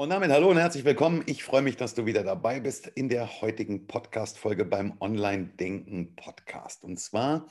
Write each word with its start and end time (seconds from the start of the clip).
Und 0.00 0.08
damit 0.08 0.30
hallo 0.30 0.48
und 0.48 0.56
herzlich 0.56 0.86
willkommen. 0.86 1.22
Ich 1.26 1.44
freue 1.44 1.60
mich, 1.60 1.76
dass 1.76 1.92
du 1.92 2.06
wieder 2.06 2.24
dabei 2.24 2.58
bist 2.58 2.86
in 2.86 3.10
der 3.10 3.42
heutigen 3.42 3.86
Podcast-Folge 3.86 4.64
beim 4.64 4.94
Online-Denken-Podcast. 4.98 6.84
Und 6.84 6.98
zwar 6.98 7.46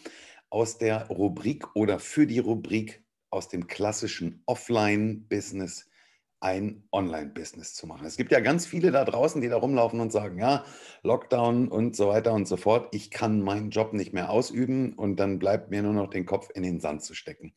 aus 0.49 0.79
der 0.79 1.09
Rubrik 1.09 1.75
oder 1.75 1.99
für 1.99 2.25
die 2.25 2.39
Rubrik 2.39 3.03
aus 3.29 3.49
dem 3.49 3.67
klassischen 3.67 4.41
Offline-Business 4.47 5.91
ein 6.39 6.87
Online-Business 6.91 7.75
zu 7.75 7.85
machen. 7.85 8.07
Es 8.07 8.17
gibt 8.17 8.31
ja 8.31 8.39
ganz 8.39 8.65
viele 8.65 8.89
da 8.89 9.05
draußen, 9.05 9.41
die 9.41 9.49
da 9.49 9.57
rumlaufen 9.57 9.99
und 9.99 10.11
sagen, 10.11 10.39
ja, 10.39 10.65
Lockdown 11.03 11.67
und 11.67 11.95
so 11.95 12.07
weiter 12.07 12.33
und 12.33 12.47
so 12.47 12.57
fort, 12.57 12.87
ich 12.95 13.11
kann 13.11 13.43
meinen 13.43 13.69
Job 13.69 13.93
nicht 13.93 14.11
mehr 14.11 14.31
ausüben 14.31 14.93
und 14.93 15.17
dann 15.17 15.37
bleibt 15.37 15.69
mir 15.69 15.83
nur 15.83 15.93
noch 15.93 16.09
den 16.09 16.25
Kopf 16.25 16.49
in 16.55 16.63
den 16.63 16.79
Sand 16.79 17.03
zu 17.03 17.13
stecken. 17.13 17.53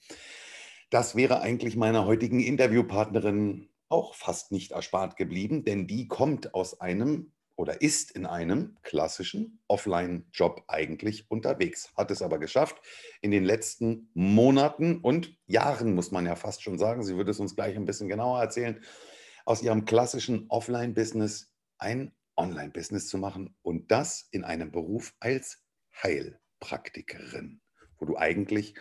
Das 0.91 1.17
wäre 1.17 1.41
eigentlich 1.41 1.77
meiner 1.77 2.05
heutigen 2.05 2.41
Interviewpartnerin 2.41 3.71
auch 3.93 4.15
fast 4.15 4.53
nicht 4.53 4.73
erspart 4.73 5.17
geblieben, 5.17 5.65
denn 5.65 5.87
die 5.87 6.09
kommt 6.09 6.55
aus 6.55 6.81
einem 6.81 7.33
oder 7.55 7.83
ist 7.83 8.11
in 8.11 8.27
einem 8.27 8.77
klassischen 8.83 9.61
Offline-Job 9.69 10.65
eigentlich 10.69 11.31
unterwegs, 11.31 11.93
hat 11.97 12.11
es 12.11 12.23
aber 12.23 12.39
geschafft, 12.39 12.81
in 13.21 13.31
den 13.31 13.45
letzten 13.45 14.11
Monaten 14.15 15.01
und 15.01 15.37
Jahren, 15.47 15.95
muss 15.95 16.11
man 16.11 16.27
ja 16.27 16.35
fast 16.35 16.63
schon 16.63 16.79
sagen, 16.79 17.05
sie 17.05 17.17
würde 17.17 17.31
es 17.31 17.41
uns 17.41 17.55
gleich 17.55 17.77
ein 17.77 17.85
bisschen 17.85 18.09
genauer 18.09 18.41
erzählen, 18.41 18.83
aus 19.45 19.63
ihrem 19.63 19.85
klassischen 19.85 20.47
Offline-Business 20.49 21.53
ein 21.79 22.13
Online-Business 22.37 23.09
zu 23.09 23.19
machen 23.19 23.55
und 23.63 23.91
das 23.91 24.29
in 24.31 24.45
einem 24.45 24.73
Beruf 24.73 25.15
als 25.21 25.63
Heilpraktikerin, 26.03 27.61
wo 27.99 28.07
du 28.07 28.17
eigentlich 28.17 28.75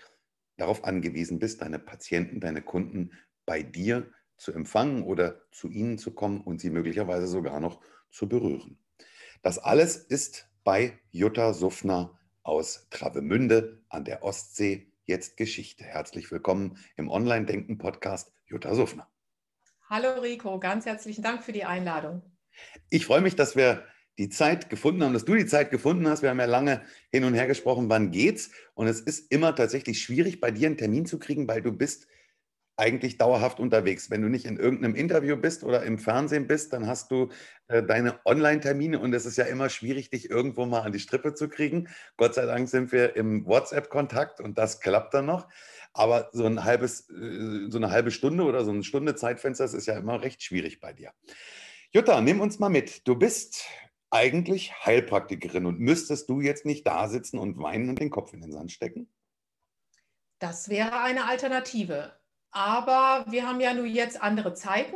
darauf 0.57 0.85
angewiesen 0.85 1.39
bist, 1.39 1.61
deine 1.61 1.79
Patienten, 1.79 2.39
deine 2.39 2.61
Kunden 2.61 3.11
bei 3.45 3.63
dir 3.63 4.11
zu 4.41 4.51
empfangen 4.51 5.03
oder 5.03 5.39
zu 5.51 5.69
ihnen 5.69 5.99
zu 5.99 6.11
kommen 6.15 6.41
und 6.41 6.59
sie 6.59 6.71
möglicherweise 6.71 7.27
sogar 7.27 7.59
noch 7.59 7.79
zu 8.09 8.27
berühren. 8.27 8.79
Das 9.43 9.59
alles 9.59 9.95
ist 9.95 10.49
bei 10.63 10.99
Jutta 11.11 11.53
Suffner 11.53 12.17
aus 12.41 12.87
Travemünde 12.89 13.83
an 13.89 14.03
der 14.03 14.23
Ostsee 14.23 14.91
jetzt 15.05 15.37
Geschichte. 15.37 15.83
Herzlich 15.83 16.31
willkommen 16.31 16.77
im 16.97 17.07
Online-Denken-Podcast 17.07 18.33
Jutta 18.47 18.73
Suffner. 18.73 19.07
Hallo 19.87 20.19
Rico, 20.19 20.59
ganz 20.59 20.87
herzlichen 20.87 21.21
Dank 21.21 21.43
für 21.43 21.51
die 21.51 21.65
Einladung. 21.65 22.23
Ich 22.89 23.05
freue 23.05 23.21
mich, 23.21 23.35
dass 23.35 23.55
wir 23.55 23.85
die 24.17 24.29
Zeit 24.29 24.71
gefunden 24.71 25.03
haben, 25.03 25.13
dass 25.13 25.25
du 25.25 25.35
die 25.35 25.45
Zeit 25.45 25.69
gefunden 25.69 26.07
hast. 26.07 26.23
Wir 26.23 26.31
haben 26.31 26.39
ja 26.39 26.45
lange 26.45 26.81
hin 27.11 27.25
und 27.25 27.35
her 27.35 27.45
gesprochen, 27.45 27.89
wann 27.89 28.09
geht's? 28.09 28.49
Und 28.73 28.87
es 28.87 29.01
ist 29.01 29.31
immer 29.31 29.55
tatsächlich 29.55 30.01
schwierig, 30.01 30.41
bei 30.41 30.49
dir 30.49 30.65
einen 30.65 30.77
Termin 30.77 31.05
zu 31.05 31.19
kriegen, 31.19 31.47
weil 31.47 31.61
du 31.61 31.71
bist 31.71 32.07
eigentlich 32.81 33.19
dauerhaft 33.19 33.59
unterwegs. 33.59 34.09
Wenn 34.09 34.23
du 34.23 34.27
nicht 34.27 34.45
in 34.45 34.57
irgendeinem 34.57 34.95
Interview 34.95 35.37
bist 35.37 35.63
oder 35.63 35.83
im 35.83 35.99
Fernsehen 35.99 36.47
bist, 36.47 36.73
dann 36.73 36.87
hast 36.87 37.11
du 37.11 37.29
äh, 37.67 37.83
deine 37.83 38.19
Online-Termine 38.25 38.99
und 38.99 39.13
es 39.13 39.27
ist 39.27 39.37
ja 39.37 39.45
immer 39.45 39.69
schwierig, 39.69 40.09
dich 40.09 40.31
irgendwo 40.31 40.65
mal 40.65 40.81
an 40.81 40.91
die 40.91 40.99
Strippe 40.99 41.35
zu 41.35 41.47
kriegen. 41.47 41.89
Gott 42.17 42.33
sei 42.33 42.47
Dank 42.47 42.67
sind 42.69 42.91
wir 42.91 43.15
im 43.15 43.45
WhatsApp-Kontakt 43.45 44.41
und 44.41 44.57
das 44.57 44.79
klappt 44.79 45.13
dann 45.13 45.27
noch. 45.27 45.47
Aber 45.93 46.29
so, 46.31 46.43
ein 46.47 46.63
halbes, 46.63 47.07
äh, 47.11 47.69
so 47.69 47.77
eine 47.77 47.91
halbe 47.91 48.09
Stunde 48.09 48.45
oder 48.45 48.65
so 48.65 48.71
eine 48.71 48.83
Stunde 48.83 49.13
Zeitfenster, 49.13 49.63
das 49.63 49.75
ist 49.75 49.85
ja 49.85 49.95
immer 49.95 50.23
recht 50.23 50.41
schwierig 50.41 50.79
bei 50.79 50.91
dir. 50.91 51.11
Jutta, 51.91 52.19
nimm 52.19 52.41
uns 52.41 52.57
mal 52.57 52.69
mit. 52.69 53.07
Du 53.07 53.15
bist 53.15 53.63
eigentlich 54.09 54.73
Heilpraktikerin 54.85 55.67
und 55.67 55.79
müsstest 55.79 56.29
du 56.31 56.41
jetzt 56.41 56.65
nicht 56.65 56.87
da 56.87 57.07
sitzen 57.07 57.37
und 57.37 57.59
weinen 57.59 57.89
und 57.89 57.99
den 57.99 58.09
Kopf 58.09 58.33
in 58.33 58.41
den 58.41 58.51
Sand 58.51 58.71
stecken? 58.71 59.07
Das 60.39 60.69
wäre 60.69 61.01
eine 61.01 61.27
Alternative. 61.27 62.19
Aber 62.51 63.25
wir 63.29 63.47
haben 63.47 63.61
ja 63.61 63.73
nun 63.73 63.87
jetzt 63.87 64.21
andere 64.21 64.53
Zeiten. 64.53 64.95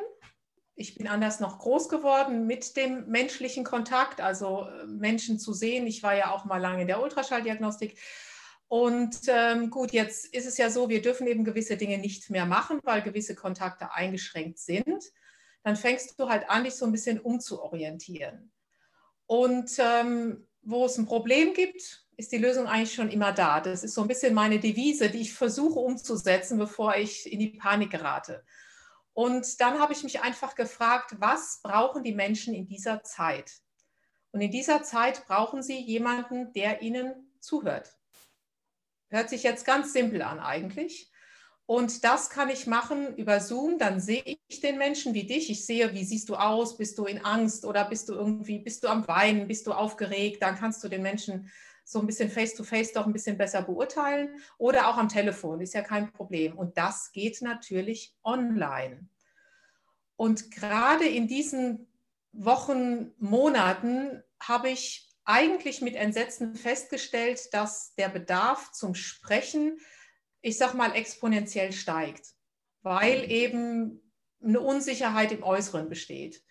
Ich 0.75 0.95
bin 0.95 1.07
anders 1.07 1.39
noch 1.39 1.59
groß 1.59 1.87
geworden 1.87 2.47
mit 2.47 2.75
dem 2.75 3.07
menschlichen 3.07 3.63
Kontakt, 3.63 4.19
also 4.19 4.67
äh, 4.67 4.85
Menschen 4.85 5.39
zu 5.39 5.53
sehen. 5.53 5.87
Ich 5.87 6.03
war 6.03 6.15
ja 6.15 6.31
auch 6.31 6.43
mal 6.43 6.57
lange 6.57 6.81
in 6.81 6.87
der 6.87 7.01
Ultraschalldiagnostik. 7.01 7.97
Und 8.67 9.21
ähm, 9.27 9.69
gut, 9.69 9.91
jetzt 9.91 10.33
ist 10.33 10.45
es 10.45 10.57
ja 10.57 10.69
so, 10.69 10.89
wir 10.89 11.01
dürfen 11.01 11.27
eben 11.27 11.45
gewisse 11.45 11.77
Dinge 11.77 11.97
nicht 11.97 12.29
mehr 12.29 12.45
machen, 12.45 12.79
weil 12.83 13.01
gewisse 13.01 13.35
Kontakte 13.35 13.93
eingeschränkt 13.93 14.59
sind. 14.59 15.03
Dann 15.63 15.77
fängst 15.77 16.19
du 16.19 16.27
halt 16.27 16.49
an, 16.49 16.65
dich 16.65 16.75
so 16.75 16.85
ein 16.85 16.91
bisschen 16.91 17.19
umzuorientieren. 17.19 18.51
Und 19.27 19.71
ähm, 19.79 20.47
wo 20.61 20.85
es 20.85 20.97
ein 20.97 21.05
Problem 21.05 21.53
gibt, 21.53 22.04
ist 22.17 22.31
die 22.31 22.37
Lösung 22.37 22.67
eigentlich 22.67 22.93
schon 22.93 23.09
immer 23.09 23.31
da. 23.31 23.59
Das 23.59 23.83
ist 23.83 23.93
so 23.93 24.01
ein 24.01 24.07
bisschen 24.07 24.33
meine 24.33 24.59
Devise, 24.59 25.09
die 25.09 25.21
ich 25.21 25.33
versuche 25.33 25.79
umzusetzen, 25.79 26.57
bevor 26.57 26.95
ich 26.95 27.31
in 27.31 27.39
die 27.39 27.49
Panik 27.49 27.91
gerate. 27.91 28.43
Und 29.13 29.61
dann 29.61 29.79
habe 29.79 29.93
ich 29.93 30.03
mich 30.03 30.21
einfach 30.21 30.55
gefragt, 30.55 31.15
was 31.19 31.61
brauchen 31.61 32.03
die 32.03 32.13
Menschen 32.13 32.53
in 32.53 32.67
dieser 32.67 33.03
Zeit? 33.03 33.53
Und 34.31 34.41
in 34.41 34.51
dieser 34.51 34.83
Zeit 34.83 35.25
brauchen 35.25 35.63
sie 35.63 35.79
jemanden, 35.79 36.51
der 36.51 36.81
ihnen 36.81 37.31
zuhört. 37.39 37.95
Hört 39.09 39.29
sich 39.29 39.43
jetzt 39.43 39.65
ganz 39.65 39.93
simpel 39.93 40.21
an 40.21 40.39
eigentlich. 40.39 41.09
Und 41.67 42.03
das 42.03 42.29
kann 42.29 42.49
ich 42.49 42.67
machen 42.67 43.15
über 43.15 43.39
Zoom. 43.39 43.79
Dann 43.79 43.99
sehe 43.99 44.37
ich 44.47 44.59
den 44.59 44.77
Menschen 44.77 45.13
wie 45.13 45.25
dich. 45.25 45.49
Ich 45.49 45.65
sehe, 45.65 45.93
wie 45.93 46.03
siehst 46.03 46.29
du 46.29 46.35
aus? 46.35 46.77
Bist 46.77 46.97
du 46.97 47.05
in 47.05 47.23
Angst 47.23 47.65
oder 47.65 47.85
bist 47.85 48.09
du 48.09 48.13
irgendwie, 48.13 48.59
bist 48.59 48.83
du 48.83 48.87
am 48.87 49.07
Weinen? 49.07 49.47
Bist 49.47 49.65
du 49.65 49.71
aufgeregt? 49.71 50.41
Dann 50.41 50.57
kannst 50.57 50.83
du 50.83 50.89
den 50.89 51.01
Menschen 51.01 51.49
so 51.85 51.99
ein 51.99 52.07
bisschen 52.07 52.29
face-to-face 52.29 52.89
-face 52.89 52.93
doch 52.93 53.05
ein 53.05 53.13
bisschen 53.13 53.37
besser 53.37 53.61
beurteilen 53.61 54.41
oder 54.57 54.89
auch 54.89 54.97
am 54.97 55.07
Telefon, 55.07 55.61
ist 55.61 55.75
ja 55.75 55.81
kein 55.81 56.11
Problem. 56.11 56.57
Und 56.57 56.77
das 56.77 57.11
geht 57.11 57.41
natürlich 57.41 58.15
online. 58.23 59.07
Und 60.17 60.51
gerade 60.51 61.07
in 61.07 61.27
diesen 61.27 61.87
Wochen, 62.31 63.13
Monaten 63.19 64.23
habe 64.41 64.69
ich 64.69 65.09
eigentlich 65.25 65.81
mit 65.81 65.95
Entsetzen 65.95 66.55
festgestellt, 66.55 67.53
dass 67.53 67.93
der 67.95 68.09
Bedarf 68.09 68.71
zum 68.71 68.95
Sprechen, 68.95 69.79
ich 70.41 70.57
sage 70.57 70.77
mal, 70.77 70.95
exponentiell 70.95 71.71
steigt, 71.71 72.33
weil 72.81 73.31
eben 73.31 74.01
eine 74.43 74.59
Unsicherheit 74.59 75.31
im 75.31 75.43
Äußeren 75.43 75.89
besteht. 75.89 76.43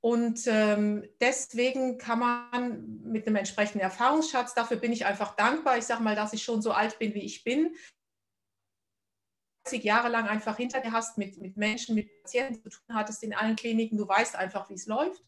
Und 0.00 0.46
ähm, 0.46 1.06
deswegen 1.20 1.98
kann 1.98 2.18
man 2.18 3.00
mit 3.02 3.26
einem 3.26 3.36
entsprechenden 3.36 3.80
Erfahrungsschatz, 3.80 4.54
dafür 4.54 4.78
bin 4.78 4.92
ich 4.92 5.04
einfach 5.04 5.36
dankbar, 5.36 5.76
ich 5.76 5.84
sage 5.84 6.02
mal, 6.02 6.16
dass 6.16 6.32
ich 6.32 6.42
schon 6.42 6.62
so 6.62 6.72
alt 6.72 6.98
bin, 6.98 7.12
wie 7.14 7.24
ich 7.24 7.44
bin, 7.44 7.74
30 9.64 9.84
Jahre 9.84 10.08
lang 10.08 10.26
einfach 10.26 10.56
hinter 10.56 10.80
dir 10.80 10.92
hast, 10.92 11.18
mit, 11.18 11.36
mit 11.38 11.58
Menschen, 11.58 11.94
mit 11.94 12.08
Patienten 12.22 12.62
zu 12.62 12.70
tun 12.70 12.94
hattest 12.94 13.22
in 13.22 13.34
allen 13.34 13.56
Kliniken, 13.56 13.98
du 13.98 14.08
weißt 14.08 14.36
einfach, 14.36 14.70
wie 14.70 14.74
es 14.74 14.86
läuft 14.86 15.22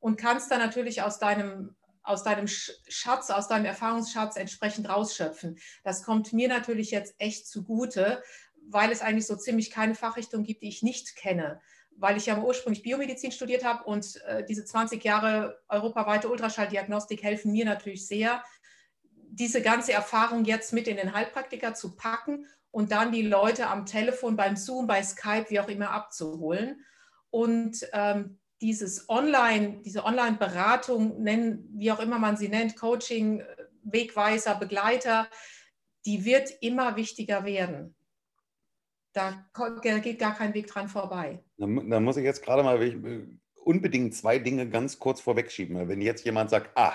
und 0.00 0.16
kannst 0.16 0.50
dann 0.50 0.58
natürlich 0.58 1.00
aus 1.00 1.18
deinem, 1.18 1.74
aus 2.02 2.22
deinem 2.22 2.46
Schatz, 2.46 3.30
aus 3.30 3.48
deinem 3.48 3.64
Erfahrungsschatz 3.64 4.36
entsprechend 4.36 4.88
rausschöpfen. 4.90 5.58
Das 5.82 6.02
kommt 6.02 6.34
mir 6.34 6.48
natürlich 6.48 6.90
jetzt 6.90 7.14
echt 7.18 7.46
zugute, 7.48 8.22
weil 8.68 8.92
es 8.92 9.00
eigentlich 9.00 9.26
so 9.26 9.36
ziemlich 9.36 9.70
keine 9.70 9.94
Fachrichtung 9.94 10.44
gibt, 10.44 10.62
die 10.62 10.68
ich 10.68 10.82
nicht 10.82 11.16
kenne 11.16 11.60
weil 12.00 12.16
ich 12.16 12.26
ja 12.26 12.38
ursprünglich 12.38 12.82
Biomedizin 12.82 13.30
studiert 13.30 13.64
habe 13.64 13.84
und 13.84 14.20
äh, 14.26 14.44
diese 14.44 14.64
20 14.64 15.04
Jahre 15.04 15.60
europaweite 15.68 16.28
Ultraschalldiagnostik 16.28 17.22
helfen 17.22 17.52
mir 17.52 17.64
natürlich 17.64 18.06
sehr, 18.06 18.42
diese 19.12 19.62
ganze 19.62 19.92
Erfahrung 19.92 20.44
jetzt 20.44 20.72
mit 20.72 20.88
in 20.88 20.96
den 20.96 21.14
Heilpraktiker 21.14 21.74
zu 21.74 21.94
packen 21.94 22.46
und 22.70 22.90
dann 22.90 23.12
die 23.12 23.22
Leute 23.22 23.68
am 23.68 23.86
Telefon, 23.86 24.36
beim 24.36 24.56
Zoom, 24.56 24.86
bei 24.86 25.02
Skype, 25.02 25.46
wie 25.48 25.60
auch 25.60 25.68
immer 25.68 25.90
abzuholen. 25.90 26.84
Und 27.30 27.86
ähm, 27.92 28.38
dieses 28.60 29.08
Online, 29.08 29.80
diese 29.84 30.04
Online-Beratung, 30.04 31.22
nennen, 31.22 31.68
wie 31.74 31.92
auch 31.92 32.00
immer 32.00 32.18
man 32.18 32.36
sie 32.36 32.48
nennt, 32.48 32.76
Coaching, 32.76 33.42
Wegweiser, 33.82 34.54
Begleiter, 34.54 35.28
die 36.06 36.24
wird 36.24 36.50
immer 36.60 36.96
wichtiger 36.96 37.44
werden. 37.44 37.94
Da 39.12 39.44
geht 40.02 40.18
gar 40.18 40.34
kein 40.34 40.54
Weg 40.54 40.68
dran 40.68 40.88
vorbei. 40.88 41.42
Da, 41.56 41.66
da 41.66 42.00
muss 42.00 42.16
ich 42.16 42.24
jetzt 42.24 42.44
gerade 42.44 42.62
mal 42.62 42.80
äh, 42.82 43.26
unbedingt 43.64 44.14
zwei 44.14 44.38
Dinge 44.38 44.68
ganz 44.68 44.98
kurz 44.98 45.20
vorwegschieben. 45.20 45.88
Wenn 45.88 46.00
jetzt 46.00 46.24
jemand 46.24 46.50
sagt, 46.50 46.70
ah, 46.76 46.94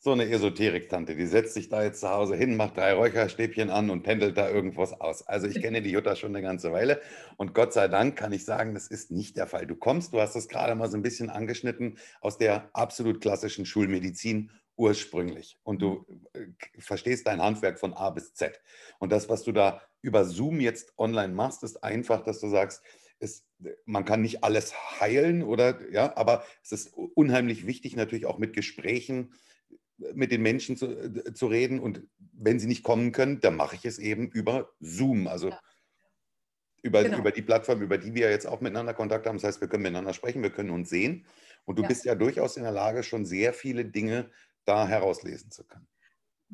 so 0.00 0.12
eine 0.12 0.30
Esoterik-Tante, 0.30 1.16
die 1.16 1.26
setzt 1.26 1.54
sich 1.54 1.68
da 1.68 1.82
jetzt 1.82 2.00
zu 2.00 2.08
Hause 2.08 2.36
hin, 2.36 2.56
macht 2.56 2.76
drei 2.76 2.92
Räucherstäbchen 2.92 3.68
an 3.68 3.90
und 3.90 4.04
pendelt 4.04 4.38
da 4.38 4.48
irgendwas 4.48 4.92
aus. 5.00 5.26
Also 5.26 5.48
ich 5.48 5.60
kenne 5.60 5.82
die 5.82 5.90
Jutta 5.90 6.14
schon 6.14 6.34
eine 6.36 6.42
ganze 6.42 6.72
Weile 6.72 7.00
und 7.36 7.52
Gott 7.52 7.72
sei 7.72 7.88
Dank 7.88 8.16
kann 8.16 8.32
ich 8.32 8.44
sagen, 8.44 8.74
das 8.74 8.86
ist 8.86 9.10
nicht 9.10 9.36
der 9.36 9.48
Fall. 9.48 9.66
Du 9.66 9.74
kommst, 9.74 10.12
du 10.12 10.20
hast 10.20 10.36
das 10.36 10.48
gerade 10.48 10.76
mal 10.76 10.88
so 10.88 10.96
ein 10.96 11.02
bisschen 11.02 11.30
angeschnitten, 11.30 11.98
aus 12.20 12.38
der 12.38 12.70
absolut 12.74 13.20
klassischen 13.20 13.66
Schulmedizin 13.66 14.52
ursprünglich 14.76 15.58
und 15.64 15.82
du 15.82 16.06
äh, 16.32 16.46
verstehst 16.78 17.26
dein 17.26 17.42
Handwerk 17.42 17.80
von 17.80 17.92
A 17.92 18.10
bis 18.10 18.34
Z. 18.34 18.60
Und 19.00 19.10
das, 19.10 19.28
was 19.28 19.42
du 19.42 19.50
da 19.50 19.82
über 20.02 20.24
Zoom 20.24 20.60
jetzt 20.60 20.92
online 20.98 21.32
machst, 21.32 21.62
ist 21.62 21.82
einfach, 21.82 22.22
dass 22.22 22.40
du 22.40 22.48
sagst, 22.48 22.82
es, 23.20 23.44
man 23.84 24.04
kann 24.04 24.22
nicht 24.22 24.44
alles 24.44 24.74
heilen 25.00 25.42
oder 25.42 25.90
ja, 25.90 26.16
aber 26.16 26.44
es 26.62 26.72
ist 26.72 26.94
unheimlich 26.94 27.66
wichtig, 27.66 27.96
natürlich 27.96 28.26
auch 28.26 28.38
mit 28.38 28.54
Gesprächen 28.54 29.34
äh, 30.00 30.12
mit 30.14 30.30
den 30.30 30.42
Menschen 30.42 30.76
zu, 30.76 30.86
äh, 30.86 31.34
zu 31.34 31.46
reden. 31.48 31.80
Und 31.80 32.06
wenn 32.32 32.60
sie 32.60 32.68
nicht 32.68 32.84
kommen 32.84 33.12
können, 33.12 33.40
dann 33.40 33.56
mache 33.56 33.76
ich 33.76 33.84
es 33.84 33.98
eben 33.98 34.28
über 34.28 34.70
Zoom. 34.80 35.26
Also 35.26 35.50
ja. 35.50 35.60
über, 36.82 37.02
genau. 37.02 37.18
über 37.18 37.32
die 37.32 37.42
Plattform, 37.42 37.82
über 37.82 37.98
die 37.98 38.14
wir 38.14 38.30
jetzt 38.30 38.46
auch 38.46 38.60
miteinander 38.60 38.94
Kontakt 38.94 39.26
haben. 39.26 39.36
Das 39.36 39.44
heißt, 39.44 39.60
wir 39.60 39.68
können 39.68 39.82
miteinander 39.82 40.14
sprechen, 40.14 40.42
wir 40.42 40.50
können 40.50 40.70
uns 40.70 40.88
sehen. 40.88 41.26
Und 41.64 41.76
du 41.78 41.82
ja. 41.82 41.88
bist 41.88 42.04
ja 42.04 42.14
durchaus 42.14 42.56
in 42.56 42.62
der 42.62 42.72
Lage, 42.72 43.02
schon 43.02 43.26
sehr 43.26 43.52
viele 43.52 43.84
Dinge 43.84 44.30
da 44.64 44.86
herauslesen 44.86 45.50
zu 45.50 45.64
können. 45.64 45.88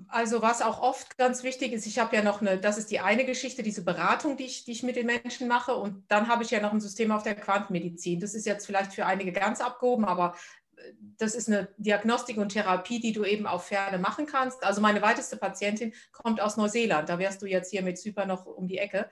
Also 0.09 0.43
was 0.43 0.61
auch 0.61 0.81
oft 0.81 1.17
ganz 1.19 1.45
wichtig 1.45 1.73
ist, 1.73 1.87
ich 1.87 2.01
habe 2.01 2.17
ja 2.17 2.23
noch 2.23 2.41
eine, 2.41 2.59
das 2.59 2.79
ist 2.79 2.91
die 2.91 2.99
eine 2.99 3.25
Geschichte, 3.25 3.63
diese 3.63 3.85
Beratung, 3.85 4.37
die 4.37 4.45
ich, 4.45 4.65
die 4.65 4.73
ich 4.73 4.83
mit 4.83 4.97
den 4.97 5.07
Menschen 5.07 5.47
mache. 5.47 5.77
Und 5.77 6.05
dann 6.09 6.27
habe 6.27 6.43
ich 6.43 6.51
ja 6.51 6.61
noch 6.61 6.73
ein 6.73 6.81
System 6.81 7.13
auf 7.13 7.23
der 7.23 7.37
Quantenmedizin. 7.37 8.19
Das 8.19 8.35
ist 8.35 8.45
jetzt 8.45 8.67
vielleicht 8.67 8.93
für 8.93 9.07
einige 9.07 9.31
ganz 9.31 9.61
abgehoben, 9.61 10.05
aber 10.05 10.35
äh, 10.77 10.93
das 11.19 11.37
ist 11.37 11.49
eine 11.49 11.69
Diagnostik 11.79 12.39
und 12.39 12.49
Therapie, 12.49 12.99
die 12.99 13.13
du 13.13 13.25
eben 13.25 13.47
auf 13.47 13.67
Ferne 13.67 13.99
machen 13.99 14.27
kannst. 14.27 14.65
Also 14.65 14.81
meine 14.81 15.01
weiteste 15.01 15.37
Patientin 15.37 15.95
kommt 16.11 16.41
aus 16.41 16.57
Neuseeland. 16.57 17.09
Da 17.09 17.21
wärst 17.21 17.41
du 17.41 17.47
jetzt 17.47 17.71
hier 17.71 17.83
mit 17.83 17.97
Zypern 17.97 18.27
noch 18.27 18.47
um 18.47 18.67
die 18.67 18.79
Ecke. 18.79 19.09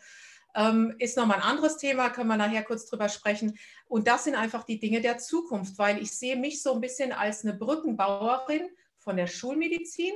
Ähm, 0.55 0.97
ist 0.99 1.17
nochmal 1.17 1.39
ein 1.39 1.45
anderes 1.45 1.77
Thema, 1.77 2.11
können 2.11 2.29
wir 2.29 2.37
nachher 2.37 2.65
kurz 2.65 2.87
drüber 2.87 3.09
sprechen. 3.09 3.57
Und 3.87 4.09
das 4.09 4.25
sind 4.25 4.35
einfach 4.35 4.65
die 4.65 4.81
Dinge 4.81 5.01
der 5.01 5.19
Zukunft, 5.19 5.79
weil 5.79 6.03
ich 6.03 6.11
sehe 6.11 6.37
mich 6.37 6.61
so 6.61 6.75
ein 6.75 6.81
bisschen 6.81 7.13
als 7.13 7.45
eine 7.45 7.55
Brückenbauerin 7.55 8.69
von 8.99 9.17
der 9.17 9.29
Schulmedizin 9.29 10.13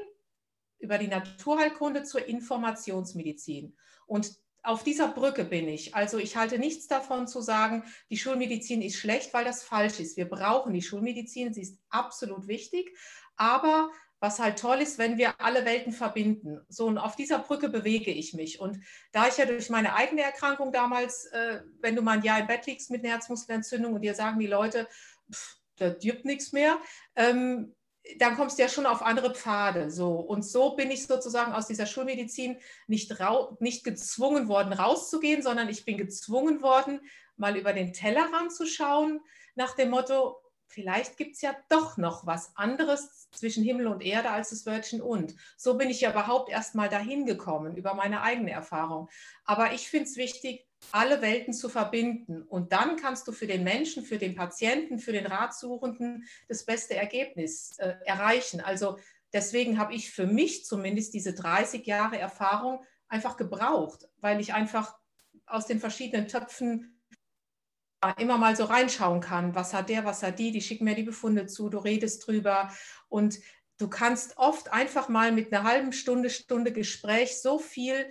über 0.78 0.98
die 0.98 1.08
Naturheilkunde 1.08 2.02
zur 2.04 2.26
Informationsmedizin. 2.26 3.76
Und 4.06 4.32
auf 4.62 4.82
dieser 4.82 5.08
Brücke 5.08 5.44
bin 5.44 5.68
ich. 5.68 5.94
Also 5.94 6.18
ich 6.18 6.36
halte 6.36 6.58
nichts 6.58 6.88
davon 6.88 7.28
zu 7.28 7.40
sagen, 7.40 7.84
die 8.10 8.18
Schulmedizin 8.18 8.82
ist 8.82 8.96
schlecht, 8.96 9.32
weil 9.32 9.44
das 9.44 9.62
falsch 9.62 10.00
ist. 10.00 10.16
Wir 10.16 10.28
brauchen 10.28 10.74
die 10.74 10.82
Schulmedizin, 10.82 11.54
sie 11.54 11.62
ist 11.62 11.78
absolut 11.88 12.48
wichtig. 12.48 12.96
Aber 13.36 13.90
was 14.18 14.40
halt 14.40 14.58
toll 14.58 14.80
ist, 14.80 14.98
wenn 14.98 15.18
wir 15.18 15.40
alle 15.40 15.64
Welten 15.64 15.92
verbinden. 15.92 16.60
So, 16.68 16.86
und 16.86 16.98
auf 16.98 17.14
dieser 17.16 17.38
Brücke 17.38 17.68
bewege 17.68 18.10
ich 18.10 18.34
mich. 18.34 18.60
Und 18.60 18.80
da 19.12 19.28
ich 19.28 19.36
ja 19.36 19.46
durch 19.46 19.70
meine 19.70 19.94
eigene 19.94 20.22
Erkrankung 20.22 20.72
damals, 20.72 21.26
äh, 21.26 21.60
wenn 21.80 21.94
du 21.94 22.02
mal 22.02 22.18
ein 22.18 22.24
Jahr 22.24 22.40
im 22.40 22.48
Bett 22.48 22.66
liegst 22.66 22.90
mit 22.90 23.04
einer 23.04 23.12
Herzmuskelentzündung 23.12 23.94
und 23.94 24.00
dir 24.00 24.14
sagen 24.14 24.40
die 24.40 24.48
Leute, 24.48 24.88
pff, 25.30 25.58
da 25.76 25.90
dirbt 25.90 26.24
nichts 26.24 26.52
mehr, 26.52 26.78
ähm, 27.14 27.75
dann 28.18 28.36
kommst 28.36 28.58
du 28.58 28.62
ja 28.62 28.68
schon 28.68 28.86
auf 28.86 29.02
andere 29.02 29.34
Pfade. 29.34 29.90
So. 29.90 30.14
Und 30.14 30.42
so 30.42 30.76
bin 30.76 30.90
ich 30.90 31.06
sozusagen 31.06 31.52
aus 31.52 31.66
dieser 31.66 31.86
Schulmedizin 31.86 32.58
nicht, 32.86 33.14
nicht 33.60 33.84
gezwungen 33.84 34.48
worden, 34.48 34.72
rauszugehen, 34.72 35.42
sondern 35.42 35.68
ich 35.68 35.84
bin 35.84 35.96
gezwungen 35.96 36.62
worden, 36.62 37.00
mal 37.36 37.56
über 37.56 37.72
den 37.72 37.92
Tellerrand 37.92 38.52
zu 38.52 38.66
schauen, 38.66 39.20
nach 39.54 39.74
dem 39.74 39.90
Motto, 39.90 40.36
vielleicht 40.66 41.16
gibt 41.16 41.36
es 41.36 41.42
ja 41.42 41.56
doch 41.68 41.96
noch 41.96 42.26
was 42.26 42.56
anderes 42.56 43.28
zwischen 43.30 43.64
Himmel 43.64 43.86
und 43.86 44.02
Erde 44.02 44.30
als 44.30 44.50
das 44.50 44.66
Wörtchen 44.66 45.00
und. 45.00 45.34
So 45.56 45.76
bin 45.76 45.90
ich 45.90 46.00
ja 46.00 46.10
überhaupt 46.10 46.50
erst 46.50 46.74
mal 46.74 46.88
dahin 46.88 47.26
gekommen, 47.26 47.76
über 47.76 47.94
meine 47.94 48.22
eigene 48.22 48.52
Erfahrung. 48.52 49.08
Aber 49.44 49.72
ich 49.72 49.88
finde 49.88 50.06
es 50.06 50.16
wichtig, 50.16 50.66
alle 50.92 51.22
Welten 51.22 51.52
zu 51.52 51.68
verbinden. 51.68 52.42
Und 52.42 52.72
dann 52.72 52.96
kannst 52.96 53.26
du 53.28 53.32
für 53.32 53.46
den 53.46 53.64
Menschen, 53.64 54.04
für 54.04 54.18
den 54.18 54.34
Patienten, 54.34 54.98
für 54.98 55.12
den 55.12 55.26
Ratsuchenden 55.26 56.24
das 56.48 56.64
beste 56.64 56.94
Ergebnis 56.94 57.78
äh, 57.78 57.94
erreichen. 58.04 58.60
Also 58.60 58.98
deswegen 59.32 59.78
habe 59.78 59.94
ich 59.94 60.10
für 60.10 60.26
mich 60.26 60.64
zumindest 60.64 61.14
diese 61.14 61.34
30 61.34 61.86
Jahre 61.86 62.18
Erfahrung 62.18 62.84
einfach 63.08 63.36
gebraucht, 63.36 64.08
weil 64.18 64.40
ich 64.40 64.54
einfach 64.54 64.96
aus 65.46 65.66
den 65.66 65.80
verschiedenen 65.80 66.28
Töpfen 66.28 66.96
immer 68.18 68.38
mal 68.38 68.54
so 68.56 68.64
reinschauen 68.64 69.20
kann. 69.20 69.54
Was 69.54 69.74
hat 69.74 69.88
der, 69.88 70.04
was 70.04 70.22
hat 70.22 70.38
die? 70.38 70.52
Die 70.52 70.60
schicken 70.60 70.84
mir 70.84 70.94
die 70.94 71.02
Befunde 71.02 71.46
zu, 71.46 71.68
du 71.68 71.78
redest 71.78 72.26
drüber 72.26 72.70
und 73.08 73.38
du 73.78 73.88
kannst 73.88 74.36
oft 74.38 74.72
einfach 74.72 75.08
mal 75.08 75.32
mit 75.32 75.52
einer 75.52 75.64
halben 75.64 75.92
Stunde, 75.92 76.30
Stunde 76.30 76.72
Gespräch 76.72 77.40
so 77.40 77.58
viel 77.58 78.08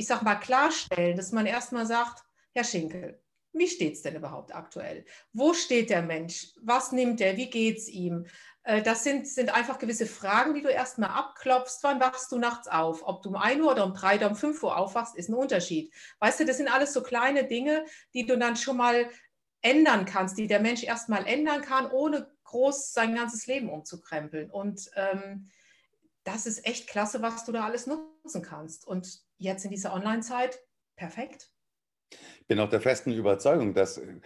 ich 0.00 0.06
sag 0.06 0.22
mal, 0.22 0.36
klarstellen, 0.36 1.14
dass 1.14 1.30
man 1.30 1.44
erstmal 1.44 1.84
sagt, 1.84 2.24
Herr 2.54 2.64
Schinkel, 2.64 3.22
wie 3.52 3.68
steht 3.68 3.94
es 3.94 4.02
denn 4.02 4.16
überhaupt 4.16 4.54
aktuell? 4.54 5.04
Wo 5.34 5.52
steht 5.52 5.90
der 5.90 6.00
Mensch? 6.00 6.54
Was 6.62 6.90
nimmt 6.90 7.20
er? 7.20 7.36
Wie 7.36 7.50
geht 7.50 7.76
es 7.76 7.88
ihm? 7.88 8.26
Äh, 8.62 8.80
das 8.80 9.04
sind, 9.04 9.28
sind 9.28 9.54
einfach 9.54 9.78
gewisse 9.78 10.06
Fragen, 10.06 10.54
die 10.54 10.62
du 10.62 10.70
erstmal 10.70 11.10
abklopfst. 11.10 11.80
Wann 11.82 12.00
wachst 12.00 12.32
du 12.32 12.38
nachts 12.38 12.66
auf? 12.66 13.02
Ob 13.06 13.22
du 13.22 13.28
um 13.28 13.36
1 13.36 13.60
Uhr 13.60 13.72
oder 13.72 13.84
um 13.84 13.92
3 13.92 14.16
oder 14.16 14.30
um 14.30 14.36
5 14.36 14.62
Uhr 14.62 14.78
aufwachst, 14.78 15.16
ist 15.16 15.28
ein 15.28 15.34
Unterschied. 15.34 15.92
Weißt 16.20 16.40
du, 16.40 16.46
das 16.46 16.56
sind 16.56 16.72
alles 16.72 16.94
so 16.94 17.02
kleine 17.02 17.44
Dinge, 17.44 17.84
die 18.14 18.24
du 18.24 18.38
dann 18.38 18.56
schon 18.56 18.78
mal 18.78 19.10
ändern 19.60 20.06
kannst, 20.06 20.38
die 20.38 20.46
der 20.46 20.60
Mensch 20.60 20.82
erstmal 20.82 21.26
ändern 21.26 21.60
kann, 21.60 21.90
ohne 21.90 22.26
groß 22.44 22.94
sein 22.94 23.14
ganzes 23.14 23.46
Leben 23.46 23.68
umzukrempeln. 23.68 24.50
Und 24.50 24.90
ähm, 24.94 25.50
das 26.24 26.46
ist 26.46 26.66
echt 26.66 26.88
klasse, 26.88 27.22
was 27.22 27.44
du 27.44 27.52
da 27.52 27.64
alles 27.64 27.86
nutzen 27.86 28.42
kannst. 28.42 28.86
Und 28.86 29.20
jetzt 29.38 29.64
in 29.64 29.70
dieser 29.70 29.94
Online-Zeit 29.94 30.60
perfekt. 30.96 31.50
Ich 32.40 32.46
bin 32.46 32.58
auch 32.58 32.68
der 32.68 32.80
festen 32.80 33.12
Überzeugung, 33.12 33.72
dass 33.72 33.98
äh, 33.98 34.20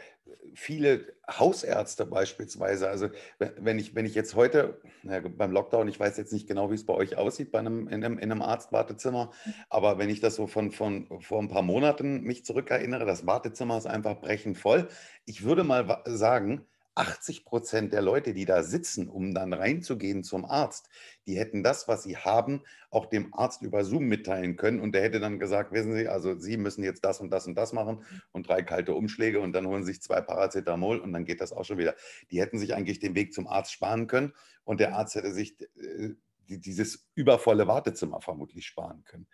viele 0.55 1.15
Hausärzte 1.29 2.07
beispielsweise, 2.07 2.89
also 2.89 3.09
wenn 3.39 3.79
ich, 3.79 3.95
wenn 3.95 4.07
ich 4.07 4.15
jetzt 4.15 4.35
heute, 4.35 4.81
ja, 5.03 5.21
beim 5.21 5.53
Lockdown, 5.53 5.89
ich 5.89 6.01
weiß 6.01 6.17
jetzt 6.17 6.33
nicht 6.33 6.49
genau, 6.49 6.71
wie 6.71 6.75
es 6.75 6.87
bei 6.87 6.95
euch 6.95 7.17
aussieht, 7.17 7.53
bei 7.53 7.59
einem, 7.59 7.89
in, 7.89 8.03
einem, 8.03 8.19
in 8.19 8.33
einem 8.33 8.43
Arztwartezimmer, 8.43 9.33
aber 9.69 9.99
wenn 9.99 10.09
ich 10.09 10.21
das 10.21 10.37
so 10.37 10.47
von, 10.47 10.71
von 10.73 11.21
vor 11.21 11.43
ein 11.43 11.49
paar 11.49 11.63
Monaten 11.63 12.23
mich 12.23 12.45
zurückerinnere, 12.45 13.05
das 13.05 13.27
Wartezimmer 13.27 13.77
ist 13.77 13.87
einfach 13.87 14.21
brechend 14.21 14.57
voll. 14.57 14.89
Ich 15.27 15.45
würde 15.45 15.65
mal 15.65 16.03
sagen, 16.07 16.67
80 16.97 17.45
Prozent 17.45 17.93
der 17.93 18.03
Leute, 18.03 18.35
die 18.35 18.45
da 18.45 18.63
sitzen, 18.63 19.09
um 19.09 19.35
dann 19.35 19.53
reinzugehen 19.53 20.23
zum 20.23 20.45
Arzt, 20.45 20.89
die 21.27 21.37
hätten 21.37 21.63
das, 21.63 21.89
was 21.89 22.05
sie 22.05 22.17
haben, 22.17 22.63
auch 22.91 23.07
dem 23.07 23.35
Arzt 23.35 23.63
über 23.63 23.85
Zoom 23.85 24.05
mitteilen 24.05 24.57
können. 24.57 24.81
Und 24.81 24.93
der 24.93 25.03
hätte 25.03 25.19
dann 25.19 25.39
gesagt, 25.39 25.73
wissen 25.73 25.95
Sie, 25.95 26.07
also 26.07 26.39
Sie 26.39 26.57
müssen 26.57 26.85
jetzt 26.85 27.05
das 27.05 27.21
und 27.21 27.31
das 27.31 27.47
und 27.47 27.57
das 27.57 27.73
machen 27.73 28.05
und 28.33 28.49
drei 28.49 28.63
kalte 28.63 28.95
Umschläge 28.95 29.41
und 29.41 29.53
dann 29.53 29.67
holen 29.67 29.85
Sie 29.85 29.93
sich 29.93 30.03
zwei 30.03 30.21
Paracetamol 30.21 30.99
und 30.99 31.13
dann 31.13 31.25
geht 31.25 31.41
das 31.41 31.53
auch 31.53 31.65
schon 31.65 31.79
wieder. 31.79 31.95
Die 32.31 32.41
hätten 32.41 32.59
sich 32.59 32.75
eigentlich 32.75 33.01
den 33.01 33.15
Weg 33.15 33.33
zum 33.33 33.47
Arzt 33.47 33.73
sparen 33.73 34.07
können 34.07 34.33
und 34.65 34.81
der 34.81 34.95
Arzt 34.95 35.17
hätte 35.17 35.33
sich 35.33 35.61
äh, 35.61 36.11
dieses 36.47 37.09
übervolle 37.15 37.67
Wartezimmer 37.67 38.21
vermutlich 38.21 38.67
sparen 38.67 39.05
können. 39.05 39.27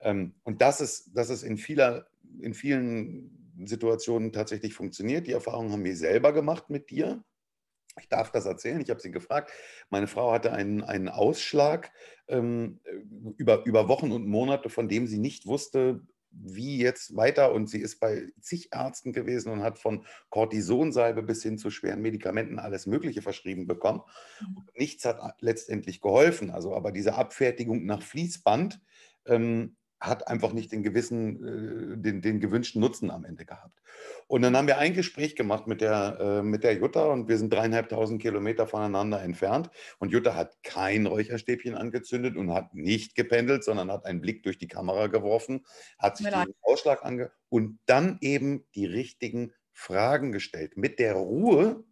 Ähm, 0.00 0.34
und 0.42 0.60
das 0.62 0.80
ist, 0.80 1.10
das 1.14 1.30
ist 1.30 1.42
in, 1.42 1.58
vieler, 1.58 2.06
in 2.40 2.54
vielen 2.54 3.43
Situationen 3.64 4.32
tatsächlich 4.32 4.74
funktioniert. 4.74 5.26
Die 5.26 5.32
Erfahrung 5.32 5.72
haben 5.72 5.84
wir 5.84 5.96
selber 5.96 6.32
gemacht 6.32 6.70
mit 6.70 6.90
dir. 6.90 7.24
Ich 8.00 8.08
darf 8.08 8.32
das 8.32 8.46
erzählen. 8.46 8.80
Ich 8.80 8.90
habe 8.90 9.00
sie 9.00 9.12
gefragt. 9.12 9.52
Meine 9.88 10.08
Frau 10.08 10.32
hatte 10.32 10.52
einen, 10.52 10.82
einen 10.82 11.08
Ausschlag 11.08 11.92
ähm, 12.26 12.80
über, 13.36 13.64
über 13.64 13.88
Wochen 13.88 14.10
und 14.10 14.26
Monate, 14.26 14.68
von 14.68 14.88
dem 14.88 15.06
sie 15.06 15.18
nicht 15.18 15.46
wusste, 15.46 16.00
wie 16.30 16.78
jetzt 16.78 17.14
weiter. 17.16 17.52
Und 17.52 17.70
sie 17.70 17.80
ist 17.80 18.00
bei 18.00 18.32
zig 18.40 18.70
Ärzten 18.72 19.12
gewesen 19.12 19.52
und 19.52 19.62
hat 19.62 19.78
von 19.78 20.04
Cortisonsalbe 20.30 21.22
bis 21.22 21.42
hin 21.42 21.56
zu 21.56 21.70
schweren 21.70 22.02
Medikamenten 22.02 22.58
alles 22.58 22.86
Mögliche 22.86 23.22
verschrieben 23.22 23.68
bekommen. 23.68 24.02
Mhm. 24.40 24.66
Nichts 24.76 25.04
hat 25.04 25.20
letztendlich 25.40 26.00
geholfen. 26.00 26.50
Also, 26.50 26.74
aber 26.74 26.90
diese 26.90 27.14
Abfertigung 27.14 27.84
nach 27.84 28.02
Fließband 28.02 28.80
ähm, 29.26 29.76
hat 30.06 30.28
einfach 30.28 30.52
nicht 30.52 30.72
den 30.72 30.82
gewissen, 30.82 31.94
äh, 31.94 31.96
den, 31.96 32.22
den, 32.22 32.40
gewünschten 32.40 32.80
Nutzen 32.80 33.10
am 33.10 33.24
Ende 33.24 33.44
gehabt. 33.44 33.80
Und 34.26 34.42
dann 34.42 34.56
haben 34.56 34.66
wir 34.66 34.78
ein 34.78 34.94
Gespräch 34.94 35.36
gemacht 35.36 35.66
mit 35.66 35.80
der, 35.80 36.18
äh, 36.20 36.42
mit 36.42 36.64
der 36.64 36.74
Jutta 36.74 37.06
und 37.06 37.28
wir 37.28 37.38
sind 37.38 37.52
dreieinhalbtausend 37.52 38.20
Kilometer 38.20 38.66
voneinander 38.66 39.22
entfernt. 39.22 39.70
Und 39.98 40.10
Jutta 40.12 40.34
hat 40.34 40.62
kein 40.62 41.06
Räucherstäbchen 41.06 41.74
angezündet 41.74 42.36
und 42.36 42.52
hat 42.52 42.74
nicht 42.74 43.14
gependelt, 43.14 43.64
sondern 43.64 43.90
hat 43.90 44.04
einen 44.04 44.20
Blick 44.20 44.42
durch 44.42 44.58
die 44.58 44.68
Kamera 44.68 45.06
geworfen, 45.06 45.64
hat 45.98 46.16
sich 46.16 46.28
den 46.28 46.54
Ausschlag 46.62 47.04
ange 47.04 47.30
und 47.48 47.78
dann 47.86 48.18
eben 48.20 48.66
die 48.74 48.86
richtigen 48.86 49.52
Fragen 49.72 50.32
gestellt. 50.32 50.76
Mit 50.76 50.98
der 50.98 51.14
Ruhe, 51.14 51.84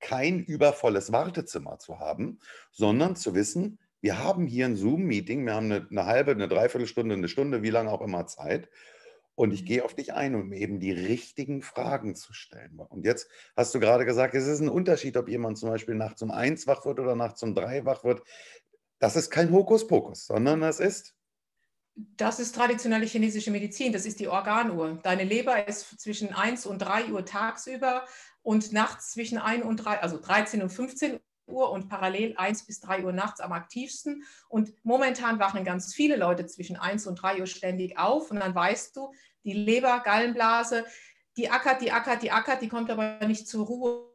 kein 0.00 0.40
übervolles 0.40 1.12
Wartezimmer 1.12 1.78
zu 1.78 1.98
haben, 1.98 2.38
sondern 2.70 3.16
zu 3.16 3.34
wissen, 3.34 3.78
wir 4.04 4.18
haben 4.18 4.46
hier 4.46 4.66
ein 4.66 4.76
Zoom-Meeting, 4.76 5.46
wir 5.46 5.54
haben 5.54 5.72
eine, 5.72 5.86
eine, 5.90 6.04
halbe, 6.04 6.32
eine 6.32 6.46
Dreiviertelstunde, 6.46 7.14
eine 7.14 7.26
Stunde, 7.26 7.62
wie 7.62 7.70
lange 7.70 7.90
auch 7.90 8.02
immer 8.02 8.26
Zeit. 8.26 8.68
Und 9.34 9.54
ich 9.54 9.62
mhm. 9.62 9.66
gehe 9.66 9.84
auf 9.84 9.94
dich 9.94 10.12
ein, 10.12 10.34
um 10.34 10.52
eben 10.52 10.78
die 10.78 10.92
richtigen 10.92 11.62
Fragen 11.62 12.14
zu 12.14 12.34
stellen. 12.34 12.80
Und 12.80 13.06
jetzt 13.06 13.30
hast 13.56 13.74
du 13.74 13.80
gerade 13.80 14.04
gesagt, 14.04 14.34
es 14.34 14.46
ist 14.46 14.60
ein 14.60 14.68
Unterschied, 14.68 15.16
ob 15.16 15.30
jemand 15.30 15.56
zum 15.56 15.70
Beispiel 15.70 15.94
nachts 15.94 16.20
um 16.20 16.30
eins 16.30 16.66
wach 16.66 16.84
wird 16.84 17.00
oder 17.00 17.16
nachts 17.16 17.42
um 17.42 17.54
drei 17.54 17.86
wach 17.86 18.04
wird. 18.04 18.22
Das 18.98 19.16
ist 19.16 19.30
kein 19.30 19.50
Hokuspokus, 19.50 20.26
sondern 20.26 20.60
das 20.60 20.80
ist. 20.80 21.14
Das 21.94 22.40
ist 22.40 22.54
traditionelle 22.54 23.06
chinesische 23.06 23.52
Medizin, 23.52 23.94
das 23.94 24.04
ist 24.04 24.20
die 24.20 24.28
Organuhr. 24.28 24.98
Deine 25.02 25.24
Leber 25.24 25.66
ist 25.66 25.98
zwischen 25.98 26.34
1 26.34 26.66
und 26.66 26.80
3 26.80 27.06
Uhr 27.06 27.24
tagsüber 27.24 28.04
und 28.42 28.70
nachts 28.70 29.12
zwischen 29.12 29.38
1 29.38 29.64
und 29.64 29.78
3, 29.78 30.00
also 30.00 30.20
13 30.20 30.60
und 30.60 30.68
15 30.68 31.20
Uhr 31.46 31.70
und 31.70 31.88
parallel 31.88 32.34
1 32.36 32.64
bis 32.66 32.80
3 32.80 33.04
Uhr 33.04 33.12
nachts 33.12 33.40
am 33.40 33.52
aktivsten. 33.52 34.24
Und 34.48 34.72
momentan 34.84 35.38
wachen 35.38 35.64
ganz 35.64 35.94
viele 35.94 36.16
Leute 36.16 36.46
zwischen 36.46 36.76
1 36.76 37.06
und 37.06 37.16
3 37.16 37.40
Uhr 37.40 37.46
ständig 37.46 37.98
auf. 37.98 38.30
Und 38.30 38.40
dann 38.40 38.54
weißt 38.54 38.96
du, 38.96 39.12
die 39.44 39.52
Leber, 39.52 40.00
Gallenblase, 40.00 40.84
die 41.36 41.50
ackert, 41.50 41.82
die 41.82 41.92
ackert, 41.92 42.22
die 42.22 42.30
ackert, 42.30 42.62
die 42.62 42.68
kommt 42.68 42.90
aber 42.90 43.18
nicht 43.26 43.48
zur 43.48 43.66
Ruhe. 43.66 44.10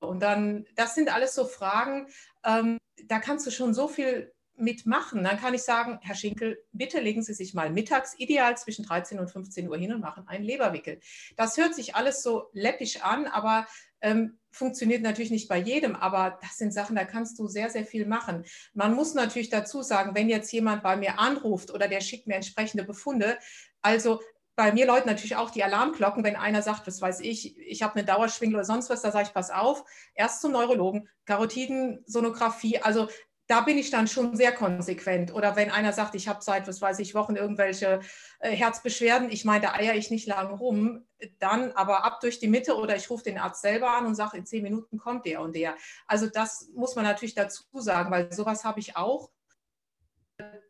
Und 0.00 0.20
dann, 0.20 0.66
das 0.76 0.94
sind 0.94 1.12
alles 1.12 1.34
so 1.34 1.46
Fragen, 1.46 2.08
ähm, 2.44 2.78
da 3.06 3.18
kannst 3.18 3.46
du 3.46 3.50
schon 3.50 3.74
so 3.74 3.88
viel 3.88 4.32
mitmachen. 4.56 5.24
Dann 5.24 5.38
kann 5.38 5.54
ich 5.54 5.62
sagen, 5.62 5.98
Herr 6.02 6.14
Schinkel, 6.14 6.62
bitte 6.72 7.00
legen 7.00 7.22
Sie 7.22 7.34
sich 7.34 7.54
mal 7.54 7.70
mittags, 7.70 8.14
ideal 8.18 8.56
zwischen 8.56 8.84
13 8.84 9.18
und 9.18 9.30
15 9.30 9.68
Uhr 9.68 9.76
hin 9.76 9.92
und 9.92 10.00
machen 10.00 10.28
einen 10.28 10.44
Leberwickel. 10.44 11.00
Das 11.36 11.56
hört 11.56 11.74
sich 11.74 11.94
alles 11.96 12.22
so 12.22 12.50
läppisch 12.52 13.02
an, 13.02 13.26
aber 13.26 13.66
ähm, 14.00 14.38
funktioniert 14.54 15.02
natürlich 15.02 15.32
nicht 15.32 15.48
bei 15.48 15.58
jedem, 15.58 15.96
aber 15.96 16.38
das 16.40 16.56
sind 16.56 16.72
Sachen, 16.72 16.96
da 16.96 17.04
kannst 17.04 17.38
du 17.38 17.48
sehr, 17.48 17.70
sehr 17.70 17.84
viel 17.84 18.06
machen. 18.06 18.44
Man 18.72 18.94
muss 18.94 19.14
natürlich 19.14 19.50
dazu 19.50 19.82
sagen, 19.82 20.14
wenn 20.14 20.28
jetzt 20.28 20.52
jemand 20.52 20.82
bei 20.82 20.96
mir 20.96 21.18
anruft 21.18 21.72
oder 21.72 21.88
der 21.88 22.00
schickt 22.00 22.26
mir 22.26 22.36
entsprechende 22.36 22.84
Befunde, 22.84 23.38
also 23.82 24.20
bei 24.56 24.72
mir 24.72 24.86
läuten 24.86 25.08
natürlich 25.08 25.34
auch 25.34 25.50
die 25.50 25.64
Alarmglocken, 25.64 26.22
wenn 26.22 26.36
einer 26.36 26.62
sagt, 26.62 26.86
was 26.86 27.02
weiß 27.02 27.20
ich, 27.20 27.58
ich 27.58 27.82
habe 27.82 27.96
eine 27.96 28.04
Dauerschwingel 28.04 28.54
oder 28.54 28.64
sonst 28.64 28.88
was, 28.88 29.02
da 29.02 29.10
sage 29.10 29.26
ich, 29.26 29.34
pass 29.34 29.50
auf, 29.50 29.84
erst 30.14 30.40
zum 30.40 30.52
Neurologen, 30.52 31.08
Karotidensonographie, 31.24 32.78
also 32.78 33.08
da 33.46 33.60
bin 33.60 33.76
ich 33.76 33.90
dann 33.90 34.08
schon 34.08 34.36
sehr 34.36 34.52
konsequent. 34.52 35.32
Oder 35.34 35.54
wenn 35.56 35.70
einer 35.70 35.92
sagt, 35.92 36.14
ich 36.14 36.28
habe 36.28 36.42
seit, 36.42 36.66
was 36.66 36.80
weiß 36.80 36.98
ich, 37.00 37.14
Wochen 37.14 37.36
irgendwelche 37.36 38.00
äh, 38.38 38.50
Herzbeschwerden, 38.50 39.30
ich 39.30 39.44
meine, 39.44 39.66
da 39.66 39.72
eier 39.74 39.94
ich 39.94 40.10
nicht 40.10 40.26
lange 40.26 40.54
rum, 40.54 41.04
dann 41.38 41.72
aber 41.72 42.04
ab 42.04 42.20
durch 42.20 42.38
die 42.38 42.48
Mitte 42.48 42.76
oder 42.76 42.96
ich 42.96 43.10
rufe 43.10 43.24
den 43.24 43.38
Arzt 43.38 43.62
selber 43.62 43.90
an 43.90 44.06
und 44.06 44.14
sage, 44.14 44.38
in 44.38 44.46
zehn 44.46 44.62
Minuten 44.62 44.98
kommt 44.98 45.26
der 45.26 45.42
und 45.42 45.54
der. 45.54 45.76
Also 46.06 46.26
das 46.26 46.70
muss 46.74 46.96
man 46.96 47.04
natürlich 47.04 47.34
dazu 47.34 47.64
sagen, 47.74 48.10
weil 48.10 48.32
sowas 48.32 48.64
habe 48.64 48.80
ich 48.80 48.96
auch. 48.96 49.30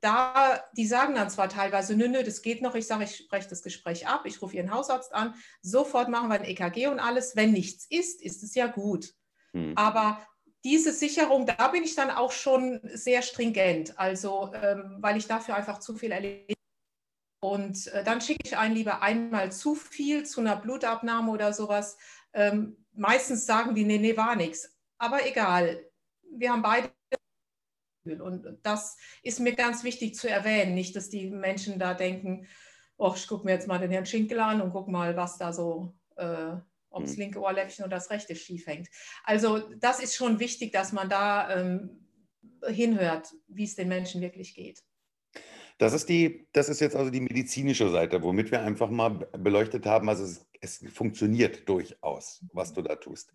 Da, 0.02 0.62
die 0.76 0.86
sagen 0.86 1.14
dann 1.14 1.30
zwar 1.30 1.48
teilweise, 1.48 1.96
nö, 1.96 2.08
nö, 2.08 2.22
das 2.22 2.42
geht 2.42 2.60
noch. 2.60 2.74
Ich 2.74 2.86
sage, 2.86 3.04
ich 3.04 3.16
spreche 3.16 3.48
das 3.48 3.62
Gespräch 3.62 4.06
ab, 4.06 4.22
ich 4.26 4.42
rufe 4.42 4.56
Ihren 4.56 4.74
Hausarzt 4.74 5.14
an, 5.14 5.34
sofort 5.62 6.10
machen 6.10 6.28
wir 6.28 6.34
ein 6.34 6.44
EKG 6.44 6.88
und 6.88 6.98
alles. 6.98 7.34
Wenn 7.34 7.52
nichts 7.52 7.86
ist, 7.88 8.20
ist 8.20 8.42
es 8.42 8.54
ja 8.54 8.66
gut. 8.66 9.14
Hm. 9.52 9.72
Aber 9.76 10.20
diese 10.64 10.92
Sicherung, 10.92 11.46
da 11.46 11.68
bin 11.68 11.84
ich 11.84 11.94
dann 11.94 12.10
auch 12.10 12.32
schon 12.32 12.80
sehr 12.84 13.22
stringent, 13.22 13.98
also 13.98 14.50
ähm, 14.54 14.96
weil 15.00 15.18
ich 15.18 15.26
dafür 15.26 15.54
einfach 15.54 15.78
zu 15.78 15.94
viel 15.94 16.10
erlebe. 16.10 16.54
Und 17.40 17.88
äh, 17.88 18.02
dann 18.02 18.22
schicke 18.22 18.40
ich 18.44 18.56
einen 18.56 18.74
lieber 18.74 19.02
einmal 19.02 19.52
zu 19.52 19.74
viel 19.74 20.24
zu 20.24 20.40
einer 20.40 20.56
Blutabnahme 20.56 21.30
oder 21.30 21.52
sowas. 21.52 21.98
Ähm, 22.32 22.82
meistens 22.94 23.44
sagen 23.44 23.74
die, 23.74 23.84
nee, 23.84 23.98
nee, 23.98 24.16
war 24.16 24.34
nichts. 24.34 24.74
Aber 24.96 25.26
egal, 25.26 25.84
wir 26.30 26.50
haben 26.50 26.62
beide. 26.62 26.90
Und 28.06 28.58
das 28.62 28.96
ist 29.22 29.40
mir 29.40 29.54
ganz 29.54 29.84
wichtig 29.84 30.14
zu 30.14 30.28
erwähnen, 30.28 30.74
nicht, 30.74 30.96
dass 30.96 31.10
die 31.10 31.28
Menschen 31.28 31.78
da 31.78 31.92
denken, 31.92 32.46
oh, 32.96 33.12
ich 33.14 33.28
gucke 33.28 33.44
mir 33.44 33.52
jetzt 33.52 33.68
mal 33.68 33.78
den 33.78 33.90
Herrn 33.90 34.06
Schinkel 34.06 34.40
an 34.40 34.62
und 34.62 34.72
gucke 34.72 34.90
mal, 34.90 35.16
was 35.16 35.36
da 35.36 35.52
so 35.52 35.94
äh, 36.16 36.56
ob 36.94 37.04
das 37.04 37.12
hm. 37.12 37.20
linke 37.20 37.40
Ohrläppchen 37.40 37.84
oder 37.84 37.96
das 37.96 38.10
rechte 38.10 38.36
schief 38.36 38.66
hängt. 38.66 38.88
Also 39.24 39.58
das 39.78 40.00
ist 40.00 40.14
schon 40.14 40.40
wichtig, 40.40 40.72
dass 40.72 40.92
man 40.92 41.08
da 41.08 41.54
ähm, 41.54 42.06
hinhört, 42.66 43.32
wie 43.48 43.64
es 43.64 43.74
den 43.74 43.88
Menschen 43.88 44.20
wirklich 44.20 44.54
geht. 44.54 44.82
Das 45.78 45.92
ist, 45.92 46.08
die, 46.08 46.46
das 46.52 46.68
ist 46.68 46.80
jetzt 46.80 46.94
also 46.94 47.10
die 47.10 47.20
medizinische 47.20 47.90
Seite, 47.90 48.22
womit 48.22 48.52
wir 48.52 48.62
einfach 48.62 48.90
mal 48.90 49.10
beleuchtet 49.36 49.86
haben. 49.86 50.08
Also 50.08 50.22
es, 50.22 50.46
es, 50.60 50.84
funktioniert 50.92 51.68
durchaus, 51.68 52.44
was 52.52 52.72
du 52.72 52.80
da 52.80 52.94
tust. 52.94 53.32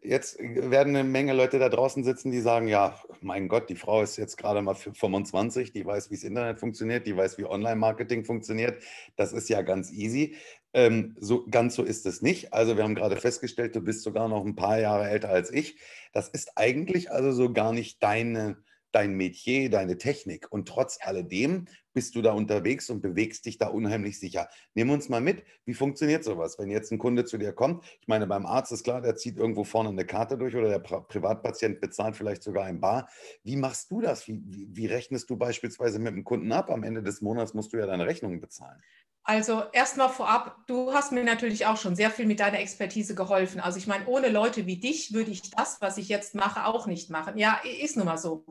Jetzt 0.00 0.38
werden 0.38 0.94
eine 0.94 1.02
Menge 1.02 1.32
Leute 1.32 1.58
da 1.58 1.68
draußen 1.68 2.04
sitzen, 2.04 2.30
die 2.30 2.40
sagen, 2.40 2.68
ja, 2.68 3.00
mein 3.20 3.48
Gott, 3.48 3.68
die 3.70 3.74
Frau 3.74 4.02
ist 4.02 4.16
jetzt 4.16 4.36
gerade 4.36 4.62
mal 4.62 4.76
25, 4.76 5.72
die 5.72 5.84
weiß, 5.84 6.12
wie 6.12 6.14
das 6.14 6.22
Internet 6.22 6.60
funktioniert, 6.60 7.08
die 7.08 7.16
weiß, 7.16 7.38
wie 7.38 7.44
Online-Marketing 7.44 8.24
funktioniert. 8.24 8.80
Das 9.16 9.32
ist 9.32 9.48
ja 9.48 9.62
ganz 9.62 9.90
easy. 9.90 10.36
Ähm, 10.74 11.16
so, 11.18 11.46
ganz 11.46 11.76
so 11.76 11.84
ist 11.84 12.04
es 12.04 12.20
nicht. 12.20 12.52
Also 12.52 12.76
wir 12.76 12.84
haben 12.84 12.96
gerade 12.96 13.16
festgestellt, 13.16 13.76
du 13.76 13.80
bist 13.80 14.02
sogar 14.02 14.28
noch 14.28 14.44
ein 14.44 14.56
paar 14.56 14.78
Jahre 14.78 15.08
älter 15.08 15.30
als 15.30 15.52
ich. 15.52 15.78
Das 16.12 16.28
ist 16.28 16.52
eigentlich 16.56 17.10
also 17.10 17.32
so 17.32 17.52
gar 17.52 17.72
nicht 17.72 18.02
deine 18.02 18.56
dein 18.94 19.14
Metier, 19.14 19.70
deine 19.70 19.98
Technik. 19.98 20.50
Und 20.50 20.68
trotz 20.68 20.98
alledem 21.00 21.66
bist 21.92 22.14
du 22.14 22.22
da 22.22 22.32
unterwegs 22.32 22.90
und 22.90 23.02
bewegst 23.02 23.44
dich 23.46 23.58
da 23.58 23.68
unheimlich 23.68 24.20
sicher. 24.20 24.48
Nimm 24.74 24.90
uns 24.90 25.08
mal 25.08 25.20
mit, 25.20 25.42
wie 25.64 25.74
funktioniert 25.74 26.22
sowas, 26.22 26.58
wenn 26.58 26.70
jetzt 26.70 26.92
ein 26.92 26.98
Kunde 26.98 27.24
zu 27.24 27.36
dir 27.36 27.52
kommt? 27.52 27.84
Ich 28.00 28.08
meine, 28.08 28.26
beim 28.26 28.46
Arzt 28.46 28.72
ist 28.72 28.84
klar, 28.84 29.00
der 29.00 29.16
zieht 29.16 29.36
irgendwo 29.36 29.64
vorne 29.64 29.88
eine 29.88 30.06
Karte 30.06 30.38
durch 30.38 30.54
oder 30.54 30.68
der 30.68 30.78
Privatpatient 30.78 31.80
bezahlt 31.80 32.16
vielleicht 32.16 32.42
sogar 32.42 32.64
ein 32.64 32.80
Bar. 32.80 33.08
Wie 33.42 33.56
machst 33.56 33.90
du 33.90 34.00
das? 34.00 34.28
Wie, 34.28 34.40
wie, 34.46 34.68
wie 34.70 34.86
rechnest 34.86 35.28
du 35.28 35.36
beispielsweise 35.36 35.98
mit 35.98 36.14
dem 36.14 36.24
Kunden 36.24 36.52
ab? 36.52 36.70
Am 36.70 36.84
Ende 36.84 37.02
des 37.02 37.20
Monats 37.20 37.52
musst 37.52 37.72
du 37.72 37.78
ja 37.78 37.86
deine 37.86 38.06
Rechnungen 38.06 38.40
bezahlen. 38.40 38.80
Also 39.24 39.62
erstmal 39.72 40.10
vorab, 40.10 40.58
du 40.66 40.92
hast 40.92 41.10
mir 41.10 41.24
natürlich 41.24 41.64
auch 41.64 41.78
schon 41.78 41.96
sehr 41.96 42.10
viel 42.10 42.26
mit 42.26 42.40
deiner 42.40 42.60
Expertise 42.60 43.14
geholfen. 43.14 43.58
Also 43.58 43.78
ich 43.78 43.86
meine, 43.86 44.06
ohne 44.06 44.28
Leute 44.28 44.66
wie 44.66 44.76
dich 44.76 45.14
würde 45.14 45.30
ich 45.30 45.50
das, 45.50 45.80
was 45.80 45.96
ich 45.96 46.08
jetzt 46.08 46.34
mache, 46.34 46.66
auch 46.66 46.86
nicht 46.86 47.08
machen. 47.08 47.38
Ja, 47.38 47.58
ist 47.64 47.96
nun 47.96 48.06
mal 48.06 48.18
so 48.18 48.44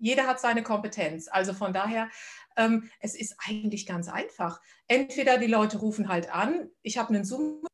jeder 0.00 0.26
hat 0.26 0.40
seine 0.40 0.62
Kompetenz. 0.62 1.28
Also 1.28 1.52
von 1.52 1.72
daher, 1.72 2.10
ähm, 2.56 2.90
es 2.98 3.14
ist 3.14 3.36
eigentlich 3.46 3.86
ganz 3.86 4.08
einfach. 4.08 4.60
Entweder 4.88 5.38
die 5.38 5.46
Leute 5.46 5.78
rufen 5.78 6.08
halt 6.08 6.32
an, 6.34 6.70
ich 6.82 6.98
habe 6.98 7.10
einen 7.10 7.24
Zoom, 7.24 7.64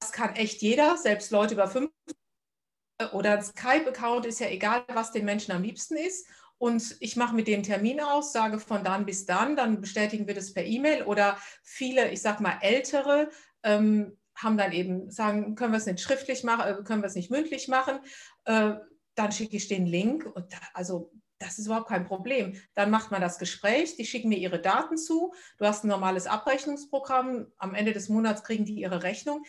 das 0.00 0.12
kann 0.12 0.36
echt 0.36 0.62
jeder, 0.62 0.96
selbst 0.96 1.30
Leute 1.30 1.54
über 1.54 1.68
fünf. 1.68 1.90
Oder 3.12 3.32
ein 3.32 3.42
Skype-Account 3.42 4.26
ist 4.26 4.38
ja 4.38 4.48
egal, 4.48 4.84
was 4.88 5.10
den 5.10 5.24
Menschen 5.24 5.52
am 5.52 5.62
liebsten 5.62 5.96
ist. 5.96 6.28
Und 6.62 6.96
ich 7.00 7.16
mache 7.16 7.34
mit 7.34 7.48
dem 7.48 7.64
Termin 7.64 8.00
aus, 8.00 8.32
sage 8.32 8.60
von 8.60 8.84
dann 8.84 9.04
bis 9.04 9.26
dann, 9.26 9.56
dann 9.56 9.80
bestätigen 9.80 10.28
wir 10.28 10.34
das 10.34 10.54
per 10.54 10.64
E-Mail. 10.64 11.02
Oder 11.02 11.36
viele, 11.64 12.12
ich 12.12 12.22
sage 12.22 12.40
mal 12.40 12.56
ältere, 12.60 13.30
ähm, 13.64 14.16
haben 14.36 14.56
dann 14.56 14.70
eben 14.70 15.10
sagen, 15.10 15.56
können 15.56 15.72
wir 15.72 15.78
es 15.78 15.86
nicht 15.86 15.98
schriftlich 15.98 16.44
machen, 16.44 16.68
äh, 16.68 16.84
können 16.84 17.02
wir 17.02 17.08
es 17.08 17.16
nicht 17.16 17.32
mündlich 17.32 17.66
machen. 17.66 17.98
Äh, 18.44 18.74
dann 19.16 19.32
schicke 19.32 19.56
ich 19.56 19.66
den 19.66 19.86
Link. 19.86 20.24
Und 20.24 20.52
da, 20.52 20.58
also 20.72 21.10
das 21.40 21.58
ist 21.58 21.66
überhaupt 21.66 21.88
kein 21.88 22.06
Problem. 22.06 22.54
Dann 22.74 22.92
macht 22.92 23.10
man 23.10 23.20
das 23.20 23.40
Gespräch, 23.40 23.96
die 23.96 24.06
schicken 24.06 24.28
mir 24.28 24.38
ihre 24.38 24.60
Daten 24.60 24.96
zu, 24.96 25.34
du 25.58 25.66
hast 25.66 25.82
ein 25.82 25.88
normales 25.88 26.28
Abrechnungsprogramm, 26.28 27.48
am 27.58 27.74
Ende 27.74 27.92
des 27.92 28.08
Monats 28.08 28.44
kriegen 28.44 28.64
die 28.64 28.78
ihre 28.78 29.02
Rechnung. 29.02 29.42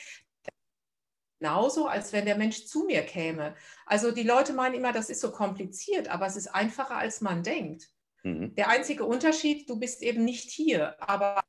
Genauso, 1.44 1.88
als 1.88 2.14
wenn 2.14 2.24
der 2.24 2.38
Mensch 2.38 2.68
zu 2.68 2.86
mir 2.86 3.02
käme. 3.02 3.54
Also 3.86 4.12
die 4.12 4.24
Leute 4.24 4.54
meinen 4.54 4.76
immer, 4.76 4.94
das 4.94 5.10
ist 5.10 5.20
so 5.20 5.30
kompliziert, 5.30 6.08
aber 6.08 6.26
es 6.26 6.38
ist 6.38 6.48
einfacher, 6.48 6.96
als 6.96 7.20
man 7.20 7.44
denkt. 7.44 7.90
Mhm. 8.24 8.56
Der 8.56 8.70
einzige 8.70 9.04
Unterschied, 9.04 9.70
du 9.70 9.78
bist 9.78 10.04
eben 10.04 10.24
nicht 10.24 10.50
hier, 10.50 10.96
aber 11.02 11.44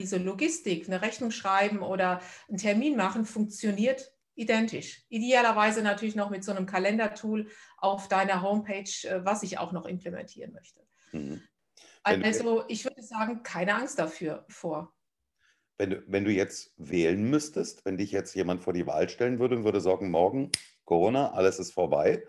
diese 0.00 0.18
Logistik, 0.18 0.86
eine 0.86 1.02
Rechnung 1.02 1.32
schreiben 1.32 1.82
oder 1.82 2.20
einen 2.48 2.58
Termin 2.58 2.96
machen, 2.96 3.24
funktioniert 3.24 4.12
identisch. 4.36 5.04
Idealerweise 5.08 5.82
natürlich 5.82 6.14
noch 6.14 6.30
mit 6.30 6.44
so 6.44 6.52
einem 6.52 6.66
Kalendertool 6.66 7.50
auf 7.78 8.06
deiner 8.06 8.42
Homepage, 8.42 9.08
äh, 9.08 9.24
was 9.24 9.42
ich 9.42 9.58
auch 9.58 9.72
noch 9.72 9.86
implementieren 9.86 10.52
möchte. 10.52 10.86
Mhm. 11.10 11.42
Also 12.04 12.64
ich 12.68 12.84
würde 12.84 13.02
sagen, 13.02 13.42
keine 13.42 13.74
Angst 13.74 13.98
dafür 13.98 14.46
vor. 14.48 14.94
Wenn 15.80 15.90
du, 15.90 16.02
wenn 16.08 16.26
du 16.26 16.30
jetzt 16.30 16.74
wählen 16.76 17.30
müsstest, 17.30 17.86
wenn 17.86 17.96
dich 17.96 18.12
jetzt 18.12 18.34
jemand 18.34 18.60
vor 18.60 18.74
die 18.74 18.86
Wahl 18.86 19.08
stellen 19.08 19.38
würde 19.38 19.56
und 19.56 19.64
würde 19.64 19.80
sagen, 19.80 20.10
morgen 20.10 20.50
Corona, 20.84 21.32
alles 21.32 21.58
ist 21.58 21.72
vorbei, 21.72 22.22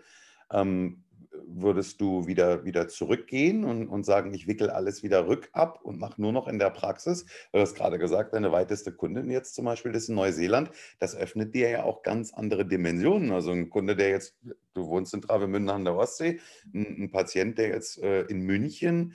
ähm, 0.50 1.04
würdest 1.46 2.00
du 2.00 2.26
wieder, 2.26 2.64
wieder 2.64 2.88
zurückgehen 2.88 3.64
und, 3.64 3.88
und 3.88 4.06
sagen, 4.06 4.32
ich 4.32 4.46
wickel 4.46 4.70
alles 4.70 5.02
wieder 5.02 5.28
rückab 5.28 5.82
und 5.82 5.98
mache 5.98 6.18
nur 6.18 6.32
noch 6.32 6.48
in 6.48 6.58
der 6.58 6.70
Praxis? 6.70 7.26
Du 7.52 7.58
hast 7.58 7.74
gerade 7.74 7.98
gesagt, 7.98 8.32
deine 8.32 8.52
weiteste 8.52 8.90
Kundin 8.90 9.30
jetzt 9.30 9.54
zum 9.54 9.66
Beispiel 9.66 9.94
ist 9.94 10.08
in 10.08 10.14
Neuseeland. 10.14 10.70
Das 10.98 11.14
öffnet 11.14 11.54
dir 11.54 11.68
ja 11.68 11.82
auch 11.82 12.02
ganz 12.02 12.32
andere 12.32 12.64
Dimensionen. 12.64 13.32
Also 13.32 13.50
ein 13.50 13.68
Kunde, 13.68 13.96
der 13.96 14.08
jetzt, 14.08 14.34
du 14.72 14.86
wohnst 14.86 15.12
in 15.12 15.20
Travemünde 15.20 15.74
an 15.74 15.84
der 15.84 15.94
Ostsee, 15.94 16.40
ein, 16.72 17.02
ein 17.02 17.10
Patient, 17.10 17.58
der 17.58 17.68
jetzt 17.68 18.02
äh, 18.02 18.22
in 18.22 18.40
München 18.40 19.12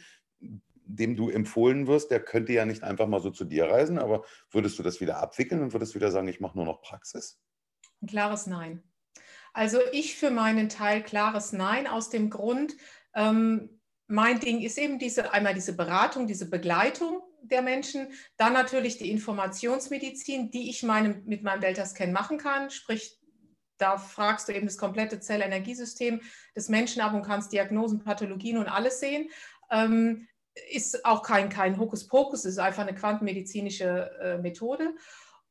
dem 0.88 1.16
du 1.16 1.30
empfohlen 1.30 1.88
wirst, 1.88 2.12
der 2.12 2.20
könnte 2.20 2.54
ja 2.54 2.66
nicht 2.66 2.84
einfach 2.84 3.08
mal 3.08 3.22
so 3.22 3.30
zu 3.30 3.46
dir 3.46 3.66
reisen, 3.66 4.00
aber 4.00 4.24
würdest 4.50 4.80
du 4.80 4.84
das 4.84 5.02
wieder 5.02 5.18
abwickeln 5.18 5.62
und 5.62 5.74
würdest 5.74 5.96
wieder 5.96 6.12
sagen, 6.12 6.28
ich 6.28 6.40
mache 6.40 6.58
nur 6.58 6.66
noch 6.66 6.82
Praxis? 6.82 7.40
Ein 8.02 8.08
klares 8.08 8.48
Nein. 8.48 8.84
Also 9.54 9.80
ich 9.92 10.16
für 10.16 10.30
meinen 10.30 10.70
Teil 10.70 11.02
klares 11.02 11.52
Nein 11.52 11.88
aus 11.88 12.10
dem 12.10 12.30
Grund, 12.30 12.76
ähm, 13.16 13.82
mein 14.08 14.40
Ding 14.40 14.62
ist 14.62 14.78
eben 14.78 15.00
diese, 15.00 15.34
einmal 15.34 15.54
diese 15.54 15.76
Beratung, 15.76 16.28
diese 16.28 16.50
Begleitung 16.50 17.22
der 17.42 17.62
Menschen, 17.62 18.08
dann 18.38 18.54
natürlich 18.54 18.98
die 18.98 19.12
Informationsmedizin, 19.12 20.52
die 20.52 20.70
ich 20.70 20.84
meinem, 20.84 21.24
mit 21.26 21.44
meinem 21.44 21.62
Delta-Scan 21.62 22.12
machen 22.12 22.38
kann, 22.38 22.70
sprich 22.70 23.20
da 23.78 23.98
fragst 23.98 24.48
du 24.48 24.54
eben 24.54 24.66
das 24.66 24.78
komplette 24.78 25.20
Zellenergiesystem 25.20 26.22
des 26.56 26.70
Menschen 26.70 27.02
ab 27.02 27.14
und 27.14 27.24
kannst 27.24 27.52
Diagnosen, 27.52 28.00
Pathologien 28.04 28.58
und 28.58 28.68
alles 28.68 29.00
sehen. 29.00 29.30
Ähm, 29.70 30.28
ist 30.72 31.06
auch 31.06 31.24
kein, 31.24 31.50
kein 31.50 31.78
Hokuspokus, 31.78 32.46
ist 32.46 32.60
einfach 32.60 32.84
eine 32.86 32.96
quantenmedizinische 32.96 34.12
äh, 34.22 34.38
Methode. 34.38 34.96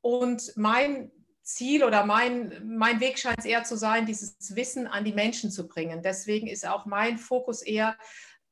Und 0.01 0.53
mein 0.57 1.11
Ziel 1.43 1.85
oder 1.85 2.05
mein, 2.05 2.61
mein 2.65 3.01
Weg 3.01 3.19
scheint 3.19 3.39
es 3.39 3.45
eher 3.45 3.65
zu 3.65 3.77
sein, 3.77 4.07
dieses 4.07 4.57
Wissen 4.57 4.87
an 4.87 5.05
die 5.05 5.13
Menschen 5.13 5.51
zu 5.51 5.69
bringen. 5.69 6.03
Deswegen 6.03 6.49
ist 6.49 6.67
auch 6.67 6.87
mein 6.87 7.19
Fokus 7.19 7.63
eher 7.63 7.97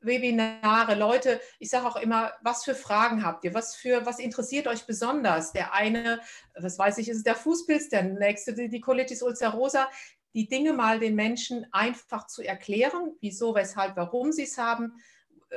Webinare, 0.05 0.95
Leute, 0.95 1.41
ich 1.59 1.71
sage 1.71 1.87
auch 1.87 1.97
immer, 1.97 2.33
was 2.43 2.65
für 2.65 2.75
Fragen 2.75 3.25
habt 3.25 3.45
ihr? 3.45 3.55
Was 3.55 3.75
für, 3.75 4.07
was 4.07 4.19
interessiert 4.19 4.67
euch 4.67 4.87
besonders? 4.87 5.53
Der 5.53 5.73
eine, 5.73 6.21
was 6.55 6.79
weiß 6.79 6.99
ich, 6.99 7.09
ist 7.09 7.27
der 7.27 7.35
Fußpilz, 7.35 7.89
der 7.89 8.05
nächste 8.05 8.55
die 8.55 8.81
Colitis 8.81 9.23
ulcerosa. 9.23 9.89
die 10.35 10.49
Dinge 10.49 10.73
mal 10.73 10.99
den 10.99 11.15
Menschen 11.15 11.67
einfach 11.73 12.27
zu 12.27 12.43
erklären, 12.43 13.17
wieso, 13.21 13.55
weshalb, 13.55 13.97
warum 13.97 14.33
sie 14.33 14.43
es 14.43 14.59
haben. 14.59 15.01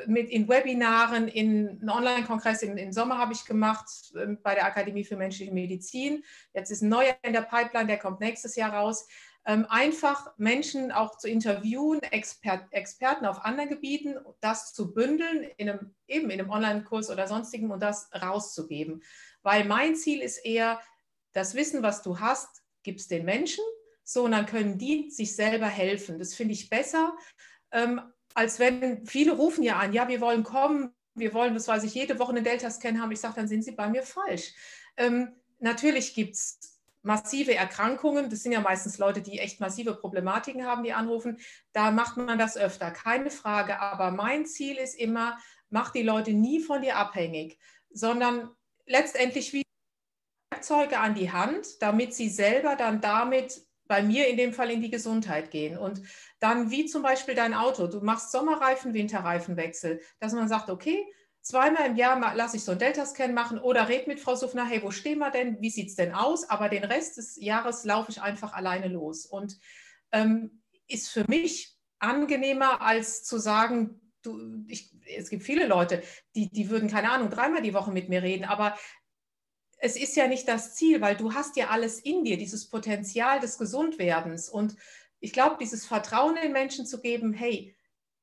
Mit 0.05 0.29
in 0.29 0.47
Webinaren, 0.47 1.27
in 1.27 1.79
einem 1.81 1.89
Online-Kongress 1.89 2.61
im, 2.63 2.77
im, 2.77 2.91
Sommer 2.91 3.17
habe 3.17 3.33
ich 3.33 3.45
gemacht 3.45 3.87
äh, 4.15 4.27
bei 4.43 4.55
der 4.55 4.65
Akademie 4.65 5.03
für 5.03 5.17
menschliche 5.17 5.53
Medizin. 5.53 6.23
Jetzt 6.53 6.71
ist 6.71 6.81
ein 6.81 6.89
neuer 6.89 7.15
in 7.23 7.33
der 7.33 7.41
Pipeline, 7.41 7.87
der 7.87 7.97
kommt 7.97 8.19
nächstes 8.19 8.55
Jahr 8.55 8.73
raus. 8.73 9.07
Ähm, 9.45 9.65
einfach 9.69 10.33
Menschen 10.37 10.91
auch 10.91 11.17
zu 11.17 11.29
interviewen, 11.29 12.01
Exper 12.03 12.67
Experten 12.71 13.25
auf 13.25 13.45
anderen 13.45 13.69
Gebieten, 13.69 14.17
das 14.41 14.73
zu 14.73 14.93
bündeln, 14.93 15.43
in 15.55 15.69
einem, 15.69 15.95
eben 16.07 16.29
in 16.29 16.41
einem 16.41 16.49
Online-Kurs 16.49 17.09
oder 17.09 17.27
sonstigem 17.27 17.71
und 17.71 17.81
das 17.81 18.09
rauszugeben. 18.13 19.01
Weil 19.43 19.63
mein 19.63 19.95
Ziel 19.95 20.21
ist 20.21 20.39
eher, 20.39 20.81
das 21.31 21.55
Wissen, 21.55 21.83
was 21.83 22.01
du 22.01 22.19
hast, 22.19 22.63
gibst 22.83 23.11
den 23.11 23.23
Menschen, 23.23 23.63
so 24.03 24.23
und 24.23 24.31
dann 24.31 24.45
können 24.45 24.77
die 24.77 25.11
sich 25.11 25.35
selber 25.35 25.67
helfen. 25.67 26.19
Das 26.19 26.33
finde 26.33 26.53
ich 26.53 26.69
besser, 26.69 27.15
ähm, 27.71 28.01
als 28.33 28.59
wenn 28.59 29.05
viele 29.05 29.33
rufen 29.33 29.63
ja 29.63 29.77
an, 29.77 29.93
ja, 29.93 30.07
wir 30.07 30.21
wollen 30.21 30.43
kommen, 30.43 30.93
wir 31.15 31.33
wollen, 31.33 31.53
das 31.53 31.67
weiß 31.67 31.83
ich, 31.83 31.93
jede 31.93 32.19
Woche 32.19 32.31
einen 32.31 32.43
Delta-Scan 32.43 32.99
haben. 32.99 33.11
Ich 33.11 33.19
sage, 33.19 33.35
dann 33.35 33.47
sind 33.47 33.63
sie 33.63 33.71
bei 33.71 33.89
mir 33.89 34.03
falsch. 34.03 34.53
Ähm, 34.97 35.33
natürlich 35.59 36.13
gibt 36.13 36.35
es 36.35 36.59
massive 37.01 37.55
Erkrankungen, 37.55 38.29
das 38.29 38.43
sind 38.43 38.51
ja 38.51 38.59
meistens 38.59 38.97
Leute, 38.97 39.21
die 39.21 39.39
echt 39.39 39.59
massive 39.59 39.95
Problematiken 39.95 40.65
haben, 40.65 40.83
die 40.83 40.93
anrufen, 40.93 41.39
da 41.71 41.89
macht 41.91 42.17
man 42.17 42.37
das 42.37 42.57
öfter, 42.57 42.91
keine 42.91 43.31
Frage. 43.31 43.79
Aber 43.79 44.11
mein 44.11 44.45
Ziel 44.45 44.77
ist 44.77 44.95
immer, 44.95 45.37
mach 45.69 45.91
die 45.91 46.03
Leute 46.03 46.33
nie 46.33 46.59
von 46.59 46.81
dir 46.81 46.97
abhängig, 46.97 47.57
sondern 47.89 48.49
letztendlich 48.85 49.53
wie 49.53 49.63
Werkzeuge 50.51 50.99
an 50.99 51.15
die 51.15 51.31
Hand, 51.31 51.81
damit 51.81 52.13
sie 52.13 52.29
selber 52.29 52.75
dann 52.75 53.01
damit 53.01 53.66
bei 53.87 54.03
mir 54.03 54.27
in 54.27 54.37
dem 54.37 54.53
Fall 54.53 54.71
in 54.71 54.81
die 54.81 54.91
Gesundheit 54.91 55.51
gehen. 55.51 55.77
Und 55.77 56.01
dann 56.39 56.71
wie 56.71 56.85
zum 56.85 57.01
Beispiel 57.01 57.35
dein 57.35 57.53
Auto, 57.53 57.87
du 57.87 58.01
machst 58.01 58.31
Sommerreifen, 58.31 58.93
Winterreifenwechsel, 58.93 60.01
dass 60.19 60.33
man 60.33 60.47
sagt, 60.47 60.69
okay, 60.69 61.05
zweimal 61.41 61.87
im 61.87 61.95
Jahr 61.95 62.35
lasse 62.35 62.57
ich 62.57 62.63
so 62.63 62.71
einen 62.71 62.79
Delta-Scan 62.79 63.33
machen 63.33 63.59
oder 63.59 63.87
red 63.87 64.07
mit 64.07 64.19
Frau 64.19 64.35
Suffner, 64.35 64.65
hey, 64.65 64.83
wo 64.83 64.91
stehen 64.91 65.19
wir 65.19 65.31
denn? 65.31 65.61
Wie 65.61 65.69
sieht 65.69 65.89
es 65.89 65.95
denn 65.95 66.13
aus? 66.13 66.49
Aber 66.49 66.69
den 66.69 66.83
Rest 66.83 67.17
des 67.17 67.37
Jahres 67.37 67.85
laufe 67.85 68.11
ich 68.11 68.21
einfach 68.21 68.53
alleine 68.53 68.89
los. 68.89 69.25
Und 69.25 69.57
ähm, 70.11 70.61
ist 70.87 71.09
für 71.09 71.25
mich 71.27 71.75
angenehmer, 71.99 72.81
als 72.81 73.23
zu 73.23 73.37
sagen, 73.37 74.01
du, 74.21 74.65
ich, 74.67 74.91
es 75.15 75.29
gibt 75.29 75.43
viele 75.43 75.67
Leute, 75.67 76.03
die, 76.35 76.49
die 76.49 76.69
würden, 76.69 76.89
keine 76.89 77.11
Ahnung, 77.11 77.29
dreimal 77.29 77.61
die 77.61 77.73
Woche 77.73 77.91
mit 77.91 78.09
mir 78.09 78.23
reden, 78.23 78.45
aber 78.45 78.77
es 79.77 79.95
ist 79.95 80.15
ja 80.15 80.27
nicht 80.27 80.47
das 80.47 80.75
Ziel, 80.75 81.01
weil 81.01 81.15
du 81.15 81.33
hast 81.33 81.55
ja 81.55 81.67
alles 81.67 81.99
in 81.99 82.23
dir, 82.23 82.37
dieses 82.37 82.69
Potenzial 82.69 83.39
des 83.39 83.57
Gesundwerdens. 83.57 84.49
Und 84.49 84.75
ich 85.19 85.33
glaube, 85.33 85.57
dieses 85.59 85.85
Vertrauen 85.85 86.37
in 86.37 86.51
Menschen 86.51 86.85
zu 86.85 86.99
geben, 86.99 87.33
hey, 87.33 87.75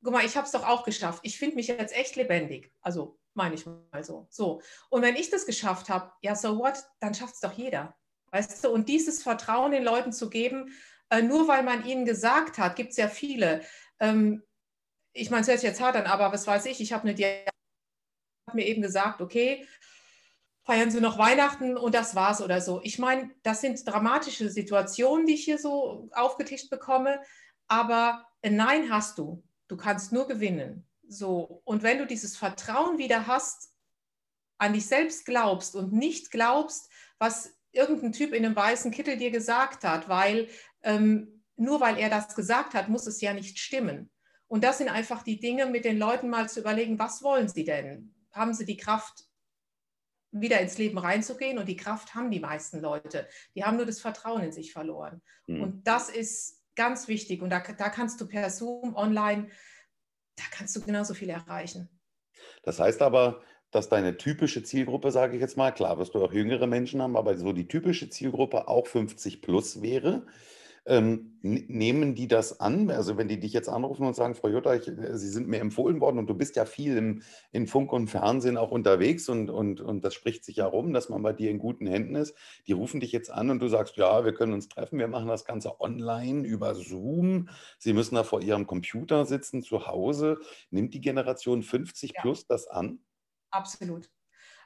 guck 0.02 0.12
mal, 0.12 0.24
ich 0.24 0.36
habe 0.36 0.46
es 0.46 0.52
doch 0.52 0.66
auch 0.66 0.84
geschafft. 0.84 1.20
Ich 1.22 1.38
finde 1.38 1.56
mich 1.56 1.68
jetzt 1.68 1.96
echt 1.96 2.16
lebendig. 2.16 2.72
Also 2.80 3.18
meine 3.34 3.54
ich 3.54 3.66
mal 3.66 4.04
so. 4.04 4.26
So. 4.30 4.62
Und 4.90 5.02
wenn 5.02 5.16
ich 5.16 5.30
das 5.30 5.46
geschafft 5.46 5.88
habe, 5.88 6.12
ja, 6.22 6.34
so 6.34 6.58
what, 6.58 6.84
dann 7.00 7.14
schafft 7.14 7.34
es 7.34 7.40
doch 7.40 7.52
jeder. 7.52 7.96
Weißt 8.30 8.64
du? 8.64 8.70
Und 8.70 8.88
dieses 8.88 9.22
Vertrauen 9.22 9.72
den 9.72 9.84
Leuten 9.84 10.12
zu 10.12 10.30
geben, 10.30 10.72
äh, 11.10 11.22
nur 11.22 11.46
weil 11.48 11.62
man 11.62 11.84
ihnen 11.86 12.04
gesagt 12.04 12.58
hat, 12.58 12.76
gibt 12.76 12.90
es 12.90 12.96
ja 12.96 13.08
viele. 13.08 13.62
Ähm, 14.00 14.42
ich 15.12 15.30
meine, 15.30 15.42
es 15.42 15.48
hört 15.48 15.62
jetzt 15.62 15.80
hart 15.80 15.96
an, 15.96 16.06
aber 16.06 16.32
was 16.32 16.46
weiß 16.46 16.66
ich, 16.66 16.80
ich 16.80 16.92
habe 16.92 17.04
eine 17.04 17.14
Diagnose, 17.14 17.50
mir 18.52 18.66
eben 18.66 18.82
gesagt, 18.82 19.20
okay, 19.20 19.66
feiern 20.64 20.90
Sie 20.90 21.00
noch 21.00 21.18
Weihnachten 21.18 21.76
und 21.76 21.94
das 21.94 22.14
war's 22.14 22.40
oder 22.40 22.60
so. 22.60 22.80
Ich 22.82 22.98
meine, 22.98 23.30
das 23.42 23.60
sind 23.60 23.86
dramatische 23.86 24.50
Situationen, 24.50 25.26
die 25.26 25.34
ich 25.34 25.44
hier 25.44 25.58
so 25.58 26.08
aufgetischt 26.12 26.70
bekomme, 26.70 27.20
aber 27.68 28.26
ein 28.42 28.56
Nein 28.56 28.90
hast 28.90 29.18
du. 29.18 29.42
Du 29.68 29.76
kannst 29.76 30.12
nur 30.12 30.26
gewinnen. 30.26 30.86
So. 31.06 31.62
Und 31.64 31.82
wenn 31.82 31.98
du 31.98 32.06
dieses 32.06 32.36
Vertrauen 32.36 32.98
wieder 32.98 33.26
hast, 33.26 33.70
an 34.58 34.72
dich 34.72 34.86
selbst 34.86 35.26
glaubst 35.26 35.74
und 35.74 35.92
nicht 35.92 36.30
glaubst, 36.30 36.90
was 37.18 37.54
irgendein 37.72 38.12
Typ 38.12 38.32
in 38.32 38.44
einem 38.44 38.56
weißen 38.56 38.90
Kittel 38.90 39.16
dir 39.16 39.30
gesagt 39.30 39.84
hat, 39.84 40.08
weil 40.08 40.48
ähm, 40.82 41.42
nur 41.56 41.80
weil 41.80 41.98
er 41.98 42.08
das 42.08 42.34
gesagt 42.34 42.74
hat, 42.74 42.88
muss 42.88 43.06
es 43.06 43.20
ja 43.20 43.32
nicht 43.32 43.58
stimmen. 43.58 44.10
Und 44.46 44.64
das 44.64 44.78
sind 44.78 44.88
einfach 44.88 45.22
die 45.22 45.40
Dinge, 45.40 45.66
mit 45.66 45.84
den 45.84 45.98
Leuten 45.98 46.28
mal 46.28 46.48
zu 46.48 46.60
überlegen, 46.60 46.98
was 46.98 47.22
wollen 47.22 47.48
sie 47.48 47.64
denn? 47.64 48.14
Haben 48.32 48.54
sie 48.54 48.64
die 48.64 48.76
Kraft, 48.76 49.23
wieder 50.40 50.60
ins 50.60 50.78
Leben 50.78 50.98
reinzugehen? 50.98 51.58
Und 51.58 51.68
die 51.68 51.76
Kraft 51.76 52.14
haben 52.14 52.30
die 52.30 52.40
meisten 52.40 52.80
Leute. 52.80 53.26
Die 53.54 53.64
haben 53.64 53.76
nur 53.76 53.86
das 53.86 54.00
Vertrauen 54.00 54.42
in 54.42 54.52
sich 54.52 54.72
verloren. 54.72 55.22
Mhm. 55.46 55.62
Und 55.62 55.86
das 55.86 56.08
ist 56.08 56.62
ganz 56.76 57.08
wichtig. 57.08 57.42
Und 57.42 57.50
da, 57.50 57.60
da 57.60 57.88
kannst 57.88 58.20
du 58.20 58.26
per 58.26 58.50
Zoom, 58.50 58.94
online, 58.96 59.48
da 60.36 60.44
kannst 60.50 60.74
du 60.76 60.80
genauso 60.80 61.14
viel 61.14 61.30
erreichen. 61.30 61.88
Das 62.62 62.80
heißt 62.80 63.02
aber, 63.02 63.42
dass 63.70 63.88
deine 63.88 64.16
typische 64.16 64.62
Zielgruppe, 64.62 65.10
sage 65.10 65.34
ich 65.34 65.40
jetzt 65.40 65.56
mal, 65.56 65.72
klar 65.72 65.98
wirst 65.98 66.14
du 66.14 66.24
auch 66.24 66.32
jüngere 66.32 66.66
Menschen 66.66 67.02
haben, 67.02 67.16
aber 67.16 67.36
so 67.36 67.52
die 67.52 67.66
typische 67.66 68.08
Zielgruppe 68.08 68.68
auch 68.68 68.86
50 68.86 69.42
plus 69.42 69.82
wäre. 69.82 70.26
Ähm, 70.86 71.38
nehmen 71.40 72.14
die 72.14 72.28
das 72.28 72.60
an? 72.60 72.90
Also 72.90 73.16
wenn 73.16 73.26
die 73.26 73.40
dich 73.40 73.54
jetzt 73.54 73.70
anrufen 73.70 74.06
und 74.06 74.14
sagen, 74.14 74.34
Frau 74.34 74.48
Jutta, 74.48 74.74
ich, 74.74 74.86
äh, 74.86 75.16
Sie 75.16 75.28
sind 75.28 75.48
mir 75.48 75.60
empfohlen 75.60 75.98
worden 76.00 76.18
und 76.18 76.26
du 76.26 76.34
bist 76.34 76.56
ja 76.56 76.66
viel 76.66 76.96
im, 76.98 77.22
in 77.52 77.66
Funk 77.66 77.90
und 77.92 78.08
Fernsehen 78.08 78.58
auch 78.58 78.70
unterwegs 78.70 79.30
und, 79.30 79.48
und, 79.48 79.80
und 79.80 80.04
das 80.04 80.12
spricht 80.12 80.44
sich 80.44 80.56
ja 80.56 80.66
rum, 80.66 80.92
dass 80.92 81.08
man 81.08 81.22
bei 81.22 81.32
dir 81.32 81.50
in 81.50 81.58
guten 81.58 81.86
Händen 81.86 82.14
ist. 82.16 82.36
Die 82.66 82.72
rufen 82.72 83.00
dich 83.00 83.12
jetzt 83.12 83.30
an 83.30 83.48
und 83.48 83.60
du 83.60 83.68
sagst, 83.68 83.96
ja, 83.96 84.26
wir 84.26 84.34
können 84.34 84.52
uns 84.52 84.68
treffen, 84.68 84.98
wir 84.98 85.08
machen 85.08 85.28
das 85.28 85.46
Ganze 85.46 85.80
online 85.80 86.46
über 86.46 86.74
Zoom. 86.74 87.48
Sie 87.78 87.94
müssen 87.94 88.14
da 88.14 88.22
vor 88.22 88.42
ihrem 88.42 88.66
Computer 88.66 89.24
sitzen, 89.24 89.62
zu 89.62 89.86
Hause. 89.86 90.38
Nimmt 90.70 90.92
die 90.92 91.00
Generation 91.00 91.62
50 91.62 92.12
ja. 92.14 92.20
plus 92.20 92.46
das 92.46 92.66
an? 92.68 92.98
Absolut. 93.50 94.10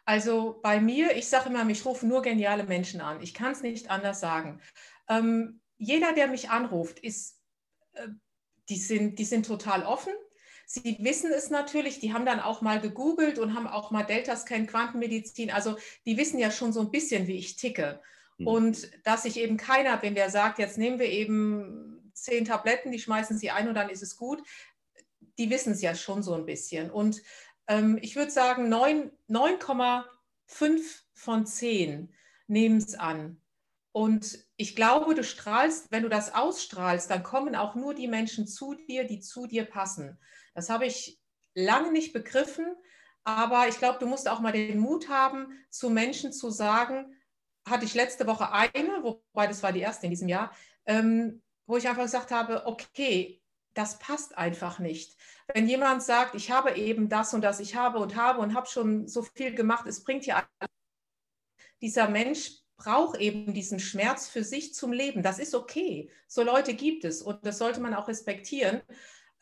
Also 0.04 0.58
bei 0.62 0.80
mir, 0.80 1.14
ich 1.16 1.28
sage 1.28 1.50
immer, 1.50 1.64
mich 1.64 1.84
rufen 1.84 2.08
nur 2.08 2.22
geniale 2.22 2.64
Menschen 2.64 3.02
an. 3.02 3.20
Ich 3.20 3.34
kann 3.34 3.52
es 3.52 3.62
nicht 3.62 3.90
anders 3.90 4.20
sagen. 4.20 4.60
Ähm, 5.08 5.60
jeder, 5.78 6.12
der 6.12 6.26
mich 6.26 6.50
anruft, 6.50 6.98
ist, 6.98 7.38
äh, 7.94 8.08
die, 8.68 8.76
sind, 8.76 9.18
die 9.18 9.24
sind 9.24 9.46
total 9.46 9.84
offen. 9.84 10.12
Sie 10.66 10.98
wissen 11.00 11.32
es 11.32 11.48
natürlich, 11.48 11.98
die 11.98 12.12
haben 12.12 12.26
dann 12.26 12.40
auch 12.40 12.60
mal 12.60 12.80
gegoogelt 12.80 13.38
und 13.38 13.54
haben 13.54 13.66
auch 13.66 13.90
mal 13.90 14.02
Delta-Scan, 14.02 14.66
Quantenmedizin. 14.66 15.50
Also 15.50 15.78
die 16.04 16.18
wissen 16.18 16.38
ja 16.38 16.50
schon 16.50 16.74
so 16.74 16.80
ein 16.80 16.90
bisschen, 16.90 17.26
wie 17.26 17.38
ich 17.38 17.56
ticke. 17.56 18.02
Mhm. 18.36 18.46
Und 18.46 19.06
dass 19.06 19.24
ich 19.24 19.38
eben 19.38 19.56
keiner 19.56 19.96
bin, 19.96 20.14
der 20.14 20.28
sagt, 20.28 20.58
jetzt 20.58 20.76
nehmen 20.76 20.98
wir 20.98 21.06
eben 21.06 22.12
zehn 22.12 22.44
Tabletten, 22.44 22.92
die 22.92 22.98
schmeißen 22.98 23.38
sie 23.38 23.50
ein 23.50 23.68
und 23.68 23.74
dann 23.74 23.88
ist 23.88 24.02
es 24.02 24.18
gut. 24.18 24.42
Die 25.38 25.48
wissen 25.48 25.72
es 25.72 25.80
ja 25.80 25.94
schon 25.94 26.22
so 26.22 26.34
ein 26.34 26.44
bisschen. 26.44 26.90
Und 26.90 27.22
ähm, 27.66 27.98
ich 28.02 28.16
würde 28.16 28.30
sagen, 28.30 28.70
9,5 28.70 30.82
von 31.14 31.46
10 31.46 32.12
nehmen 32.46 32.78
es 32.78 32.94
an. 32.94 33.40
Und 33.98 34.38
ich 34.56 34.76
glaube, 34.76 35.16
du 35.16 35.24
strahlst, 35.24 35.90
wenn 35.90 36.04
du 36.04 36.08
das 36.08 36.32
ausstrahlst, 36.32 37.10
dann 37.10 37.24
kommen 37.24 37.56
auch 37.56 37.74
nur 37.74 37.94
die 37.94 38.06
Menschen 38.06 38.46
zu 38.46 38.74
dir, 38.74 39.02
die 39.02 39.18
zu 39.18 39.48
dir 39.48 39.64
passen. 39.64 40.20
Das 40.54 40.70
habe 40.70 40.86
ich 40.86 41.20
lange 41.54 41.90
nicht 41.90 42.12
begriffen, 42.12 42.76
aber 43.24 43.66
ich 43.66 43.76
glaube, 43.78 43.98
du 43.98 44.06
musst 44.06 44.28
auch 44.28 44.38
mal 44.38 44.52
den 44.52 44.78
Mut 44.78 45.08
haben, 45.08 45.48
zu 45.68 45.90
Menschen 45.90 46.32
zu 46.32 46.48
sagen, 46.48 47.12
hatte 47.68 47.86
ich 47.86 47.94
letzte 47.94 48.28
Woche 48.28 48.52
eine, 48.52 49.02
wobei 49.02 49.48
das 49.48 49.64
war 49.64 49.72
die 49.72 49.80
erste 49.80 50.06
in 50.06 50.10
diesem 50.10 50.28
Jahr, 50.28 50.54
ähm, 50.86 51.42
wo 51.66 51.76
ich 51.76 51.88
einfach 51.88 52.04
gesagt 52.04 52.30
habe, 52.30 52.66
okay, 52.66 53.42
das 53.74 53.98
passt 53.98 54.38
einfach 54.38 54.78
nicht. 54.78 55.18
Wenn 55.52 55.66
jemand 55.66 56.04
sagt, 56.04 56.36
ich 56.36 56.52
habe 56.52 56.76
eben 56.76 57.08
das 57.08 57.34
und 57.34 57.40
das, 57.40 57.58
ich 57.58 57.74
habe 57.74 57.98
und 57.98 58.14
habe 58.14 58.38
und 58.38 58.54
habe 58.54 58.68
schon 58.68 59.08
so 59.08 59.22
viel 59.22 59.56
gemacht, 59.56 59.88
es 59.88 60.04
bringt 60.04 60.24
ja 60.24 60.48
dieser 61.80 62.08
Mensch 62.08 62.62
braucht 62.78 63.20
eben 63.20 63.52
diesen 63.52 63.80
Schmerz 63.80 64.28
für 64.28 64.42
sich 64.42 64.72
zum 64.72 64.92
Leben. 64.92 65.22
Das 65.22 65.38
ist 65.38 65.54
okay. 65.54 66.10
So 66.26 66.42
Leute 66.42 66.74
gibt 66.74 67.04
es 67.04 67.20
und 67.20 67.44
das 67.44 67.58
sollte 67.58 67.80
man 67.80 67.92
auch 67.92 68.08
respektieren. 68.08 68.80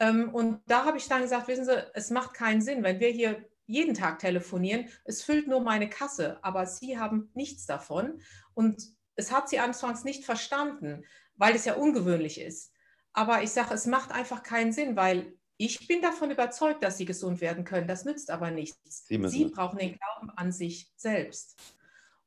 Ähm, 0.00 0.34
und 0.34 0.60
da 0.66 0.84
habe 0.84 0.98
ich 0.98 1.06
dann 1.06 1.22
gesagt, 1.22 1.46
wissen 1.46 1.64
Sie, 1.64 1.86
es 1.94 2.10
macht 2.10 2.34
keinen 2.34 2.60
Sinn, 2.60 2.82
wenn 2.82 2.98
wir 2.98 3.08
hier 3.08 3.44
jeden 3.66 3.94
Tag 3.94 4.18
telefonieren. 4.18 4.88
Es 5.04 5.22
füllt 5.22 5.48
nur 5.48 5.60
meine 5.60 5.88
Kasse, 5.88 6.38
aber 6.42 6.66
Sie 6.66 6.98
haben 6.98 7.30
nichts 7.34 7.66
davon. 7.66 8.20
Und 8.54 8.96
es 9.16 9.32
hat 9.32 9.48
sie 9.48 9.58
anfangs 9.58 10.04
nicht 10.04 10.24
verstanden, 10.24 11.04
weil 11.36 11.54
es 11.54 11.64
ja 11.64 11.74
ungewöhnlich 11.74 12.40
ist. 12.40 12.72
Aber 13.12 13.42
ich 13.42 13.50
sage, 13.50 13.74
es 13.74 13.86
macht 13.86 14.12
einfach 14.12 14.42
keinen 14.42 14.72
Sinn, 14.72 14.94
weil 14.94 15.32
ich 15.56 15.88
bin 15.88 16.02
davon 16.02 16.30
überzeugt, 16.30 16.82
dass 16.82 16.98
sie 16.98 17.06
gesund 17.06 17.40
werden 17.40 17.64
können. 17.64 17.88
Das 17.88 18.04
nützt 18.04 18.30
aber 18.30 18.50
nichts. 18.50 19.06
Sie, 19.06 19.28
sie 19.28 19.46
brauchen 19.46 19.78
den 19.78 19.96
Glauben 19.96 20.30
an 20.36 20.52
sich 20.52 20.92
selbst. 20.96 21.56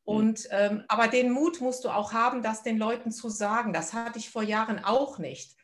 Mhm. 0.10 0.16
Und, 0.16 0.48
ähm, 0.52 0.84
aber 0.88 1.08
den 1.08 1.32
Mut 1.32 1.62
musst 1.62 1.86
du 1.86 1.90
auch 1.90 2.14
haben, 2.14 2.42
das 2.42 2.64
den 2.64 2.78
Leuten 2.78 3.12
zu 3.12 3.30
sagen. 3.30 3.74
Das 3.74 3.94
hatte 3.94 4.20
ich 4.20 4.30
vor 4.30 4.44
Jahren 4.44 4.84
auch 4.84 5.20
nicht. 5.20 5.56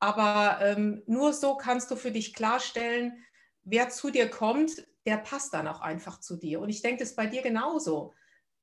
Aber 0.00 0.58
ähm, 0.60 1.02
nur 1.06 1.32
so 1.32 1.56
kannst 1.56 1.90
du 1.90 1.96
für 1.96 2.10
dich 2.10 2.34
klarstellen, 2.34 3.24
wer 3.62 3.88
zu 3.88 4.10
dir 4.10 4.28
kommt, 4.28 4.86
der 5.06 5.18
passt 5.18 5.54
dann 5.54 5.68
auch 5.68 5.80
einfach 5.80 6.20
zu 6.20 6.36
dir. 6.36 6.60
Und 6.60 6.68
ich 6.68 6.82
denke, 6.82 7.00
das 7.00 7.10
ist 7.10 7.16
bei 7.16 7.26
dir 7.26 7.42
genauso. 7.42 8.14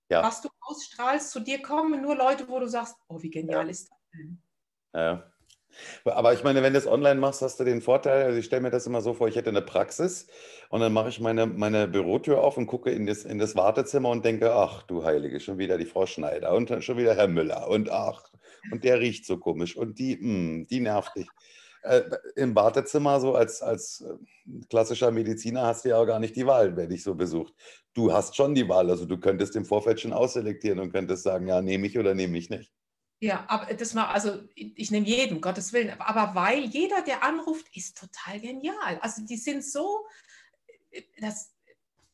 Ja. 0.09 0.23
Was 0.23 0.41
du 0.41 0.49
ausstrahlst, 0.59 1.31
zu 1.31 1.39
dir 1.39 1.61
kommen 1.61 2.01
nur 2.01 2.15
Leute, 2.15 2.47
wo 2.49 2.59
du 2.59 2.67
sagst, 2.67 2.95
oh, 3.07 3.21
wie 3.21 3.29
genial 3.29 3.65
ja. 3.65 3.71
ist 3.71 3.89
das 3.89 3.99
denn? 4.13 4.41
Ja. 4.93 5.30
Aber 6.05 6.33
ich 6.33 6.43
meine, 6.43 6.63
wenn 6.63 6.73
du 6.73 6.79
es 6.79 6.87
online 6.87 7.19
machst, 7.19 7.41
hast 7.41 7.59
du 7.59 7.63
den 7.63 7.81
Vorteil, 7.81 8.25
also 8.25 8.37
ich 8.37 8.45
stelle 8.45 8.61
mir 8.61 8.71
das 8.71 8.87
immer 8.87 9.01
so 9.01 9.13
vor, 9.13 9.27
ich 9.27 9.35
hätte 9.35 9.49
eine 9.49 9.61
Praxis 9.61 10.27
und 10.69 10.81
dann 10.81 10.93
mache 10.93 11.09
ich 11.09 11.19
meine, 11.19 11.45
meine 11.45 11.87
Bürotür 11.87 12.43
auf 12.43 12.57
und 12.57 12.67
gucke 12.67 12.91
in 12.91 13.05
das, 13.05 13.23
in 13.23 13.39
das 13.39 13.55
Wartezimmer 13.55 14.09
und 14.09 14.25
denke, 14.25 14.53
ach 14.53 14.83
du 14.83 15.03
Heilige, 15.03 15.39
schon 15.39 15.57
wieder 15.57 15.77
die 15.77 15.85
Frau 15.85 16.05
Schneider 16.05 16.53
und 16.53 16.83
schon 16.83 16.97
wieder 16.97 17.15
Herr 17.15 17.27
Müller 17.27 17.67
und 17.67 17.91
ach, 17.91 18.31
und 18.71 18.83
der 18.83 18.99
riecht 18.99 19.25
so 19.25 19.37
komisch 19.37 19.75
und 19.75 19.99
die, 19.99 20.17
mh, 20.17 20.21
hm, 20.21 20.67
die 20.67 20.79
nervt 20.79 21.15
dich. 21.15 21.27
Äh, 21.83 22.03
Im 22.35 22.55
Wartezimmer, 22.55 23.19
so 23.19 23.33
als, 23.33 23.61
als 23.61 24.01
äh, 24.01 24.13
klassischer 24.69 25.11
Mediziner, 25.11 25.63
hast 25.63 25.83
du 25.83 25.89
ja 25.89 25.97
auch 25.97 26.05
gar 26.05 26.19
nicht 26.19 26.35
die 26.35 26.45
Wahl, 26.45 26.77
wer 26.77 26.87
dich 26.87 27.03
so 27.03 27.15
besucht. 27.15 27.53
Du 27.93 28.13
hast 28.13 28.35
schon 28.35 28.53
die 28.53 28.69
Wahl, 28.69 28.89
also 28.89 29.05
du 29.05 29.17
könntest 29.17 29.55
im 29.55 29.65
Vorfeld 29.65 29.99
schon 29.99 30.13
ausselektieren 30.13 30.79
und 30.79 30.91
könntest 30.91 31.23
sagen, 31.23 31.47
ja, 31.47 31.61
nehme 31.61 31.87
ich 31.87 31.97
oder 31.97 32.13
nehme 32.13 32.37
ich 32.37 32.49
nicht. 32.51 32.71
Ja, 33.23 33.45
aber 33.47 33.71
das 33.75 33.93
war, 33.93 34.09
also 34.09 34.39
ich 34.55 34.89
nehme 34.89 35.05
jeden, 35.05 35.41
Gottes 35.41 35.73
Willen, 35.73 35.93
aber 36.01 36.33
weil 36.33 36.61
jeder, 36.61 37.03
der 37.03 37.23
anruft, 37.23 37.67
ist 37.75 37.95
total 37.95 38.39
genial. 38.39 38.97
Also 38.99 39.23
die 39.23 39.37
sind 39.37 39.63
so, 39.63 40.07
das, 41.19 41.53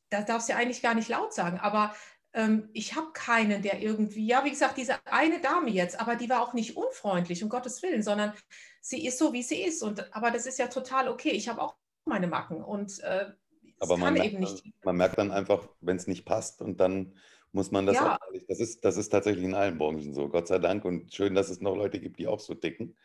das 0.09 0.25
darfst 0.25 0.49
du 0.49 0.53
ja 0.53 0.59
eigentlich 0.59 0.81
gar 0.81 0.95
nicht 0.95 1.07
laut 1.07 1.33
sagen, 1.33 1.59
aber 1.59 1.95
ähm, 2.33 2.69
ich 2.73 2.97
habe 2.97 3.13
keinen, 3.13 3.61
der 3.61 3.81
irgendwie, 3.81 4.27
ja, 4.27 4.43
wie 4.43 4.49
gesagt, 4.49 4.75
diese 4.75 4.95
eine 5.05 5.39
Dame 5.39 5.69
jetzt, 5.69 5.97
aber 5.97 6.17
die 6.17 6.29
war 6.29 6.41
auch 6.41 6.53
nicht 6.53 6.75
unfreundlich, 6.75 7.41
um 7.41 7.47
Gottes 7.47 7.81
Willen, 7.83 8.03
sondern 8.03 8.33
sie 8.81 9.05
ist 9.07 9.17
so, 9.17 9.31
wie 9.31 9.43
sie 9.43 9.63
ist. 9.63 9.83
Und, 9.83 10.13
aber 10.13 10.29
das 10.29 10.45
ist 10.45 10.59
ja 10.59 10.67
total 10.67 11.07
okay. 11.07 11.29
Ich 11.29 11.47
habe 11.47 11.61
auch 11.61 11.77
meine 12.03 12.27
Macken 12.27 12.61
und 12.61 12.99
äh, 12.99 13.31
aber 13.79 13.95
man 13.95 14.15
merkt, 14.15 14.63
man 14.83 14.97
merkt, 14.97 15.17
dann 15.17 15.31
einfach, 15.31 15.69
wenn 15.79 15.95
es 15.95 16.07
nicht 16.07 16.25
passt 16.25 16.61
und 16.61 16.81
dann 16.81 17.15
muss 17.51 17.71
man 17.71 17.85
das 17.85 17.95
ja. 17.95 18.15
auch, 18.15 18.19
das 18.47 18.59
ist, 18.59 18.83
das 18.83 18.97
ist 18.97 19.09
tatsächlich 19.09 19.45
in 19.45 19.55
allen 19.55 19.77
Branchen 19.77 20.13
so, 20.13 20.29
Gott 20.29 20.47
sei 20.47 20.59
Dank. 20.59 20.85
Und 20.85 21.13
schön, 21.13 21.35
dass 21.35 21.49
es 21.49 21.61
noch 21.61 21.75
Leute 21.75 21.99
gibt, 21.99 22.19
die 22.19 22.27
auch 22.27 22.39
so 22.39 22.53
ticken. 22.53 22.95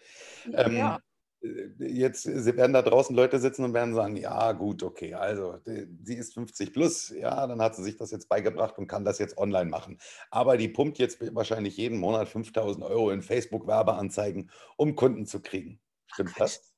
Ähm, 0.53 0.77
ja. 0.77 0.97
Ähm, 0.97 1.03
jetzt 1.79 2.27
werden 2.27 2.73
da 2.73 2.83
draußen 2.83 3.17
Leute 3.17 3.41
sitzen 3.41 3.65
und 3.65 3.75
werden 3.75 3.95
sagen, 3.95 4.17
ja 4.17 4.53
gut, 4.53 4.83
okay, 4.83 5.15
also 5.15 5.59
sie 5.65 6.15
ist 6.15 6.35
50 6.35 6.73
plus, 6.73 7.09
ja, 7.11 7.47
dann 7.47 7.61
hat 7.61 7.75
sie 7.75 7.83
sich 7.83 7.97
das 7.97 8.13
jetzt 8.13 8.29
beigebracht 8.29 8.79
und 8.79 8.87
kann 8.87 9.05
das 9.05 9.19
jetzt 9.19 9.39
online 9.39 9.69
machen. 9.69 9.99
Aber 10.31 10.57
die 10.57 10.69
pumpt 10.69 10.99
jetzt 10.99 11.19
wahrscheinlich 11.35 11.77
jeden 11.77 11.99
Monat 11.99 12.29
5000 12.29 12.85
Euro 12.85 13.11
in 13.11 13.23
Facebook-Werbeanzeigen, 13.23 14.51
um 14.77 14.95
Kunden 14.95 15.27
zu 15.27 15.41
kriegen. 15.41 15.81
Stimmt 16.07 16.39
das? 16.39 16.73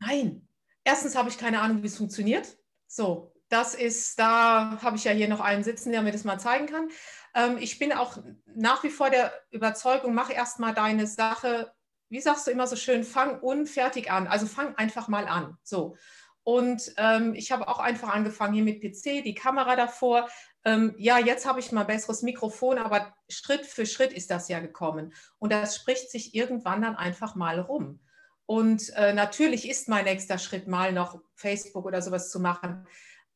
Nein. 0.00 0.48
Erstens 0.84 1.16
habe 1.16 1.30
ich 1.30 1.38
keine 1.38 1.60
Ahnung, 1.60 1.82
wie 1.82 1.86
es 1.86 1.96
funktioniert. 1.96 2.58
So, 2.86 3.33
das 3.48 3.74
ist, 3.74 4.18
da 4.18 4.78
habe 4.82 4.96
ich 4.96 5.04
ja 5.04 5.12
hier 5.12 5.28
noch 5.28 5.40
einen 5.40 5.64
sitzen, 5.64 5.92
der 5.92 6.02
mir 6.02 6.12
das 6.12 6.24
mal 6.24 6.38
zeigen 6.38 6.66
kann. 6.66 6.88
Ähm, 7.34 7.58
ich 7.58 7.78
bin 7.78 7.92
auch 7.92 8.18
nach 8.46 8.82
wie 8.84 8.90
vor 8.90 9.10
der 9.10 9.32
Überzeugung, 9.50 10.14
mach 10.14 10.30
erstmal 10.30 10.74
deine 10.74 11.06
Sache, 11.06 11.72
wie 12.08 12.20
sagst 12.20 12.46
du 12.46 12.50
immer 12.50 12.66
so 12.66 12.76
schön, 12.76 13.04
fang 13.04 13.40
unfertig 13.40 14.10
an. 14.10 14.26
Also 14.26 14.46
fang 14.46 14.76
einfach 14.76 15.08
mal 15.08 15.26
an. 15.26 15.56
So. 15.62 15.96
Und 16.44 16.92
ähm, 16.98 17.34
ich 17.34 17.52
habe 17.52 17.68
auch 17.68 17.78
einfach 17.78 18.10
angefangen 18.10 18.52
hier 18.54 18.62
mit 18.62 18.82
PC, 18.82 19.24
die 19.24 19.34
Kamera 19.34 19.76
davor. 19.76 20.28
Ähm, 20.64 20.94
ja, 20.98 21.18
jetzt 21.18 21.46
habe 21.46 21.58
ich 21.58 21.72
mal 21.72 21.84
besseres 21.84 22.22
Mikrofon, 22.22 22.78
aber 22.78 23.14
Schritt 23.28 23.64
für 23.64 23.86
Schritt 23.86 24.12
ist 24.12 24.30
das 24.30 24.48
ja 24.48 24.60
gekommen. 24.60 25.14
Und 25.38 25.52
das 25.52 25.74
spricht 25.74 26.10
sich 26.10 26.34
irgendwann 26.34 26.82
dann 26.82 26.96
einfach 26.96 27.34
mal 27.34 27.60
rum. 27.60 28.00
Und 28.46 28.90
äh, 28.94 29.14
natürlich 29.14 29.68
ist 29.68 29.88
mein 29.88 30.04
nächster 30.04 30.36
Schritt 30.36 30.68
mal 30.68 30.92
noch 30.92 31.18
Facebook 31.34 31.86
oder 31.86 32.02
sowas 32.02 32.30
zu 32.30 32.40
machen. 32.40 32.86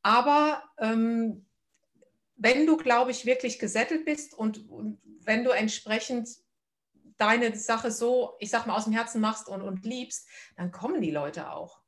Aber 0.02 0.62
ähm, 0.78 1.46
wenn 2.36 2.66
du, 2.66 2.76
glaube 2.76 3.10
ich, 3.10 3.26
wirklich 3.26 3.58
gesettelt 3.58 4.04
bist 4.04 4.34
und, 4.34 4.68
und, 4.70 4.98
wenn 5.24 5.44
du 5.44 5.50
entsprechend 5.50 6.28
deine 7.18 7.54
Sache 7.54 7.90
so, 7.90 8.34
ich 8.38 8.48
sag 8.48 8.66
mal, 8.66 8.76
aus 8.76 8.84
dem 8.84 8.94
Herzen 8.94 9.20
machst 9.20 9.48
und, 9.48 9.60
und 9.60 9.84
liebst, 9.84 10.26
dann 10.56 10.70
kommen 10.70 11.02
die 11.02 11.10
Leute 11.10 11.50
auch. 11.50 11.80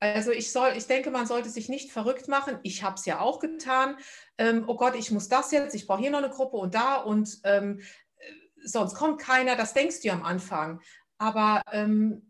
Also 0.00 0.30
ich 0.30 0.52
soll, 0.52 0.74
ich 0.76 0.86
denke, 0.86 1.10
man 1.10 1.26
sollte 1.26 1.48
sich 1.48 1.68
nicht 1.68 1.90
verrückt 1.90 2.28
machen. 2.28 2.58
Ich 2.62 2.82
habe 2.82 2.96
es 2.96 3.06
ja 3.06 3.20
auch 3.20 3.40
getan. 3.40 3.96
Ähm, 4.36 4.64
oh 4.66 4.76
Gott, 4.76 4.94
ich 4.94 5.10
muss 5.10 5.28
das 5.28 5.50
jetzt, 5.50 5.74
ich 5.74 5.86
brauche 5.86 6.00
hier 6.00 6.10
noch 6.10 6.18
eine 6.18 6.30
Gruppe 6.30 6.56
und 6.56 6.74
da 6.74 6.96
und 6.96 7.38
ähm, 7.44 7.80
äh, 8.18 8.32
sonst 8.64 8.94
kommt 8.94 9.20
keiner. 9.20 9.56
Das 9.56 9.74
denkst 9.74 10.00
du 10.00 10.08
ja 10.08 10.14
am 10.14 10.24
Anfang. 10.24 10.80
Aber 11.18 11.62
ähm, 11.72 12.27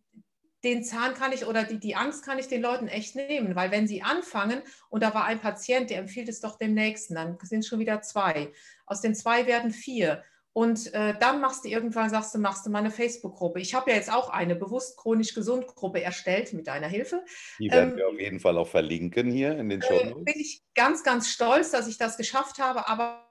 den 0.64 0.82
Zahn 0.82 1.14
kann 1.14 1.32
ich 1.32 1.46
oder 1.46 1.64
die, 1.64 1.78
die 1.78 1.94
Angst 1.94 2.24
kann 2.24 2.38
ich 2.38 2.48
den 2.48 2.62
Leuten 2.62 2.88
echt 2.88 3.14
nehmen, 3.14 3.54
weil 3.54 3.70
wenn 3.70 3.86
sie 3.86 4.02
anfangen 4.02 4.62
und 4.88 5.02
da 5.02 5.14
war 5.14 5.24
ein 5.24 5.40
Patient, 5.40 5.90
der 5.90 5.98
empfiehlt 5.98 6.28
es 6.28 6.40
doch 6.40 6.58
dem 6.58 6.74
Nächsten, 6.74 7.14
dann 7.14 7.38
sind 7.42 7.60
es 7.60 7.68
schon 7.68 7.78
wieder 7.78 8.02
zwei. 8.02 8.52
Aus 8.86 9.00
den 9.00 9.14
zwei 9.14 9.46
werden 9.46 9.70
vier. 9.70 10.24
Und 10.52 10.92
äh, 10.92 11.14
dann 11.20 11.40
machst 11.40 11.64
du 11.64 11.68
irgendwann, 11.68 12.10
sagst 12.10 12.34
du, 12.34 12.38
machst 12.38 12.66
du 12.66 12.70
mal 12.70 12.80
eine 12.80 12.90
Facebook-Gruppe. 12.90 13.60
Ich 13.60 13.74
habe 13.74 13.90
ja 13.90 13.96
jetzt 13.96 14.12
auch 14.12 14.28
eine 14.30 14.56
bewusst 14.56 14.96
chronisch 14.96 15.32
gesund 15.32 15.68
Gruppe 15.68 16.02
erstellt 16.02 16.52
mit 16.52 16.66
deiner 16.66 16.88
Hilfe. 16.88 17.24
Die 17.60 17.70
werden 17.70 17.90
ähm, 17.90 17.96
wir 17.96 18.08
auf 18.08 18.18
jeden 18.18 18.40
Fall 18.40 18.58
auch 18.58 18.66
verlinken 18.66 19.30
hier 19.30 19.56
in 19.56 19.68
den 19.68 19.80
Show 19.80 19.94
äh, 19.94 20.14
Bin 20.14 20.34
ich 20.34 20.64
ganz, 20.74 21.04
ganz 21.04 21.28
stolz, 21.28 21.70
dass 21.70 21.86
ich 21.86 21.96
das 21.96 22.16
geschafft 22.16 22.58
habe, 22.58 22.88
aber 22.88 23.28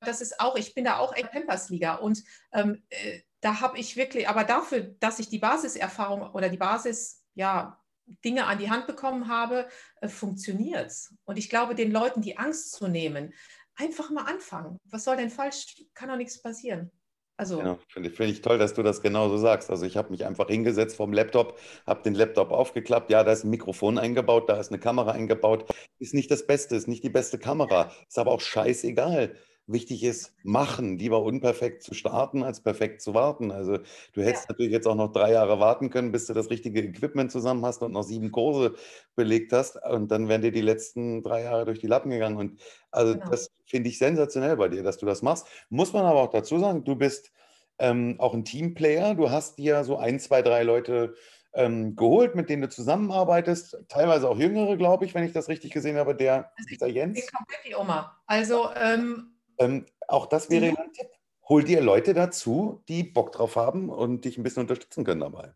das 0.00 0.22
ist 0.22 0.40
auch, 0.40 0.56
ich 0.56 0.72
bin 0.74 0.84
da 0.84 0.96
auch 0.96 1.14
in 1.14 1.26
Pampers-Liga 1.26 1.96
und 1.96 2.22
ähm, 2.52 2.82
äh, 2.88 3.20
da 3.40 3.60
habe 3.60 3.78
ich 3.78 3.96
wirklich, 3.96 4.28
aber 4.28 4.44
dafür, 4.44 4.94
dass 5.00 5.18
ich 5.18 5.28
die 5.28 5.38
Basiserfahrung 5.38 6.22
oder 6.32 6.48
die 6.48 6.58
Basis, 6.58 7.24
ja, 7.34 7.80
Dinge 8.24 8.46
an 8.46 8.58
die 8.58 8.70
Hand 8.70 8.86
bekommen 8.86 9.28
habe, 9.28 9.68
äh, 10.00 10.08
funktioniert 10.08 10.88
es. 10.88 11.14
Und 11.24 11.38
ich 11.38 11.48
glaube, 11.48 11.74
den 11.74 11.92
Leuten 11.92 12.22
die 12.22 12.38
Angst 12.38 12.72
zu 12.72 12.88
nehmen, 12.88 13.32
einfach 13.76 14.10
mal 14.10 14.24
anfangen. 14.24 14.78
Was 14.84 15.04
soll 15.04 15.16
denn 15.16 15.30
falsch? 15.30 15.82
Kann 15.94 16.08
doch 16.08 16.16
nichts 16.16 16.42
passieren. 16.42 16.90
Also, 17.36 17.62
ja, 17.62 17.78
finde 17.88 18.10
find 18.10 18.30
ich 18.30 18.42
toll, 18.42 18.58
dass 18.58 18.74
du 18.74 18.82
das 18.82 19.00
genauso 19.00 19.38
sagst. 19.38 19.70
Also 19.70 19.86
ich 19.86 19.96
habe 19.96 20.10
mich 20.10 20.26
einfach 20.26 20.48
hingesetzt 20.48 20.96
vom 20.96 21.14
Laptop, 21.14 21.58
habe 21.86 22.02
den 22.02 22.14
Laptop 22.14 22.50
aufgeklappt. 22.50 23.10
Ja, 23.10 23.24
da 23.24 23.32
ist 23.32 23.44
ein 23.44 23.50
Mikrofon 23.50 23.96
eingebaut, 23.96 24.50
da 24.50 24.60
ist 24.60 24.70
eine 24.70 24.78
Kamera 24.78 25.12
eingebaut. 25.12 25.64
Ist 25.98 26.12
nicht 26.12 26.30
das 26.30 26.46
Beste, 26.46 26.76
ist 26.76 26.86
nicht 26.86 27.02
die 27.02 27.08
beste 27.08 27.38
Kamera. 27.38 27.92
Ist 28.06 28.18
aber 28.18 28.32
auch 28.32 28.42
scheißegal 28.42 29.34
wichtig 29.72 30.02
ist, 30.02 30.34
machen. 30.42 30.98
Lieber 30.98 31.22
unperfekt 31.22 31.82
zu 31.82 31.94
starten, 31.94 32.42
als 32.42 32.62
perfekt 32.62 33.02
zu 33.02 33.14
warten. 33.14 33.50
Also 33.50 33.78
du 34.12 34.22
hättest 34.22 34.44
ja. 34.44 34.52
natürlich 34.52 34.72
jetzt 34.72 34.86
auch 34.86 34.94
noch 34.94 35.12
drei 35.12 35.32
Jahre 35.32 35.60
warten 35.60 35.90
können, 35.90 36.12
bis 36.12 36.26
du 36.26 36.32
das 36.32 36.50
richtige 36.50 36.80
Equipment 36.80 37.30
zusammen 37.30 37.64
hast 37.64 37.82
und 37.82 37.92
noch 37.92 38.02
sieben 38.02 38.30
Kurse 38.30 38.74
belegt 39.16 39.52
hast. 39.52 39.76
Und 39.84 40.10
dann 40.10 40.28
wären 40.28 40.42
dir 40.42 40.52
die 40.52 40.60
letzten 40.60 41.22
drei 41.22 41.42
Jahre 41.42 41.64
durch 41.64 41.78
die 41.78 41.86
Lappen 41.86 42.10
gegangen. 42.10 42.36
Und 42.36 42.60
also 42.90 43.14
genau. 43.14 43.30
das 43.30 43.50
finde 43.66 43.88
ich 43.88 43.98
sensationell 43.98 44.56
bei 44.56 44.68
dir, 44.68 44.82
dass 44.82 44.98
du 44.98 45.06
das 45.06 45.22
machst. 45.22 45.46
Muss 45.68 45.92
man 45.92 46.04
aber 46.04 46.22
auch 46.22 46.30
dazu 46.30 46.58
sagen, 46.58 46.84
du 46.84 46.96
bist 46.96 47.32
ähm, 47.78 48.16
auch 48.18 48.34
ein 48.34 48.44
Teamplayer. 48.44 49.14
Du 49.14 49.30
hast 49.30 49.58
dir 49.58 49.84
so 49.84 49.96
ein, 49.96 50.20
zwei, 50.20 50.42
drei 50.42 50.62
Leute 50.62 51.14
ähm, 51.52 51.96
geholt, 51.96 52.34
mit 52.34 52.48
denen 52.48 52.62
du 52.62 52.68
zusammenarbeitest. 52.68 53.78
Teilweise 53.88 54.28
auch 54.28 54.38
jüngere, 54.38 54.76
glaube 54.76 55.04
ich, 55.04 55.14
wenn 55.14 55.24
ich 55.24 55.32
das 55.32 55.48
richtig 55.48 55.72
gesehen 55.72 55.96
habe. 55.96 56.14
Der, 56.14 56.52
also 56.56 56.68
dieser 56.68 56.86
Jens. 56.86 57.18
Ich 57.18 57.32
komplett 57.32 57.60
die 57.66 57.74
Oma. 57.74 58.16
Also 58.26 58.68
ähm, 58.80 59.34
ähm, 59.60 59.86
auch 60.08 60.26
das 60.26 60.50
wäre 60.50 60.72
mhm. 60.72 60.76
ein 60.76 60.92
Tipp. 60.92 61.08
Hol 61.48 61.64
dir 61.64 61.80
Leute 61.80 62.14
dazu, 62.14 62.82
die 62.88 63.02
Bock 63.02 63.32
drauf 63.32 63.56
haben 63.56 63.88
und 63.88 64.24
dich 64.24 64.38
ein 64.38 64.42
bisschen 64.42 64.62
unterstützen 64.62 65.04
können 65.04 65.20
dabei. 65.20 65.52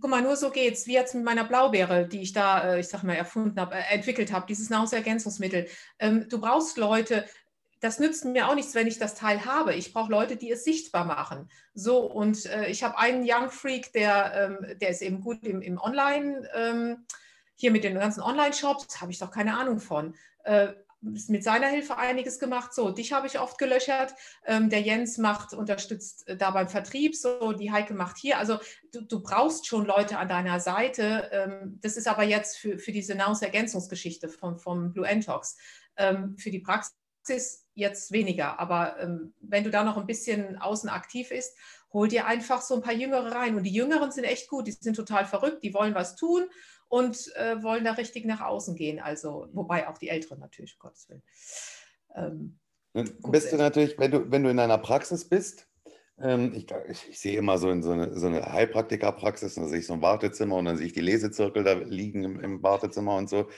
Guck 0.00 0.10
mal, 0.10 0.22
nur 0.22 0.36
so 0.36 0.50
geht's. 0.50 0.86
Wie 0.86 0.94
jetzt 0.94 1.14
mit 1.14 1.24
meiner 1.24 1.44
Blaubeere, 1.44 2.08
die 2.08 2.22
ich 2.22 2.32
da, 2.32 2.74
äh, 2.74 2.80
ich 2.80 2.88
sag 2.88 3.02
mal, 3.02 3.14
erfunden 3.14 3.60
habe, 3.60 3.74
äh, 3.74 3.94
entwickelt 3.94 4.32
habe, 4.32 4.46
dieses 4.46 4.70
Nahrungsergänzungsmittel. 4.70 5.66
Ähm, 5.98 6.26
du 6.28 6.40
brauchst 6.40 6.78
Leute, 6.78 7.26
das 7.80 7.98
nützt 7.98 8.24
mir 8.24 8.48
auch 8.48 8.54
nichts, 8.54 8.74
wenn 8.74 8.86
ich 8.86 8.98
das 8.98 9.14
Teil 9.14 9.44
habe. 9.44 9.74
Ich 9.74 9.92
brauche 9.92 10.10
Leute, 10.10 10.36
die 10.36 10.50
es 10.50 10.64
sichtbar 10.64 11.04
machen. 11.04 11.50
So, 11.74 12.00
und 12.10 12.46
äh, 12.46 12.68
ich 12.68 12.82
habe 12.82 12.96
einen 12.96 13.24
Young 13.28 13.50
Freak, 13.50 13.92
der, 13.92 14.58
ähm, 14.62 14.78
der 14.78 14.88
ist 14.88 15.02
eben 15.02 15.20
gut 15.20 15.46
im, 15.46 15.60
im 15.60 15.78
Online, 15.78 16.48
ähm, 16.54 17.06
hier 17.56 17.70
mit 17.70 17.84
den 17.84 17.94
ganzen 17.94 18.22
Online-Shops, 18.22 19.02
habe 19.02 19.12
ich 19.12 19.18
doch 19.18 19.30
keine 19.30 19.58
Ahnung 19.58 19.80
von. 19.80 20.14
Äh, 20.44 20.68
mit 21.04 21.44
seiner 21.44 21.68
Hilfe 21.68 21.98
einiges 21.98 22.38
gemacht. 22.38 22.74
So, 22.74 22.90
dich 22.90 23.12
habe 23.12 23.26
ich 23.26 23.38
oft 23.38 23.58
gelöchert. 23.58 24.14
Ähm, 24.46 24.70
der 24.70 24.80
Jens 24.80 25.18
macht, 25.18 25.52
unterstützt 25.52 26.26
äh, 26.28 26.36
da 26.36 26.50
beim 26.50 26.68
Vertrieb. 26.68 27.14
So, 27.14 27.52
die 27.52 27.72
Heike 27.72 27.94
macht 27.94 28.16
hier. 28.18 28.38
Also 28.38 28.58
du, 28.92 29.02
du 29.02 29.22
brauchst 29.22 29.66
schon 29.66 29.84
Leute 29.84 30.18
an 30.18 30.28
deiner 30.28 30.60
Seite. 30.60 31.28
Ähm, 31.32 31.78
das 31.82 31.96
ist 31.96 32.08
aber 32.08 32.24
jetzt 32.24 32.56
für, 32.56 32.78
für 32.78 32.92
diese 32.92 33.14
Nahrungsergänzungsgeschichte 33.14 34.28
vom, 34.28 34.58
vom 34.58 34.92
Blue 34.92 35.06
Entox. 35.06 35.56
Ähm, 35.96 36.36
für 36.38 36.50
die 36.50 36.60
Praxis 36.60 37.66
jetzt 37.74 38.12
weniger. 38.12 38.58
Aber 38.58 38.98
ähm, 39.00 39.34
wenn 39.40 39.64
du 39.64 39.70
da 39.70 39.84
noch 39.84 39.96
ein 39.96 40.06
bisschen 40.06 40.58
außen 40.58 40.88
aktiv 40.88 41.30
ist, 41.30 41.56
hol 41.92 42.08
dir 42.08 42.26
einfach 42.26 42.60
so 42.62 42.74
ein 42.74 42.82
paar 42.82 42.94
Jüngere 42.94 43.32
rein. 43.32 43.56
Und 43.56 43.64
die 43.64 43.72
Jüngeren 43.72 44.10
sind 44.10 44.24
echt 44.24 44.48
gut. 44.48 44.66
Die 44.66 44.72
sind 44.72 44.96
total 44.96 45.26
verrückt. 45.26 45.62
Die 45.62 45.74
wollen 45.74 45.94
was 45.94 46.16
tun 46.16 46.46
und 46.94 47.34
äh, 47.34 47.60
wollen 47.60 47.82
da 47.84 47.92
richtig 47.94 48.24
nach 48.24 48.40
außen 48.40 48.76
gehen. 48.76 49.00
Also, 49.00 49.48
wobei 49.52 49.88
auch 49.88 49.98
die 49.98 50.08
Älteren 50.08 50.38
natürlich, 50.38 50.78
Gottes 50.78 51.08
Willen. 51.08 51.24
Ähm, 52.14 52.60
bist 52.92 53.50
du 53.50 53.56
natürlich, 53.56 53.98
wenn 53.98 54.12
du, 54.12 54.30
wenn 54.30 54.44
du 54.44 54.50
in 54.50 54.60
einer 54.60 54.78
Praxis 54.78 55.28
bist, 55.28 55.66
ähm, 56.22 56.52
ich, 56.54 56.68
ich, 56.88 57.08
ich, 57.08 57.18
sehe 57.18 57.36
immer 57.36 57.58
so 57.58 57.68
in 57.70 57.82
so 57.82 57.90
eine, 57.90 58.16
so 58.16 58.28
eine 58.28 58.52
Heilpraktiker-Praxis, 58.52 59.56
da 59.56 59.66
sehe 59.66 59.80
ich 59.80 59.88
so 59.88 59.94
ein 59.94 60.02
Wartezimmer 60.02 60.54
und 60.54 60.66
dann 60.66 60.76
sehe 60.76 60.86
ich 60.86 60.92
die 60.92 61.00
Lesezirkel 61.00 61.64
da 61.64 61.72
liegen 61.72 62.22
im, 62.22 62.38
im 62.38 62.62
Wartezimmer 62.62 63.16
und 63.16 63.28
so. 63.28 63.48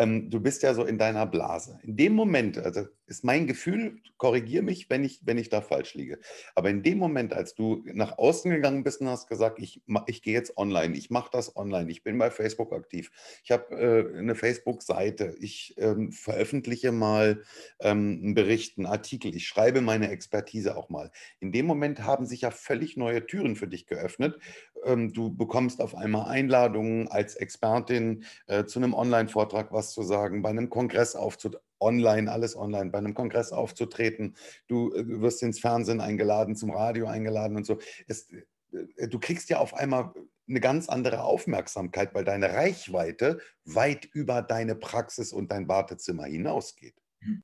Ähm, 0.00 0.30
du 0.30 0.40
bist 0.40 0.62
ja 0.62 0.72
so 0.72 0.84
in 0.84 0.96
deiner 0.96 1.26
Blase. 1.26 1.78
In 1.82 1.96
dem 1.96 2.14
Moment, 2.14 2.56
also 2.56 2.86
ist 3.06 3.24
mein 3.24 3.46
Gefühl, 3.46 4.00
korrigiere 4.16 4.62
mich, 4.62 4.88
wenn 4.88 5.04
ich, 5.04 5.20
wenn 5.24 5.36
ich 5.36 5.50
da 5.50 5.60
falsch 5.60 5.94
liege. 5.94 6.20
Aber 6.54 6.70
in 6.70 6.82
dem 6.82 6.96
Moment, 6.96 7.34
als 7.34 7.54
du 7.54 7.82
nach 7.84 8.16
außen 8.16 8.50
gegangen 8.50 8.84
bist 8.84 9.00
und 9.00 9.08
hast 9.08 9.26
gesagt, 9.26 9.58
ich, 9.58 9.82
ich 10.06 10.22
gehe 10.22 10.32
jetzt 10.32 10.56
online, 10.56 10.96
ich 10.96 11.10
mache 11.10 11.28
das 11.32 11.56
online, 11.56 11.90
ich 11.90 12.02
bin 12.02 12.16
bei 12.18 12.30
Facebook 12.30 12.72
aktiv, 12.72 13.10
ich 13.42 13.50
habe 13.50 13.74
äh, 13.74 14.18
eine 14.18 14.36
Facebook-Seite, 14.36 15.34
ich 15.40 15.74
ähm, 15.76 16.12
veröffentliche 16.12 16.92
mal 16.92 17.42
ähm, 17.80 18.20
einen 18.22 18.34
Bericht, 18.34 18.78
einen 18.78 18.86
Artikel, 18.86 19.34
ich 19.34 19.46
schreibe 19.48 19.80
meine 19.80 20.10
Expertise 20.10 20.76
auch 20.76 20.88
mal. 20.88 21.10
In 21.40 21.52
dem 21.52 21.66
Moment 21.66 22.04
haben 22.04 22.26
sich 22.26 22.42
ja 22.42 22.52
völlig 22.52 22.96
neue 22.96 23.26
Türen 23.26 23.56
für 23.56 23.68
dich 23.68 23.86
geöffnet. 23.86 24.38
Ähm, 24.84 25.12
du 25.12 25.34
bekommst 25.34 25.80
auf 25.80 25.94
einmal 25.94 26.28
Einladungen 26.28 27.08
als 27.08 27.34
Expertin 27.34 28.24
äh, 28.46 28.64
zu 28.64 28.78
einem 28.78 28.94
Online-Vortrag 28.94 29.72
was 29.72 29.92
zu 29.92 30.02
sagen, 30.02 30.42
bei 30.42 30.50
einem 30.50 30.70
Kongress 30.70 31.14
aufzutreten 31.14 31.64
online, 31.80 32.30
alles 32.30 32.56
online, 32.56 32.90
bei 32.90 32.98
einem 32.98 33.14
Kongress 33.14 33.52
aufzutreten. 33.52 34.36
Du 34.68 34.92
äh, 34.92 35.20
wirst 35.20 35.42
ins 35.42 35.58
Fernsehen 35.58 36.00
eingeladen, 36.00 36.54
zum 36.54 36.70
Radio 36.70 37.06
eingeladen 37.06 37.56
und 37.56 37.66
so. 37.66 37.78
Es, 38.06 38.28
äh, 38.70 39.08
du 39.08 39.18
kriegst 39.18 39.48
ja 39.50 39.58
auf 39.58 39.74
einmal 39.74 40.12
eine 40.48 40.60
ganz 40.60 40.88
andere 40.88 41.22
Aufmerksamkeit, 41.22 42.14
weil 42.14 42.24
deine 42.24 42.52
Reichweite 42.52 43.40
weit 43.64 44.04
über 44.12 44.42
deine 44.42 44.74
Praxis 44.74 45.32
und 45.32 45.50
dein 45.52 45.68
Wartezimmer 45.68 46.24
hinausgeht. 46.24 46.94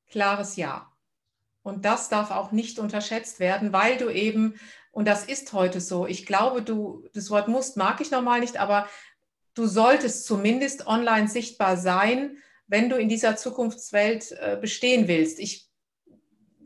Klares 0.09 0.57
Ja. 0.57 0.92
Und 1.62 1.85
das 1.85 2.09
darf 2.09 2.31
auch 2.31 2.53
nicht 2.53 2.79
unterschätzt 2.79 3.40
werden, 3.40 3.72
weil 3.72 3.96
du 3.96 4.09
eben, 4.09 4.55
und 4.96 5.06
das 5.06 5.26
ist 5.26 5.52
heute 5.52 5.82
so, 5.82 6.06
ich 6.06 6.24
glaube, 6.24 6.62
du, 6.62 7.06
das 7.12 7.28
Wort 7.28 7.48
musst 7.48 7.76
mag 7.76 8.00
ich 8.00 8.11
normal 8.11 8.40
nicht, 8.40 8.56
aber 8.56 8.88
du 9.52 9.66
solltest 9.66 10.24
zumindest 10.24 10.87
online 10.87 11.28
sichtbar 11.28 11.76
sein, 11.76 12.38
wenn 12.66 12.88
du 12.88 12.96
in 12.96 13.11
dieser 13.11 13.37
Zukunftswelt 13.37 14.32
äh, 14.32 14.56
bestehen 14.59 15.06
willst. 15.06 15.38
Ich, 15.38 15.68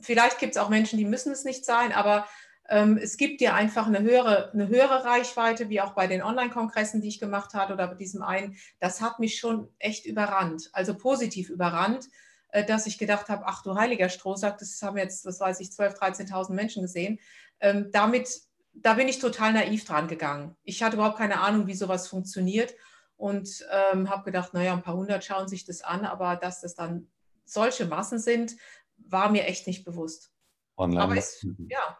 vielleicht 0.00 0.38
gibt 0.38 0.54
es 0.54 0.62
auch 0.62 0.68
Menschen, 0.68 0.96
die 0.96 1.06
müssen 1.06 1.32
es 1.32 1.42
nicht 1.42 1.64
sein, 1.64 1.90
aber 1.90 2.24
ähm, 2.68 3.00
es 3.02 3.16
gibt 3.16 3.40
dir 3.40 3.54
einfach 3.54 3.88
eine 3.88 4.00
höhere, 4.00 4.52
eine 4.52 4.68
höhere 4.68 5.04
Reichweite, 5.04 5.68
wie 5.68 5.80
auch 5.80 5.94
bei 5.94 6.06
den 6.06 6.22
Online-Kongressen, 6.22 7.00
die 7.00 7.08
ich 7.08 7.18
gemacht 7.18 7.54
habe 7.54 7.72
oder 7.72 7.88
bei 7.88 7.94
diesem 7.94 8.22
einen. 8.22 8.56
Das 8.78 9.00
hat 9.00 9.18
mich 9.18 9.40
schon 9.40 9.66
echt 9.80 10.06
überrannt, 10.06 10.70
also 10.72 10.96
positiv 10.96 11.50
überrannt, 11.50 12.06
äh, 12.50 12.64
dass 12.64 12.86
ich 12.86 12.96
gedacht 12.96 13.28
habe, 13.28 13.42
ach 13.46 13.64
du 13.64 13.74
heiliger 13.74 14.08
Strohsack, 14.08 14.58
das 14.58 14.80
haben 14.82 14.98
jetzt, 14.98 15.26
das 15.26 15.40
weiß 15.40 15.58
ich, 15.58 15.70
12.000, 15.70 16.28
13.000 16.28 16.52
Menschen 16.52 16.82
gesehen. 16.82 17.18
Ähm, 17.60 17.90
damit, 17.92 18.28
da 18.72 18.94
bin 18.94 19.08
ich 19.08 19.18
total 19.18 19.52
naiv 19.52 19.84
dran 19.84 20.08
gegangen. 20.08 20.56
Ich 20.62 20.82
hatte 20.82 20.96
überhaupt 20.96 21.18
keine 21.18 21.40
Ahnung, 21.40 21.66
wie 21.66 21.74
sowas 21.74 22.08
funktioniert 22.08 22.74
und 23.16 23.64
ähm, 23.70 24.08
habe 24.08 24.24
gedacht, 24.24 24.54
naja, 24.54 24.72
ein 24.72 24.82
paar 24.82 24.96
hundert 24.96 25.24
schauen 25.24 25.48
sich 25.48 25.64
das 25.64 25.82
an, 25.82 26.04
aber 26.04 26.36
dass 26.36 26.60
das 26.60 26.74
dann 26.74 27.10
solche 27.44 27.84
Massen 27.86 28.18
sind, 28.18 28.56
war 28.96 29.30
mir 29.30 29.44
echt 29.44 29.66
nicht 29.66 29.84
bewusst. 29.84 30.32
Online 30.76 31.02
aber 31.02 31.16
es, 31.16 31.46
ja, 31.68 31.98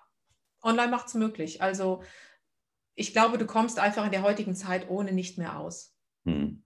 online 0.63 0.91
macht 0.91 1.09
es 1.09 1.15
möglich. 1.15 1.61
Also 1.61 2.03
ich 2.95 3.13
glaube, 3.13 3.39
du 3.39 3.47
kommst 3.47 3.79
einfach 3.79 4.05
in 4.05 4.13
der 4.13 4.23
heutigen 4.23 4.55
Zeit 4.55 4.89
ohne 4.89 5.13
nicht 5.13 5.39
mehr 5.39 5.59
aus. 5.59 5.95
Hm. 6.25 6.63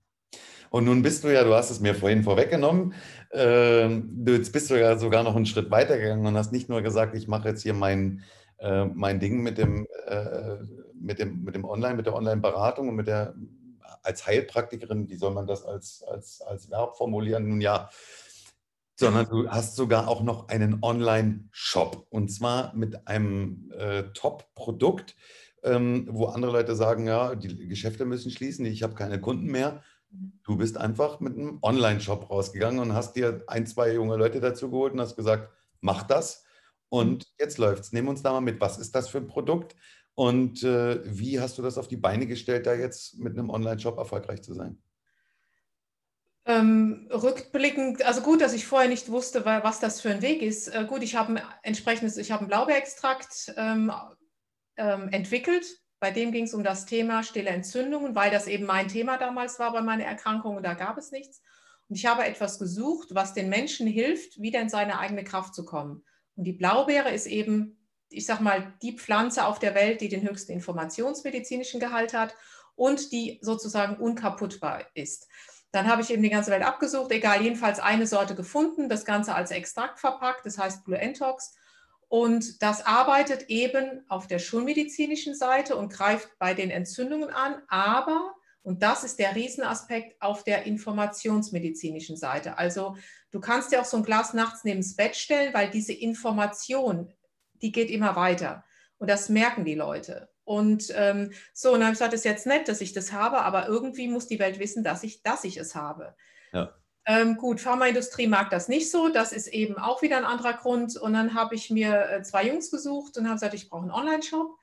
Und 0.71 0.85
nun 0.85 1.03
bist 1.03 1.23
du 1.23 1.33
ja, 1.33 1.45
du 1.45 1.55
hast 1.55 1.71
es 1.71 1.81
mir 1.81 1.95
vorhin 1.95 2.25
vorweggenommen, 2.25 2.95
äh, 3.33 3.87
jetzt 4.27 4.53
bist 4.53 4.71
du 4.71 4.81
ja 4.81 4.99
sogar 4.99 5.23
noch 5.23 5.37
einen 5.37 5.47
Schritt 5.47 5.71
weiter 5.71 5.99
gegangen 5.99 6.27
und 6.27 6.37
hast 6.37 6.51
nicht 6.51 6.69
nur 6.69 6.83
gesagt, 6.83 7.15
ich 7.15 7.29
mache 7.29 7.49
jetzt 7.49 7.63
hier 7.63 7.75
mein, 7.75 8.25
äh, 8.59 8.85
mein 8.87 9.21
Ding 9.21 9.43
mit 9.43 9.59
dem, 9.59 9.87
äh, 10.07 10.57
mit, 10.95 11.19
dem, 11.19 11.45
mit 11.45 11.55
dem 11.55 11.65
Online, 11.65 11.95
mit 11.95 12.07
der 12.07 12.15
Online-Beratung 12.15 12.89
und 12.89 12.97
mit 12.97 13.07
der 13.07 13.35
als 14.03 14.27
Heilpraktikerin, 14.27 15.09
wie 15.09 15.17
soll 15.17 15.33
man 15.33 15.47
das 15.47 15.65
als, 15.65 16.03
als, 16.03 16.43
als 16.43 16.71
Verb 16.71 16.97
formulieren? 16.97 17.49
Nun 17.49 17.61
ja, 17.61 17.89
sondern 18.97 19.27
du 19.29 19.49
hast 19.49 19.77
sogar 19.77 20.09
auch 20.09 20.23
noch 20.23 20.49
einen 20.49 20.79
Online-Shop 20.83 22.07
und 22.11 22.31
zwar 22.31 22.75
mit 22.75 23.09
einem 23.09 23.73
äh, 23.77 24.05
Top-Produkt, 24.15 25.17
ähm, 25.65 26.07
wo 26.11 26.27
andere 26.27 26.53
Leute 26.53 26.77
sagen, 26.77 27.07
ja, 27.07 27.35
die 27.35 27.67
Geschäfte 27.67 28.05
müssen 28.05 28.31
schließen, 28.31 28.67
ich 28.67 28.83
habe 28.83 28.95
keine 28.95 29.21
Kunden 29.21 29.47
mehr. 29.47 29.83
Du 30.45 30.57
bist 30.57 30.77
einfach 30.79 31.19
mit 31.19 31.37
einem 31.37 31.59
Online-Shop 31.63 32.31
rausgegangen 32.31 32.79
und 32.79 32.95
hast 32.95 33.17
dir 33.17 33.43
ein, 33.49 33.67
zwei 33.67 33.93
junge 33.93 34.17
Leute 34.17 34.41
dazu 34.41 34.71
geholt 34.71 34.93
und 34.93 35.01
hast 35.01 35.17
gesagt, 35.17 35.51
mach 35.81 36.05
das 36.05 36.44
und 36.95 37.27
jetzt 37.41 37.59
läuft's. 37.59 37.91
Nehmen 37.91 38.07
uns 38.07 38.23
da 38.23 38.31
mal 38.31 38.41
mit. 38.41 38.61
Was 38.61 38.79
ist 38.79 38.95
das 38.95 39.09
für 39.09 39.19
ein 39.19 39.27
Produkt? 39.27 39.75
Und 40.15 40.63
äh, 40.63 41.01
wie 41.05 41.41
hast 41.41 41.59
du 41.59 41.63
das 41.63 41.77
auf 41.77 41.89
die 41.89 41.97
Beine 41.97 42.29
gestellt, 42.29 42.67
da 42.67 42.75
jetzt 42.75 43.19
mit 43.19 43.37
einem 43.37 43.51
Online-Shop 43.51 43.99
erfolgreich 43.99 44.43
zu 44.43 44.55
sein? 44.55 44.81
Ähm, 46.47 47.09
rückblickend, 47.11 48.05
also 48.05 48.21
gut, 48.21 48.41
dass 48.41 48.53
ich 48.53 48.65
vorher 48.65 48.89
nicht 48.89 49.11
wusste, 49.11 49.45
was 49.45 49.81
das 49.81 50.01
für 50.01 50.11
ein 50.11 50.23
Weg 50.23 50.41
ist. 50.41 50.69
Äh, 50.69 50.85
gut, 50.89 51.03
ich 51.03 51.17
habe 51.17 51.33
ein 51.33 51.43
entsprechendes, 51.65 52.17
ich 52.17 52.31
habe 52.31 52.43
einen 52.43 52.49
Blaubeerextrakt 52.49 53.55
ähm, 53.57 53.91
ähm, 54.77 55.09
entwickelt. 55.09 55.67
Bei 55.99 56.13
dem 56.13 56.31
ging 56.31 56.45
es 56.45 56.55
um 56.55 56.63
das 56.63 56.87
Thema 56.87 57.25
stille 57.25 57.51
Entzündungen, 57.51 58.15
weil 58.15 58.31
das 58.31 58.47
eben 58.47 58.67
mein 58.67 58.87
Thema 58.87 59.19
damals 59.19 59.59
war 59.59 59.73
bei 59.73 59.81
meiner 59.81 60.05
Erkrankung 60.05 60.59
und 60.59 60.63
da 60.63 60.75
gab 60.75 60.97
es 60.97 61.11
nichts. 61.11 61.43
Und 61.89 61.97
ich 61.97 62.07
habe 62.07 62.25
etwas 62.25 62.61
gesucht, 62.61 63.09
was 63.17 63.35
den 63.35 63.49
Menschen 63.49 63.89
hilft, 63.89 64.41
wieder 64.41 64.61
in 64.61 64.69
seine 64.69 65.01
eigene 65.01 65.25
Kraft 65.25 65.57
zu 65.57 65.65
kommen. 65.65 66.05
Und 66.37 66.45
die 66.45 66.53
Blaubeere 66.53 67.11
ist 67.11 67.27
eben 67.27 67.79
ich 68.15 68.27
sag 68.27 68.41
mal, 68.41 68.75
die 68.83 68.97
Pflanze 68.97 69.47
auf 69.47 69.59
der 69.59 69.75
Welt, 69.75 70.01
die 70.01 70.09
den 70.09 70.23
höchsten 70.23 70.53
informationsmedizinischen 70.53 71.81
Gehalt 71.81 72.15
hat 72.15 72.35
und 72.77 73.13
die 73.13 73.39
sozusagen 73.43 73.97
unkaputtbar 73.97 74.87
ist. 74.95 75.29
Dann 75.73 75.89
habe 75.89 76.03
ich 76.03 76.11
eben 76.11 76.23
die 76.23 76.31
ganze 76.31 76.51
Welt 76.51 76.63
abgesucht, 76.63 77.11
egal, 77.11 77.43
jedenfalls 77.43 77.81
eine 77.81 78.07
Sorte 78.07 78.35
gefunden, 78.35 78.89
das 78.89 79.05
Ganze 79.05 79.35
als 79.35 79.51
Extrakt 79.51 79.99
verpackt, 79.99 80.47
das 80.47 80.59
heißt 80.59 80.85
Blue 80.85 80.99
Entox. 80.99 81.55
Und 82.07 82.63
das 82.63 82.87
arbeitet 82.87 83.49
eben 83.49 84.05
auf 84.09 84.29
der 84.29 84.39
schulmedizinischen 84.39 85.35
Seite 85.35 85.75
und 85.75 85.93
greift 85.93 86.39
bei 86.39 86.55
den 86.55 86.71
Entzündungen 86.71 87.31
an, 87.31 87.61
aber, 87.69 88.35
und 88.63 88.83
das 88.83 89.03
ist 89.03 89.19
der 89.19 89.35
Riesenaspekt, 89.35 90.23
auf 90.23 90.45
der 90.45 90.65
informationsmedizinischen 90.65 92.17
Seite. 92.17 92.57
Also 92.57 92.97
du 93.35 93.41
kannst 93.41 93.73
dir 93.73 93.81
auch 93.81 93.85
so 93.85 93.99
ein 93.99 94.05
Glas 94.05 94.33
nachts 94.33 94.65
neben 94.65 94.81
das 94.81 94.97
Bett 94.97 95.17
stellen, 95.17 95.53
weil 95.53 95.71
diese 95.71 95.93
Information 95.93 97.13
die 97.65 97.73
geht 97.73 97.91
immer 97.91 98.15
weiter. 98.15 98.65
Und 98.99 99.11
das 99.11 99.29
merken 99.29 99.65
die 99.65 99.75
Leute. 99.75 100.29
Und 100.45 100.93
ähm, 100.95 101.33
so, 101.55 101.73
und 101.73 101.81
dann 101.81 101.87
habe 101.87 101.93
ich 101.95 101.99
gesagt, 101.99 102.13
es 102.13 102.21
ist 102.21 102.25
jetzt 102.25 102.47
nett, 102.47 102.69
dass 102.69 102.83
ich 102.83 102.93
das 102.93 103.13
habe, 103.13 103.41
aber 103.41 103.67
irgendwie 103.67 104.09
muss 104.09 104.27
die 104.27 104.39
Welt 104.39 104.59
wissen, 104.59 104.85
dass 104.85 105.03
ich, 105.03 105.23
dass 105.23 105.45
ich 105.45 105.57
es 105.57 105.75
habe. 105.75 106.15
Ja. 106.53 106.75
Ähm, 107.07 107.37
gut, 107.37 107.61
Pharmaindustrie 107.61 108.27
mag 108.27 108.51
das 108.51 108.69
nicht 108.69 108.91
so. 108.91 109.09
Das 109.09 109.33
ist 109.33 109.49
eben 109.49 109.79
auch 109.79 110.03
wieder 110.03 110.19
ein 110.19 110.25
anderer 110.25 110.53
Grund. 110.53 110.97
Und 110.97 111.15
dann 111.15 111.35
habe 111.35 111.55
ich 111.55 111.71
mir 111.71 112.09
äh, 112.11 112.23
zwei 112.23 112.47
Jungs 112.47 112.71
gesucht 112.71 113.17
und 113.17 113.25
habe 113.25 113.37
gesagt, 113.37 113.55
ich 113.55 113.71
brauche 113.71 113.83
einen 113.83 113.91
Online-Shop. 113.91 114.59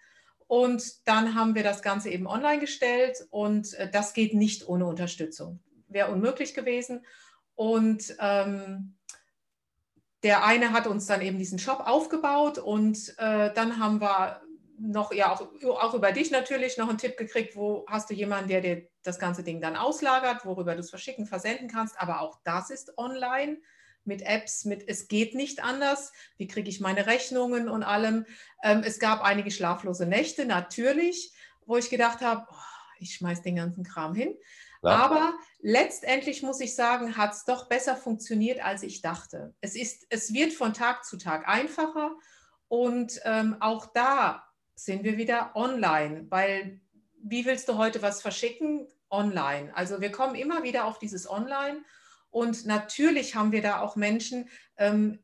Und 0.48 1.08
dann 1.08 1.34
haben 1.34 1.56
wir 1.56 1.64
das 1.64 1.82
Ganze 1.82 2.10
eben 2.10 2.28
online 2.28 2.60
gestellt 2.60 3.26
und 3.30 3.74
äh, 3.76 3.90
das 3.90 4.14
geht 4.14 4.34
nicht 4.34 4.68
ohne 4.68 4.86
Unterstützung. 4.86 5.64
Wäre 5.88 6.12
unmöglich 6.12 6.54
gewesen. 6.54 7.06
Und 7.56 8.16
ähm, 8.20 8.98
der 10.24 10.46
eine 10.46 10.72
hat 10.72 10.88
uns 10.88 11.06
dann 11.08 11.22
eben 11.22 11.38
diesen 11.38 11.60
Shop 11.60 11.82
aufgebaut 11.86 12.58
und 12.58 13.16
äh, 13.18 13.54
dann 13.54 13.80
haben 13.80 14.02
wir 14.02 14.42
noch, 14.78 15.14
ja, 15.14 15.32
auch, 15.32 15.48
auch 15.64 15.94
über 15.94 16.12
dich 16.12 16.32
natürlich 16.32 16.78
noch 16.78 16.90
einen 16.90 16.98
Tipp 16.98 17.18
gekriegt, 17.18 17.56
wo 17.56 17.86
hast 17.88 18.10
du 18.10 18.14
jemanden, 18.14 18.50
der 18.50 18.62
dir 18.62 18.88
das 19.04 19.20
ganze 19.20 19.44
Ding 19.44 19.62
dann 19.62 19.76
auslagert, 19.76 20.46
worüber 20.46 20.74
du 20.74 20.80
es 20.80 20.90
verschicken, 20.90 21.26
versenden 21.26 21.68
kannst. 21.68 22.00
Aber 22.00 22.22
auch 22.22 22.40
das 22.44 22.70
ist 22.70 22.98
online 22.98 23.58
mit 24.04 24.24
Apps, 24.24 24.66
mit 24.66 24.88
es 24.88 25.08
geht 25.08 25.36
nicht 25.36 25.64
anders. 25.64 26.12
Wie 26.38 26.48
kriege 26.48 26.70
ich 26.70 26.82
meine 26.82 27.06
Rechnungen 27.06 27.70
und 27.70 27.84
allem? 27.84 28.26
Ähm, 28.64 28.82
es 28.84 29.00
gab 29.00 29.24
einige 29.24 29.52
schlaflose 29.52 30.08
Nächte, 30.08 30.46
natürlich, 30.46 31.32
wo 31.66 31.78
ich 31.78 31.90
gedacht 31.90 32.22
habe, 32.22 32.48
oh, 32.50 32.56
ich 33.00 33.16
schmeiß 33.16 33.44
den 33.44 33.56
ganzen 33.56 33.84
Kram 33.84 34.16
hin. 34.16 34.36
Ja. 34.84 34.90
Aber 34.90 35.34
letztendlich 35.60 36.42
muss 36.42 36.60
ich 36.60 36.76
sagen, 36.76 37.18
hat 37.18 37.34
es 37.34 37.46
doch 37.46 37.70
besser 37.70 37.96
funktioniert, 37.96 38.64
als 38.64 38.84
ich 38.84 39.02
dachte. 39.02 39.54
Es, 39.62 39.76
ist, 39.76 40.08
es 40.10 40.34
wird 40.34 40.54
von 40.54 40.74
Tag 40.74 41.06
zu 41.06 41.18
Tag 41.18 41.48
einfacher 41.48 42.16
und 42.68 43.20
ähm, 43.26 43.58
auch 43.60 43.88
da 43.94 44.48
sind 44.76 45.04
wir 45.04 45.18
wieder 45.18 45.56
online, 45.56 46.26
weil 46.30 46.82
wie 47.24 47.46
willst 47.46 47.70
du 47.70 47.78
heute 47.78 48.02
was 48.02 48.22
verschicken? 48.22 48.88
Online. 49.12 49.76
Also 49.76 50.00
wir 50.00 50.12
kommen 50.12 50.36
immer 50.36 50.64
wieder 50.64 50.86
auf 50.86 50.98
dieses 50.98 51.30
Online 51.30 51.84
und 52.30 52.66
natürlich 52.66 53.36
haben 53.36 53.52
wir 53.52 53.62
da 53.62 53.82
auch 53.82 53.96
Menschen, 53.96 54.50
ähm, 54.78 55.20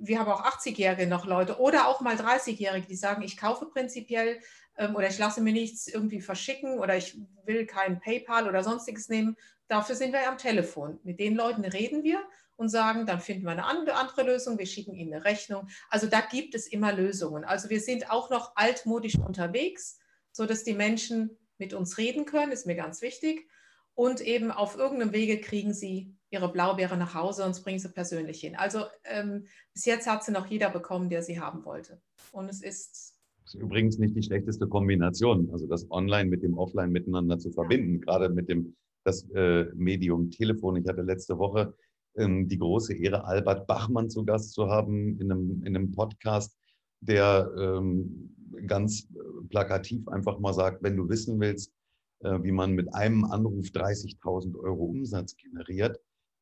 wir 0.00 0.18
haben 0.18 0.30
auch 0.30 0.44
80-Jährige 0.44 1.06
noch 1.06 1.26
Leute 1.26 1.60
oder 1.60 1.86
auch 1.86 2.00
mal 2.00 2.16
30-Jährige, 2.16 2.86
die 2.86 2.96
sagen, 2.96 3.22
ich 3.22 3.36
kaufe 3.36 3.66
prinzipiell 3.66 4.40
ähm, 4.78 4.96
oder 4.96 5.08
ich 5.08 5.18
lasse 5.18 5.42
mir 5.42 5.52
nichts 5.52 5.86
irgendwie 5.86 6.20
verschicken 6.20 6.78
oder 6.78 6.96
ich 6.96 7.20
will 7.44 7.66
kein 7.66 8.00
PayPal 8.00 8.48
oder 8.48 8.64
sonstiges 8.64 9.08
nehmen. 9.08 9.36
Dafür 9.68 9.94
sind 9.94 10.12
wir 10.12 10.26
am 10.28 10.38
Telefon. 10.38 10.98
Mit 11.04 11.20
den 11.20 11.36
Leuten 11.36 11.64
reden 11.64 12.02
wir 12.02 12.22
und 12.56 12.70
sagen, 12.70 13.06
dann 13.06 13.20
finden 13.20 13.44
wir 13.44 13.52
eine 13.52 13.64
andere 13.64 14.22
Lösung, 14.22 14.58
wir 14.58 14.66
schicken 14.66 14.94
ihnen 14.94 15.14
eine 15.14 15.24
Rechnung. 15.24 15.68
Also 15.90 16.06
da 16.06 16.20
gibt 16.20 16.54
es 16.54 16.66
immer 16.66 16.92
Lösungen. 16.92 17.44
Also 17.44 17.68
wir 17.68 17.80
sind 17.80 18.10
auch 18.10 18.30
noch 18.30 18.56
altmodisch 18.56 19.16
unterwegs, 19.16 19.98
sodass 20.32 20.64
die 20.64 20.74
Menschen 20.74 21.38
mit 21.58 21.74
uns 21.74 21.98
reden 21.98 22.24
können, 22.24 22.52
ist 22.52 22.66
mir 22.66 22.76
ganz 22.76 23.02
wichtig. 23.02 23.48
Und 23.94 24.22
eben 24.22 24.50
auf 24.50 24.76
irgendeinem 24.76 25.12
Wege 25.12 25.40
kriegen 25.40 25.74
sie 25.74 26.16
ihre 26.30 26.50
Blaubeere 26.50 26.96
nach 26.96 27.14
Hause 27.14 27.44
und 27.44 27.62
bringen 27.62 27.78
sie 27.78 27.88
persönlich 27.88 28.40
hin. 28.40 28.56
Also 28.56 28.84
ähm, 29.04 29.46
bis 29.74 29.84
jetzt 29.84 30.08
hat 30.08 30.24
sie 30.24 30.32
noch 30.32 30.46
jeder 30.46 30.70
bekommen, 30.70 31.08
der 31.10 31.22
sie 31.22 31.40
haben 31.40 31.64
wollte. 31.64 32.00
Und 32.32 32.48
es 32.48 32.62
ist. 32.62 33.16
Das 33.44 33.54
ist 33.54 33.60
übrigens 33.60 33.98
nicht 33.98 34.14
die 34.14 34.22
schlechteste 34.22 34.68
Kombination, 34.68 35.50
also 35.50 35.66
das 35.66 35.90
Online 35.90 36.30
mit 36.30 36.42
dem 36.42 36.56
Offline 36.56 36.92
miteinander 36.92 37.38
zu 37.38 37.50
verbinden, 37.50 37.94
ja. 37.94 38.00
gerade 38.00 38.28
mit 38.28 38.48
dem 38.48 38.76
das 39.04 39.28
äh, 39.30 39.64
Medium 39.74 40.30
Telefon. 40.30 40.76
Ich 40.76 40.86
hatte 40.86 41.02
letzte 41.02 41.38
Woche 41.38 41.74
ähm, 42.16 42.48
die 42.48 42.58
große 42.58 42.94
Ehre, 42.94 43.24
Albert 43.24 43.66
Bachmann 43.66 44.10
zu 44.10 44.24
Gast 44.24 44.52
zu 44.52 44.68
haben 44.68 45.18
in 45.20 45.32
einem, 45.32 45.62
in 45.64 45.76
einem 45.76 45.90
Podcast, 45.90 46.56
der 47.00 47.50
ähm, 47.58 48.36
ganz 48.66 49.08
plakativ 49.48 50.06
einfach 50.08 50.38
mal 50.38 50.52
sagt, 50.52 50.82
wenn 50.82 50.96
du 50.96 51.08
wissen 51.08 51.40
willst, 51.40 51.72
äh, 52.20 52.42
wie 52.42 52.52
man 52.52 52.72
mit 52.72 52.94
einem 52.94 53.24
Anruf 53.24 53.68
30.000 53.68 54.58
Euro 54.58 54.84
Umsatz 54.84 55.34
generiert, 55.36 55.98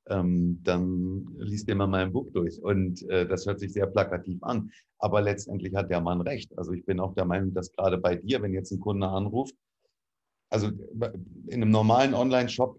ähm, 0.09 0.61
dann 0.63 1.27
liest 1.39 1.69
dir 1.69 1.75
mal 1.75 1.87
mein 1.87 2.13
Buch 2.13 2.31
durch. 2.33 2.63
Und 2.63 3.09
äh, 3.09 3.27
das 3.27 3.47
hört 3.47 3.61
sich 3.61 3.73
sehr 3.73 3.87
plakativ 3.87 4.43
an. 4.43 4.71
Aber 4.99 5.21
letztendlich 5.21 5.75
hat 5.75 5.91
der 5.91 6.01
Mann 6.01 6.21
recht. 6.21 6.57
Also 6.59 6.73
ich 6.73 6.85
bin 6.85 7.01
auch 7.01 7.15
der 7.15 7.25
Meinung, 7.25 7.55
dass 7.55 7.73
gerade 7.73 7.99
bei 7.99 8.17
dir, 8.17 8.43
wenn 8.43 8.53
jetzt 8.53 8.73
ein 8.73 8.81
Kunde 8.81 9.09
anruft, 9.09 9.55
also 10.51 10.69
in 10.69 11.63
einem 11.63 11.71
normalen 11.71 12.15
Online-Shop 12.15 12.79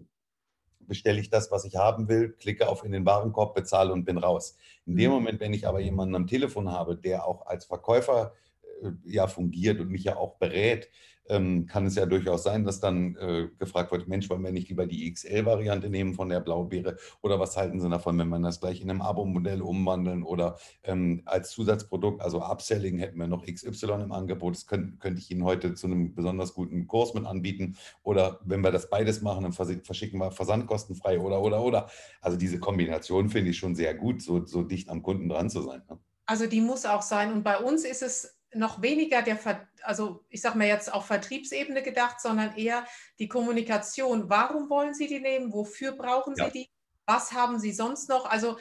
bestelle 0.80 1.20
ich 1.20 1.30
das, 1.30 1.50
was 1.52 1.64
ich 1.64 1.76
haben 1.76 2.08
will, 2.08 2.32
klicke 2.32 2.68
auf 2.68 2.84
in 2.84 2.90
den 2.90 3.06
Warenkorb, 3.06 3.54
bezahle 3.54 3.92
und 3.92 4.04
bin 4.04 4.18
raus. 4.18 4.56
In 4.86 4.96
dem 4.96 5.10
mhm. 5.10 5.16
Moment, 5.16 5.40
wenn 5.40 5.54
ich 5.54 5.66
aber 5.66 5.80
jemanden 5.80 6.16
am 6.16 6.26
Telefon 6.26 6.70
habe, 6.70 6.96
der 6.96 7.26
auch 7.26 7.46
als 7.46 7.64
Verkäufer 7.64 8.34
äh, 8.82 8.90
ja 9.04 9.28
fungiert 9.28 9.78
und 9.78 9.88
mich 9.88 10.04
ja 10.04 10.16
auch 10.16 10.36
berät, 10.38 10.90
ähm, 11.28 11.66
kann 11.66 11.86
es 11.86 11.94
ja 11.94 12.06
durchaus 12.06 12.42
sein, 12.42 12.64
dass 12.64 12.80
dann 12.80 13.16
äh, 13.16 13.48
gefragt 13.58 13.92
wird, 13.92 14.08
Mensch, 14.08 14.28
wollen 14.28 14.42
wir 14.42 14.52
nicht 14.52 14.68
lieber 14.68 14.86
die 14.86 15.12
XL-Variante 15.12 15.88
nehmen 15.88 16.14
von 16.14 16.28
der 16.28 16.40
Blaubeere 16.40 16.96
oder 17.22 17.38
was 17.38 17.56
halten 17.56 17.80
Sie 17.80 17.88
davon, 17.88 18.18
wenn 18.18 18.28
man 18.28 18.42
das 18.42 18.60
gleich 18.60 18.80
in 18.80 18.90
einem 18.90 19.02
Abo-Modell 19.02 19.62
umwandeln 19.62 20.22
oder 20.22 20.58
ähm, 20.82 21.22
als 21.24 21.50
Zusatzprodukt, 21.50 22.20
also 22.20 22.42
Upselling 22.42 22.98
hätten 22.98 23.18
wir 23.18 23.26
noch 23.26 23.44
XY 23.46 24.02
im 24.02 24.12
Angebot, 24.12 24.54
das 24.54 24.66
könnt, 24.66 25.00
könnte 25.00 25.20
ich 25.20 25.30
Ihnen 25.30 25.44
heute 25.44 25.74
zu 25.74 25.86
einem 25.86 26.14
besonders 26.14 26.54
guten 26.54 26.86
Kurs 26.86 27.14
mit 27.14 27.26
anbieten 27.26 27.76
oder 28.02 28.40
wenn 28.44 28.62
wir 28.62 28.72
das 28.72 28.90
beides 28.90 29.22
machen, 29.22 29.44
dann 29.44 29.52
verschicken 29.52 30.18
wir 30.18 30.32
versandkostenfrei 30.32 31.20
oder, 31.20 31.42
oder, 31.42 31.62
oder. 31.62 31.90
Also 32.20 32.36
diese 32.36 32.58
Kombination 32.58 33.30
finde 33.30 33.50
ich 33.50 33.58
schon 33.58 33.74
sehr 33.74 33.94
gut, 33.94 34.22
so, 34.22 34.44
so 34.46 34.62
dicht 34.62 34.88
am 34.88 35.02
Kunden 35.02 35.28
dran 35.28 35.50
zu 35.50 35.62
sein. 35.62 35.82
Ne? 35.88 35.98
Also 36.26 36.46
die 36.46 36.60
muss 36.60 36.86
auch 36.86 37.02
sein 37.02 37.32
und 37.32 37.42
bei 37.42 37.58
uns 37.58 37.84
ist 37.84 38.02
es 38.02 38.39
noch 38.54 38.82
weniger 38.82 39.22
der, 39.22 39.36
Ver 39.36 39.68
also 39.82 40.24
ich 40.28 40.40
sage 40.40 40.58
mal 40.58 40.66
jetzt 40.66 40.92
auf 40.92 41.06
Vertriebsebene 41.06 41.82
gedacht, 41.82 42.20
sondern 42.20 42.56
eher 42.56 42.84
die 43.18 43.28
Kommunikation. 43.28 44.28
Warum 44.28 44.68
wollen 44.70 44.94
Sie 44.94 45.06
die 45.06 45.20
nehmen? 45.20 45.52
Wofür 45.52 45.92
brauchen 45.92 46.34
Sie 46.34 46.42
ja. 46.42 46.50
die? 46.50 46.70
Was 47.06 47.32
haben 47.32 47.58
Sie 47.58 47.72
sonst 47.72 48.08
noch? 48.08 48.26
Also 48.26 48.58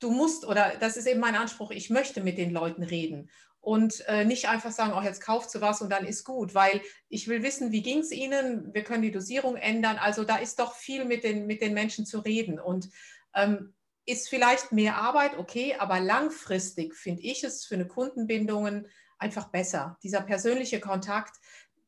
du 0.00 0.10
musst, 0.10 0.46
oder 0.46 0.74
das 0.80 0.96
ist 0.96 1.06
eben 1.06 1.20
mein 1.20 1.34
Anspruch, 1.34 1.70
ich 1.70 1.90
möchte 1.90 2.22
mit 2.22 2.38
den 2.38 2.50
Leuten 2.50 2.82
reden 2.82 3.30
und 3.60 4.06
äh, 4.06 4.24
nicht 4.24 4.48
einfach 4.48 4.70
sagen, 4.70 4.92
oh, 4.96 5.02
jetzt 5.02 5.20
kauft 5.20 5.50
sie 5.50 5.60
was 5.60 5.82
und 5.82 5.90
dann 5.90 6.06
ist 6.06 6.24
gut, 6.24 6.54
weil 6.54 6.80
ich 7.08 7.28
will 7.28 7.42
wissen, 7.42 7.72
wie 7.72 7.82
ging 7.82 7.98
es 7.98 8.12
Ihnen? 8.12 8.72
Wir 8.72 8.84
können 8.84 9.02
die 9.02 9.10
Dosierung 9.10 9.56
ändern. 9.56 9.98
Also 9.98 10.24
da 10.24 10.36
ist 10.36 10.58
doch 10.60 10.74
viel 10.74 11.04
mit 11.04 11.24
den, 11.24 11.46
mit 11.46 11.60
den 11.60 11.74
Menschen 11.74 12.06
zu 12.06 12.20
reden 12.20 12.58
und 12.60 12.88
ähm, 13.34 13.74
ist 14.06 14.28
vielleicht 14.28 14.72
mehr 14.72 14.96
Arbeit, 14.96 15.36
okay, 15.36 15.74
aber 15.78 16.00
langfristig 16.00 16.94
finde 16.94 17.22
ich 17.22 17.44
es 17.44 17.66
für 17.66 17.74
eine 17.74 17.86
Kundenbindung 17.86 18.86
einfach 19.18 19.48
besser. 19.48 19.98
Dieser 20.02 20.20
persönliche 20.20 20.80
Kontakt, 20.80 21.36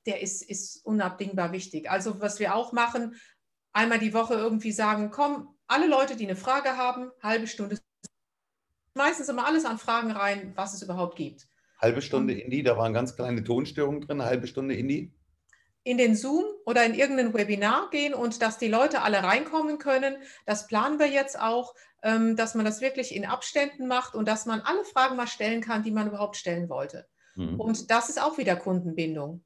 der 0.07 0.21
ist, 0.21 0.43
ist 0.43 0.85
unabdingbar 0.85 1.53
wichtig. 1.53 1.91
Also 1.91 2.21
was 2.21 2.41
wir 2.41 2.55
auch 2.55 2.73
machen, 2.73 3.17
einmal 3.73 3.99
die 3.99 4.15
Woche 4.15 4.35
irgendwie 4.35 4.73
sagen, 4.73 5.11
komm, 5.11 5.55
alle 5.67 5.87
Leute, 5.87 6.17
die 6.17 6.25
eine 6.25 6.37
Frage 6.37 6.77
haben, 6.77 7.11
halbe 7.23 7.47
Stunde, 7.47 7.79
meistens 8.95 9.29
immer 9.29 9.47
alles 9.47 9.65
an 9.65 9.79
Fragen 9.79 10.11
rein, 10.11 10.53
was 10.57 10.75
es 10.75 10.83
überhaupt 10.83 11.17
gibt. 11.17 11.47
Halbe 11.81 12.03
Stunde 12.03 12.35
Indie, 12.35 12.63
da 12.63 12.77
waren 12.77 12.93
ganz 12.93 13.17
kleine 13.17 13.43
Tonstörungen 13.43 14.03
drin, 14.03 14.23
halbe 14.23 14.47
Stunde 14.47 14.75
Indie? 14.75 15.15
In 15.83 15.97
den 15.97 16.15
Zoom 16.15 16.45
oder 16.67 16.85
in 16.85 16.93
irgendein 16.93 17.33
Webinar 17.33 17.89
gehen 17.91 18.13
und 18.13 18.43
dass 18.43 18.59
die 18.59 18.69
Leute 18.69 19.01
alle 19.01 19.23
reinkommen 19.23 19.79
können. 19.79 20.17
Das 20.45 20.67
planen 20.67 20.99
wir 20.99 21.09
jetzt 21.09 21.41
auch, 21.41 21.75
ähm, 22.03 22.37
dass 22.37 22.55
man 22.55 22.67
das 22.67 22.83
wirklich 22.83 23.15
in 23.15 23.25
Abständen 23.25 23.87
macht 23.87 24.15
und 24.15 24.29
dass 24.29 24.45
man 24.45 24.61
alle 24.61 24.85
Fragen 24.85 25.17
mal 25.17 25.27
stellen 25.27 25.63
kann, 25.63 25.83
die 25.83 25.91
man 25.91 26.09
überhaupt 26.09 26.37
stellen 26.37 26.69
wollte. 26.69 27.07
Mhm. 27.41 27.61
Und 27.61 27.91
das 27.91 28.09
ist 28.09 28.23
auch 28.23 28.39
wieder 28.39 28.57
Kundenbindung. 28.57 29.43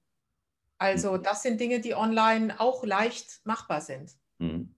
Also 0.78 1.12
mhm. 1.12 1.22
das 1.22 1.42
sind 1.42 1.61
Dinge, 1.61 1.80
die 1.80 1.94
online 1.94 2.59
auch 2.59 2.85
leicht 2.85 3.40
machbar 3.44 3.80
sind. 3.80 4.12
Mhm. 4.38 4.74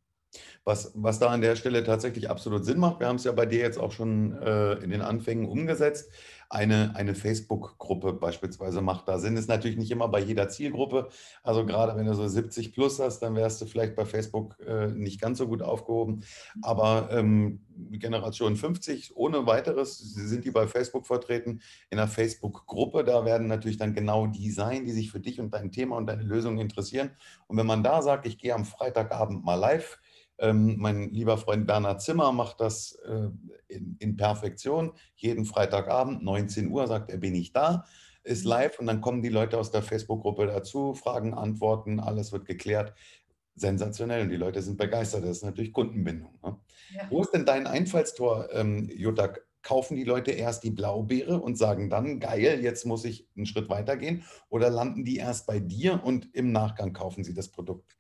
Was, 0.65 0.93
was 0.95 1.19
da 1.19 1.29
an 1.29 1.41
der 1.41 1.57
Stelle 1.57 1.83
tatsächlich 1.83 2.29
absolut 2.29 2.65
Sinn 2.65 2.79
macht, 2.79 3.01
wir 3.01 3.07
haben 3.07 3.17
es 3.17 3.25
ja 3.25 3.33
bei 3.33 3.47
dir 3.47 3.61
jetzt 3.61 3.79
auch 3.79 3.93
schon 3.93 4.37
äh, 4.43 4.75
in 4.75 4.91
den 4.91 5.01
Anfängen 5.01 5.49
umgesetzt, 5.49 6.11
eine, 6.49 6.95
eine 6.95 7.15
Facebook-Gruppe 7.15 8.13
beispielsweise 8.13 8.81
macht 8.81 9.09
da 9.09 9.19
Sinn. 9.19 9.37
Ist 9.37 9.49
natürlich 9.49 9.77
nicht 9.77 9.91
immer 9.91 10.09
bei 10.09 10.21
jeder 10.21 10.49
Zielgruppe. 10.49 11.09
Also 11.43 11.67
gerade 11.67 11.97
wenn 11.97 12.07
du 12.07 12.15
so 12.15 12.27
70 12.27 12.73
plus 12.73 13.01
hast, 13.01 13.21
dann 13.21 13.35
wärst 13.35 13.61
du 13.61 13.67
vielleicht 13.67 13.97
bei 13.97 14.05
Facebook 14.05 14.59
äh, 14.61 14.89
nicht 14.89 15.21
ganz 15.21 15.39
so 15.39 15.49
gut 15.49 15.63
aufgehoben. 15.63 16.23
Aber 16.63 17.09
ähm, 17.11 17.61
Generation 17.91 18.57
50 18.57 19.17
ohne 19.17 19.47
weiteres 19.47 19.99
sind 19.99 20.45
die 20.45 20.51
bei 20.51 20.67
Facebook 20.67 21.07
vertreten. 21.07 21.61
In 21.91 21.99
der 21.99 22.09
Facebook-Gruppe, 22.09 23.05
da 23.05 23.25
werden 23.25 23.47
natürlich 23.49 23.77
dann 23.77 23.95
genau 23.95 24.27
die 24.27 24.51
sein, 24.51 24.85
die 24.85 24.93
sich 24.93 25.11
für 25.11 25.21
dich 25.21 25.41
und 25.41 25.53
dein 25.53 25.73
Thema 25.73 25.97
und 25.97 26.07
deine 26.07 26.23
Lösung 26.23 26.59
interessieren. 26.59 27.11
Und 27.47 27.57
wenn 27.57 27.67
man 27.67 27.83
da 27.83 28.03
sagt, 28.03 28.27
ich 28.27 28.39
gehe 28.39 28.55
am 28.55 28.65
Freitagabend 28.65 29.45
mal 29.45 29.57
live, 29.57 29.99
ähm, 30.39 30.77
mein 30.79 31.11
lieber 31.11 31.39
Freund 31.39 31.67
Bernhard 31.67 32.03
Zimmer 32.03 32.33
macht 32.33 32.61
das 32.61 32.93
äh, 33.07 33.29
in, 33.69 33.97
in, 33.99 34.17
Perfektion. 34.17 34.93
Jeden 35.15 35.45
Freitagabend, 35.45 36.23
19 36.23 36.71
Uhr, 36.71 36.87
sagt 36.87 37.11
er, 37.11 37.19
bin 37.19 37.35
ich 37.35 37.53
da, 37.53 37.85
ist 38.23 38.45
mhm. 38.45 38.51
live 38.51 38.79
und 38.79 38.87
dann 38.87 39.01
kommen 39.01 39.23
die 39.23 39.29
Leute 39.29 39.59
aus 39.59 39.71
der 39.71 39.83
Facebook-Gruppe 39.83 40.47
dazu, 40.47 40.95
Fragen, 40.95 41.35
Antworten, 41.35 42.01
alles 42.01 42.33
wird 42.33 42.45
geklärt. 42.45 42.95
Sensationell 43.55 44.23
und 44.23 44.29
die 44.29 44.37
Leute 44.37 44.61
sind 44.61 44.77
begeistert. 44.77 45.23
Das 45.23 45.39
ist 45.39 45.45
natürlich 45.45 45.73
Kundenbindung. 45.73 46.39
Ne? 46.43 46.59
Ja. 46.95 47.07
Wo 47.09 47.23
ist 47.23 47.31
denn 47.31 47.47
dein 47.47 47.67
Einfallstor, 47.67 48.49
ähm, 48.53 48.91
Jutta? 48.95 49.33
Kaufen 49.63 49.97
die 49.97 50.05
Leute 50.05 50.31
erst 50.31 50.63
die 50.63 50.71
Blaubeere 50.71 51.41
und 51.41 51.59
sagen 51.59 51.91
dann, 51.91 52.21
geil, 52.21 52.61
jetzt 52.63 52.87
muss 52.87 53.05
ich 53.05 53.27
einen 53.35 53.47
Schritt 53.47 53.69
weiter 53.69 53.97
gehen? 53.97 54.23
Oder 54.49 54.71
landen 54.71 55.05
die 55.05 55.17
erst 55.17 55.47
bei 55.49 55.59
dir 55.59 56.05
und 56.05 56.33
im 56.35 56.53
Nachgang 56.53 56.93
kaufen 56.93 57.25
sie 57.25 57.35
das 57.35 57.49
Produkt? 57.49 57.97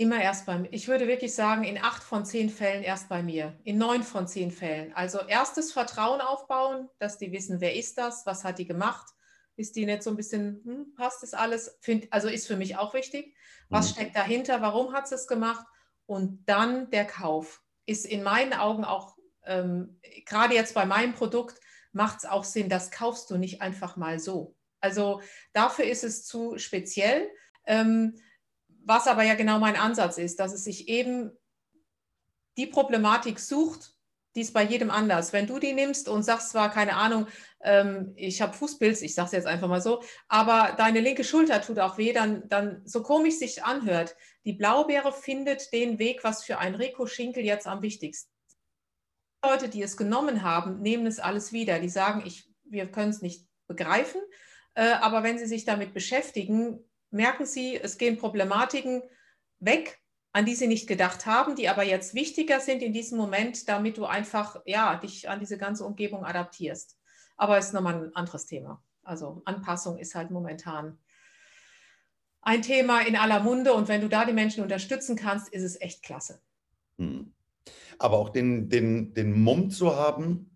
Immer 0.00 0.22
erst 0.22 0.46
bei 0.46 0.56
mir. 0.56 0.72
Ich 0.72 0.88
würde 0.88 1.06
wirklich 1.06 1.34
sagen, 1.34 1.62
in 1.62 1.76
acht 1.76 2.02
von 2.02 2.24
zehn 2.24 2.48
Fällen 2.48 2.82
erst 2.82 3.10
bei 3.10 3.22
mir. 3.22 3.58
In 3.64 3.76
neun 3.76 4.02
von 4.02 4.26
zehn 4.26 4.50
Fällen. 4.50 4.94
Also 4.94 5.18
erstes 5.18 5.72
Vertrauen 5.72 6.22
aufbauen, 6.22 6.88
dass 6.98 7.18
die 7.18 7.32
wissen, 7.32 7.60
wer 7.60 7.76
ist 7.76 7.98
das, 7.98 8.24
was 8.24 8.42
hat 8.42 8.58
die 8.58 8.64
gemacht. 8.64 9.12
Ist 9.56 9.76
die 9.76 9.84
nicht 9.84 10.02
so 10.02 10.08
ein 10.08 10.16
bisschen, 10.16 10.62
hm, 10.64 10.94
passt 10.94 11.22
das 11.22 11.34
alles? 11.34 11.76
Find, 11.82 12.10
also 12.10 12.28
ist 12.28 12.46
für 12.46 12.56
mich 12.56 12.78
auch 12.78 12.94
wichtig. 12.94 13.36
Was 13.68 13.90
mhm. 13.90 13.92
steckt 13.92 14.16
dahinter? 14.16 14.62
Warum 14.62 14.94
hat 14.94 15.06
sie 15.06 15.16
es 15.16 15.26
gemacht? 15.26 15.66
Und 16.06 16.48
dann 16.48 16.88
der 16.88 17.04
Kauf. 17.04 17.62
Ist 17.84 18.06
in 18.06 18.22
meinen 18.22 18.54
Augen 18.54 18.84
auch, 18.86 19.18
ähm, 19.44 20.00
gerade 20.24 20.54
jetzt 20.54 20.72
bei 20.72 20.86
meinem 20.86 21.12
Produkt, 21.12 21.60
macht 21.92 22.20
es 22.20 22.24
auch 22.24 22.44
Sinn, 22.44 22.70
das 22.70 22.90
kaufst 22.90 23.28
du 23.30 23.36
nicht 23.36 23.60
einfach 23.60 23.98
mal 23.98 24.18
so. 24.18 24.56
Also 24.80 25.20
dafür 25.52 25.84
ist 25.84 26.04
es 26.04 26.24
zu 26.24 26.56
speziell. 26.56 27.28
Ähm, 27.66 28.16
was 28.84 29.06
aber 29.06 29.22
ja 29.22 29.34
genau 29.34 29.58
mein 29.58 29.76
Ansatz 29.76 30.18
ist, 30.18 30.40
dass 30.40 30.52
es 30.52 30.64
sich 30.64 30.88
eben 30.88 31.30
die 32.56 32.66
Problematik 32.66 33.38
sucht, 33.38 33.94
die 34.34 34.42
ist 34.42 34.54
bei 34.54 34.62
jedem 34.62 34.90
anders. 34.90 35.32
Wenn 35.32 35.46
du 35.46 35.58
die 35.58 35.72
nimmst 35.72 36.08
und 36.08 36.22
sagst 36.22 36.50
zwar, 36.50 36.70
keine 36.70 36.94
Ahnung, 36.94 37.26
ähm, 37.62 38.12
ich 38.16 38.40
habe 38.40 38.52
Fußpilz, 38.52 39.02
ich 39.02 39.14
sage 39.14 39.26
es 39.26 39.32
jetzt 39.32 39.46
einfach 39.46 39.68
mal 39.68 39.80
so, 39.80 40.02
aber 40.28 40.74
deine 40.76 41.00
linke 41.00 41.24
Schulter 41.24 41.60
tut 41.60 41.78
auch 41.78 41.98
weh, 41.98 42.12
dann, 42.12 42.48
dann 42.48 42.82
so 42.84 43.02
komisch 43.02 43.38
sich 43.38 43.64
anhört, 43.64 44.16
die 44.44 44.52
Blaubeere 44.52 45.12
findet 45.12 45.72
den 45.72 45.98
Weg, 45.98 46.22
was 46.22 46.44
für 46.44 46.58
ein 46.58 46.74
Rico 46.74 47.06
Schinkel 47.06 47.44
jetzt 47.44 47.66
am 47.66 47.82
wichtigsten 47.82 48.30
ist. 48.46 48.58
Leute, 49.44 49.68
die 49.68 49.82
es 49.82 49.96
genommen 49.96 50.42
haben, 50.42 50.80
nehmen 50.80 51.06
es 51.06 51.18
alles 51.18 51.52
wieder. 51.52 51.80
Die 51.80 51.88
sagen, 51.88 52.22
ich, 52.24 52.48
wir 52.64 52.90
können 52.90 53.10
es 53.10 53.22
nicht 53.22 53.46
begreifen, 53.66 54.20
äh, 54.74 54.92
aber 54.92 55.22
wenn 55.22 55.38
sie 55.38 55.46
sich 55.46 55.64
damit 55.64 55.92
beschäftigen, 55.92 56.78
merken 57.10 57.46
Sie, 57.46 57.76
es 57.76 57.98
gehen 57.98 58.16
Problematiken 58.16 59.02
weg, 59.58 60.00
an 60.32 60.46
die 60.46 60.54
Sie 60.54 60.68
nicht 60.68 60.86
gedacht 60.86 61.26
haben, 61.26 61.56
die 61.56 61.68
aber 61.68 61.82
jetzt 61.82 62.14
wichtiger 62.14 62.60
sind 62.60 62.82
in 62.82 62.92
diesem 62.92 63.18
Moment, 63.18 63.68
damit 63.68 63.96
du 63.96 64.04
einfach 64.04 64.60
ja, 64.64 64.96
dich 64.96 65.28
an 65.28 65.40
diese 65.40 65.58
ganze 65.58 65.84
Umgebung 65.84 66.24
adaptierst. 66.24 66.96
Aber 67.36 67.58
es 67.58 67.66
ist 67.66 67.72
nochmal 67.72 68.04
ein 68.04 68.14
anderes 68.14 68.46
Thema. 68.46 68.82
Also 69.02 69.42
Anpassung 69.44 69.98
ist 69.98 70.14
halt 70.14 70.30
momentan 70.30 70.98
ein 72.42 72.62
Thema 72.62 73.00
in 73.00 73.16
aller 73.16 73.40
Munde 73.40 73.74
und 73.74 73.88
wenn 73.88 74.00
du 74.00 74.08
da 74.08 74.24
die 74.24 74.32
Menschen 74.32 74.62
unterstützen 74.62 75.16
kannst, 75.16 75.48
ist 75.52 75.62
es 75.62 75.80
echt 75.80 76.02
klasse. 76.02 76.40
Hm. 76.98 77.32
Aber 77.98 78.18
auch 78.18 78.30
den, 78.30 78.68
den, 78.68 79.12
den 79.14 79.42
Mumm 79.42 79.70
zu 79.70 79.94
haben, 79.96 80.49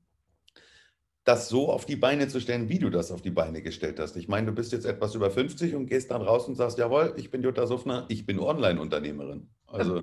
das 1.25 1.49
so 1.49 1.71
auf 1.71 1.87
die 1.87 1.97
Beine 1.97 2.29
zu 2.29 2.41
stellen, 2.41 2.69
wie 2.69 2.79
du 2.79 2.91
das 2.91 3.11
auf 3.11 3.23
die 3.23 3.31
Beine 3.31 3.63
gestellt 3.63 3.99
hast. 3.99 4.17
Ich 4.17 4.29
meine, 4.29 4.47
du 4.49 4.53
bist 4.53 4.73
jetzt 4.73 4.85
etwas 4.85 5.15
über 5.15 5.31
50 5.31 5.75
und 5.75 5.87
gehst 5.87 6.11
dann 6.11 6.23
raus 6.23 6.47
und 6.47 6.55
sagst, 6.55 6.79
jawohl, 6.79 7.15
ich 7.17 7.31
bin 7.31 7.43
Jutta 7.43 7.67
Suffner, 7.67 8.05
ich 8.09 8.27
bin 8.27 8.39
Online-Unternehmerin. 8.39 9.49
Also 9.67 10.03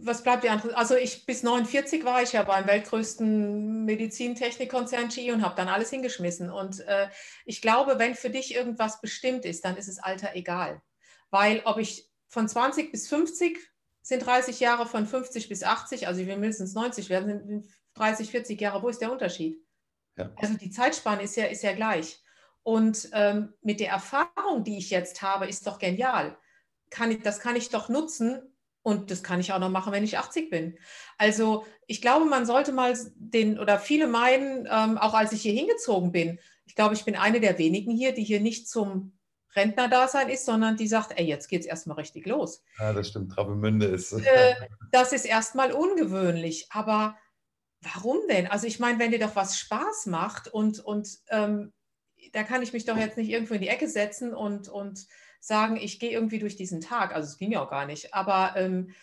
was 0.00 0.22
bleibt 0.22 0.44
dir 0.44 0.52
anderes? 0.52 0.74
Also 0.74 0.96
ich 0.96 1.26
bis 1.26 1.42
49 1.42 2.04
war 2.04 2.22
ich 2.22 2.32
ja 2.32 2.42
beim 2.42 2.66
weltgrößten 2.66 3.84
Medizintechnikkonzern 3.84 5.08
GE 5.08 5.32
und 5.32 5.42
habe 5.42 5.56
dann 5.56 5.68
alles 5.68 5.90
hingeschmissen. 5.90 6.50
Und 6.50 6.80
äh, 6.80 7.08
ich 7.44 7.62
glaube, 7.62 7.98
wenn 7.98 8.14
für 8.14 8.30
dich 8.30 8.54
irgendwas 8.54 9.00
bestimmt 9.00 9.44
ist, 9.44 9.64
dann 9.64 9.76
ist 9.76 9.88
es 9.88 9.98
Alter 9.98 10.30
egal. 10.34 10.82
Weil 11.30 11.62
ob 11.64 11.78
ich 11.78 12.10
von 12.28 12.48
20 12.48 12.92
bis 12.92 13.08
50 13.08 13.58
sind 14.02 14.26
30 14.26 14.60
Jahre, 14.60 14.86
von 14.86 15.06
50 15.06 15.48
bis 15.48 15.62
80, 15.62 16.06
also 16.08 16.20
will 16.26 16.36
mindestens 16.36 16.74
90 16.74 17.08
werden, 17.08 17.46
sind 17.46 17.66
30, 17.94 18.30
40 18.30 18.60
Jahre. 18.60 18.82
Wo 18.82 18.88
ist 18.88 19.00
der 19.00 19.12
Unterschied? 19.12 19.61
Ja. 20.16 20.32
Also 20.36 20.54
die 20.54 20.70
Zeitspanne 20.70 21.22
ist 21.22 21.36
ja, 21.36 21.46
ist 21.46 21.62
ja 21.62 21.72
gleich. 21.72 22.22
Und 22.62 23.08
ähm, 23.12 23.54
mit 23.62 23.80
der 23.80 23.90
Erfahrung, 23.90 24.64
die 24.64 24.78
ich 24.78 24.90
jetzt 24.90 25.22
habe, 25.22 25.46
ist 25.46 25.66
doch 25.66 25.78
genial. 25.78 26.36
Kann 26.90 27.10
ich, 27.10 27.22
das 27.22 27.40
kann 27.40 27.56
ich 27.56 27.70
doch 27.70 27.88
nutzen, 27.88 28.52
und 28.82 29.10
das 29.10 29.22
kann 29.22 29.40
ich 29.40 29.52
auch 29.52 29.58
noch 29.58 29.70
machen, 29.70 29.92
wenn 29.92 30.04
ich 30.04 30.18
80 30.18 30.50
bin. 30.50 30.76
Also 31.16 31.64
ich 31.86 32.02
glaube, 32.02 32.26
man 32.26 32.46
sollte 32.46 32.72
mal 32.72 32.96
den, 33.14 33.58
oder 33.58 33.78
viele 33.78 34.08
meinen, 34.08 34.68
ähm, 34.70 34.98
auch 34.98 35.14
als 35.14 35.32
ich 35.32 35.42
hier 35.42 35.52
hingezogen 35.52 36.12
bin, 36.12 36.38
ich 36.66 36.74
glaube, 36.74 36.94
ich 36.94 37.04
bin 37.04 37.16
eine 37.16 37.40
der 37.40 37.58
wenigen 37.58 37.92
hier, 37.92 38.12
die 38.12 38.24
hier 38.24 38.40
nicht 38.40 38.68
zum 38.68 39.18
Rentnerdasein 39.54 40.30
ist, 40.30 40.46
sondern 40.46 40.76
die 40.76 40.88
sagt, 40.88 41.18
ey, 41.18 41.26
jetzt 41.26 41.48
geht 41.48 41.60
es 41.60 41.66
erstmal 41.66 41.98
richtig 41.98 42.26
los. 42.26 42.64
Ja, 42.78 42.92
das 42.92 43.08
stimmt, 43.08 43.32
Travemünde 43.32 43.86
ist. 43.86 44.12
Äh, 44.12 44.54
das 44.90 45.12
ist 45.12 45.26
erstmal 45.26 45.72
ungewöhnlich, 45.72 46.68
aber 46.70 47.16
warum 47.82 48.20
denn? 48.28 48.46
Also 48.46 48.66
ich 48.66 48.78
meine, 48.78 48.98
wenn 48.98 49.10
dir 49.10 49.18
doch 49.18 49.36
was 49.36 49.58
Spaß 49.58 50.06
macht 50.06 50.48
und, 50.48 50.80
und 50.80 51.18
ähm, 51.28 51.72
da 52.32 52.42
kann 52.44 52.62
ich 52.62 52.72
mich 52.72 52.84
doch 52.84 52.96
jetzt 52.96 53.16
nicht 53.16 53.28
irgendwo 53.28 53.54
in 53.54 53.60
die 53.60 53.68
Ecke 53.68 53.88
setzen 53.88 54.32
und, 54.32 54.68
und 54.68 55.06
sagen, 55.40 55.76
ich 55.76 55.98
gehe 55.98 56.12
irgendwie 56.12 56.38
durch 56.38 56.56
diesen 56.56 56.80
Tag. 56.80 57.14
Also 57.14 57.28
es 57.28 57.38
ging 57.38 57.52
ja 57.52 57.62
auch 57.62 57.70
gar 57.70 57.86
nicht. 57.86 58.14
Aber 58.14 58.54
ähm, 58.56 58.94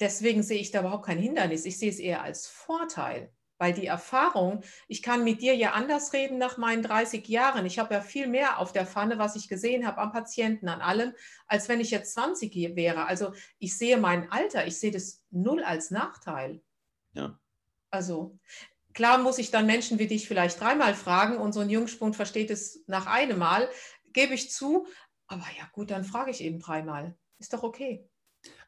deswegen 0.00 0.42
sehe 0.42 0.60
ich 0.60 0.72
da 0.72 0.80
überhaupt 0.80 1.06
kein 1.06 1.18
Hindernis. 1.18 1.64
Ich 1.64 1.78
sehe 1.78 1.90
es 1.90 1.98
eher 1.98 2.22
als 2.22 2.46
Vorteil. 2.46 3.32
Weil 3.58 3.74
die 3.74 3.86
Erfahrung, 3.86 4.62
ich 4.88 5.02
kann 5.02 5.22
mit 5.22 5.42
dir 5.42 5.54
ja 5.54 5.72
anders 5.72 6.14
reden 6.14 6.38
nach 6.38 6.56
meinen 6.56 6.82
30 6.82 7.28
Jahren. 7.28 7.66
Ich 7.66 7.78
habe 7.78 7.92
ja 7.92 8.00
viel 8.00 8.26
mehr 8.26 8.58
auf 8.58 8.72
der 8.72 8.86
Pfanne, 8.86 9.18
was 9.18 9.36
ich 9.36 9.48
gesehen 9.48 9.86
habe 9.86 9.98
am 9.98 10.12
Patienten, 10.12 10.66
an 10.66 10.80
allem, 10.80 11.12
als 11.46 11.68
wenn 11.68 11.78
ich 11.78 11.90
jetzt 11.90 12.14
20 12.14 12.74
wäre. 12.74 13.04
Also 13.04 13.34
ich 13.58 13.76
sehe 13.76 13.98
mein 13.98 14.32
Alter, 14.32 14.66
ich 14.66 14.80
sehe 14.80 14.90
das 14.90 15.22
null 15.30 15.62
als 15.62 15.90
Nachteil. 15.90 16.62
Ja. 17.12 17.38
Also 17.90 18.38
klar 18.94 19.18
muss 19.18 19.38
ich 19.38 19.50
dann 19.50 19.66
Menschen 19.66 19.98
wie 19.98 20.06
dich 20.06 20.28
vielleicht 20.28 20.60
dreimal 20.60 20.94
fragen 20.94 21.38
und 21.38 21.52
so 21.52 21.60
ein 21.60 21.70
Jungspund 21.70 22.16
versteht 22.16 22.50
es 22.50 22.82
nach 22.86 23.06
einem 23.06 23.38
Mal, 23.38 23.68
gebe 24.12 24.34
ich 24.34 24.50
zu. 24.50 24.86
Aber 25.26 25.44
ja 25.58 25.68
gut, 25.72 25.90
dann 25.90 26.04
frage 26.04 26.30
ich 26.30 26.42
eben 26.42 26.58
dreimal. 26.58 27.16
Ist 27.38 27.52
doch 27.52 27.62
okay. 27.62 28.08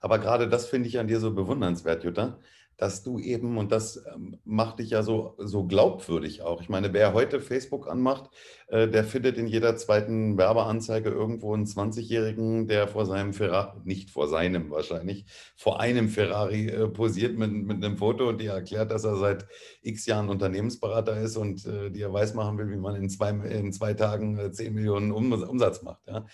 Aber 0.01 0.19
gerade 0.19 0.49
das 0.49 0.67
finde 0.67 0.89
ich 0.89 0.99
an 0.99 1.09
dir 1.09 1.21
so 1.21 1.35
bewundernswert, 1.35 2.05
Jutta, 2.05 2.41
dass 2.83 3.05
du 3.05 3.21
eben, 3.21 3.59
und 3.59 3.71
das 3.71 4.05
ähm, 4.13 4.39
macht 4.45 4.81
dich 4.81 4.91
ja 4.91 5.05
so, 5.05 5.37
so 5.39 5.65
glaubwürdig 5.65 6.43
auch. 6.43 6.61
Ich 6.61 6.69
meine, 6.69 6.93
wer 6.93 7.15
heute 7.15 7.39
Facebook 7.39 7.89
anmacht, 7.89 8.29
äh, 8.67 8.89
der 8.89 9.05
findet 9.05 9.39
in 9.39 9.47
jeder 9.47 9.77
zweiten 9.77 10.37
Werbeanzeige 10.37 11.09
irgendwo 11.09 11.55
einen 11.55 11.65
20-Jährigen, 11.65 12.67
der 12.67 12.89
vor 12.89 13.07
seinem 13.07 13.35
Ferrari, 13.35 13.79
nicht 13.85 14.11
vor 14.11 14.27
seinem 14.27 14.73
wahrscheinlich, 14.73 15.27
vor 15.55 15.79
einem 15.79 16.09
Ferrari 16.09 16.71
äh, 16.71 16.89
posiert 16.89 17.39
mit, 17.39 17.53
mit 17.53 17.85
einem 17.85 17.99
Foto 17.99 18.29
und 18.29 18.41
dir 18.41 18.51
erklärt, 18.51 18.91
dass 18.91 19.05
er 19.05 19.15
seit 19.15 19.47
x 19.83 20.07
Jahren 20.07 20.29
Unternehmensberater 20.29 21.21
ist 21.21 21.37
und 21.37 21.65
äh, 21.65 21.89
dir 21.89 22.13
weiß 22.13 22.35
machen 22.35 22.59
will, 22.59 22.69
wie 22.69 22.79
man 22.79 22.97
in 22.97 23.09
zwei, 23.09 23.31
in 23.31 23.73
zwei 23.73 23.95
Tagen 23.95 24.53
10 24.53 24.75
Millionen 24.75 25.13
Umsatz 25.13 25.83
macht. 25.83 26.01
Ja? 26.09 26.27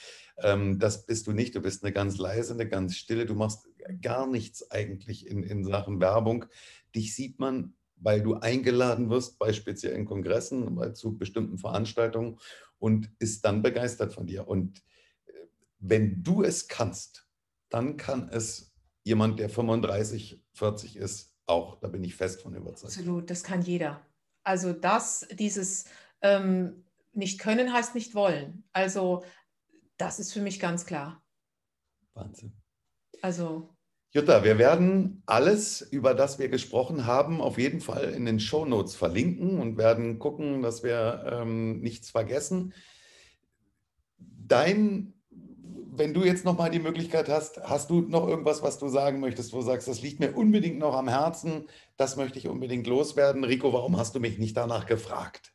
Ähm, 0.43 0.79
das 0.79 1.05
bist 1.05 1.27
du 1.27 1.33
nicht. 1.33 1.55
Du 1.55 1.61
bist 1.61 1.85
eine 1.85 1.93
ganz 1.93 2.17
leise, 2.17 2.55
eine 2.55 2.67
ganz 2.67 2.97
stille. 2.97 3.27
Du 3.27 3.35
machst 3.35 3.69
gar 4.03 4.27
nichts 4.27 4.71
eigentlich 4.71 5.27
in, 5.27 5.43
in 5.43 5.65
Sachen 5.65 6.01
Werbung. 6.01 6.47
Dich 6.95 7.15
sieht 7.15 7.39
man, 7.39 7.75
weil 7.97 8.23
du 8.23 8.35
eingeladen 8.35 9.11
wirst 9.11 9.39
bei 9.39 9.53
speziellen 9.53 10.05
Kongressen, 10.05 10.75
bei, 10.75 10.91
zu 10.91 11.17
bestimmten 11.17 11.59
Veranstaltungen 11.59 12.39
und 12.79 13.11
ist 13.19 13.45
dann 13.45 13.63
begeistert 13.63 14.13
von 14.13 14.27
dir. 14.27 14.47
Und 14.49 14.79
äh, 15.27 15.33
wenn 15.79 16.23
du 16.23 16.43
es 16.43 16.69
kannst, 16.69 17.27
dann 17.69 17.97
kann 17.97 18.29
es 18.31 18.73
jemand, 19.03 19.39
der 19.41 19.49
35, 19.49 20.43
40 20.53 20.97
ist, 20.97 21.35
auch. 21.47 21.81
Da 21.81 21.89
bin 21.89 22.05
ich 22.05 22.15
fest 22.15 22.43
von 22.43 22.55
überzeugt. 22.55 22.97
Absolut, 22.97 23.31
das 23.31 23.43
kann 23.43 23.63
jeder. 23.63 24.07
Also 24.45 24.73
das, 24.73 25.27
dieses 25.33 25.87
ähm, 26.21 26.85
nicht 27.13 27.41
können 27.41 27.73
heißt 27.73 27.95
nicht 27.95 28.15
wollen. 28.15 28.65
Also 28.73 29.25
das 29.97 30.21
ist 30.21 30.33
für 30.33 30.41
mich 30.41 30.61
ganz 30.61 30.87
klar. 30.87 31.23
Wahnsinn. 32.15 32.53
Also. 33.23 33.75
Jutta, 34.11 34.43
wir 34.43 34.59
werden 34.59 35.23
alles, 35.27 35.83
über 35.83 36.15
das 36.15 36.39
wir 36.39 36.49
gesprochen 36.49 37.05
haben, 37.05 37.41
auf 37.43 37.59
jeden 37.59 37.81
Fall 37.81 38.05
in 38.05 38.25
den 38.25 38.41
Shownotes 38.41 38.97
verlinken 38.97 39.61
und 39.61 39.77
werden 39.77 40.19
gucken, 40.19 40.63
dass 40.63 40.83
wir 40.83 41.25
ähm, 41.31 41.81
nichts 41.81 42.11
vergessen. 42.11 42.73
Dein, 44.19 45.13
wenn 45.31 46.15
du 46.15 46.25
jetzt 46.25 46.47
nochmal 46.47 46.71
die 46.71 46.79
Möglichkeit 46.79 47.29
hast, 47.29 47.61
hast 47.65 47.91
du 47.91 48.01
noch 48.01 48.27
irgendwas, 48.27 48.63
was 48.63 48.79
du 48.79 48.89
sagen 48.89 49.21
möchtest, 49.21 49.53
wo 49.53 49.59
du 49.59 49.65
sagst, 49.65 49.89
das 49.89 50.01
liegt 50.01 50.21
mir 50.21 50.33
unbedingt 50.33 50.79
noch 50.79 50.95
am 50.95 51.09
Herzen, 51.09 51.69
das 51.99 52.17
möchte 52.17 52.39
ich 52.39 52.49
unbedingt 52.49 52.87
loswerden. 52.87 53.45
Rico, 53.45 53.75
warum 53.75 53.99
hast 53.99 54.15
du 54.15 54.21
mich 54.21 54.39
nicht 54.39 54.57
danach 54.57 54.87
gefragt? 54.87 55.53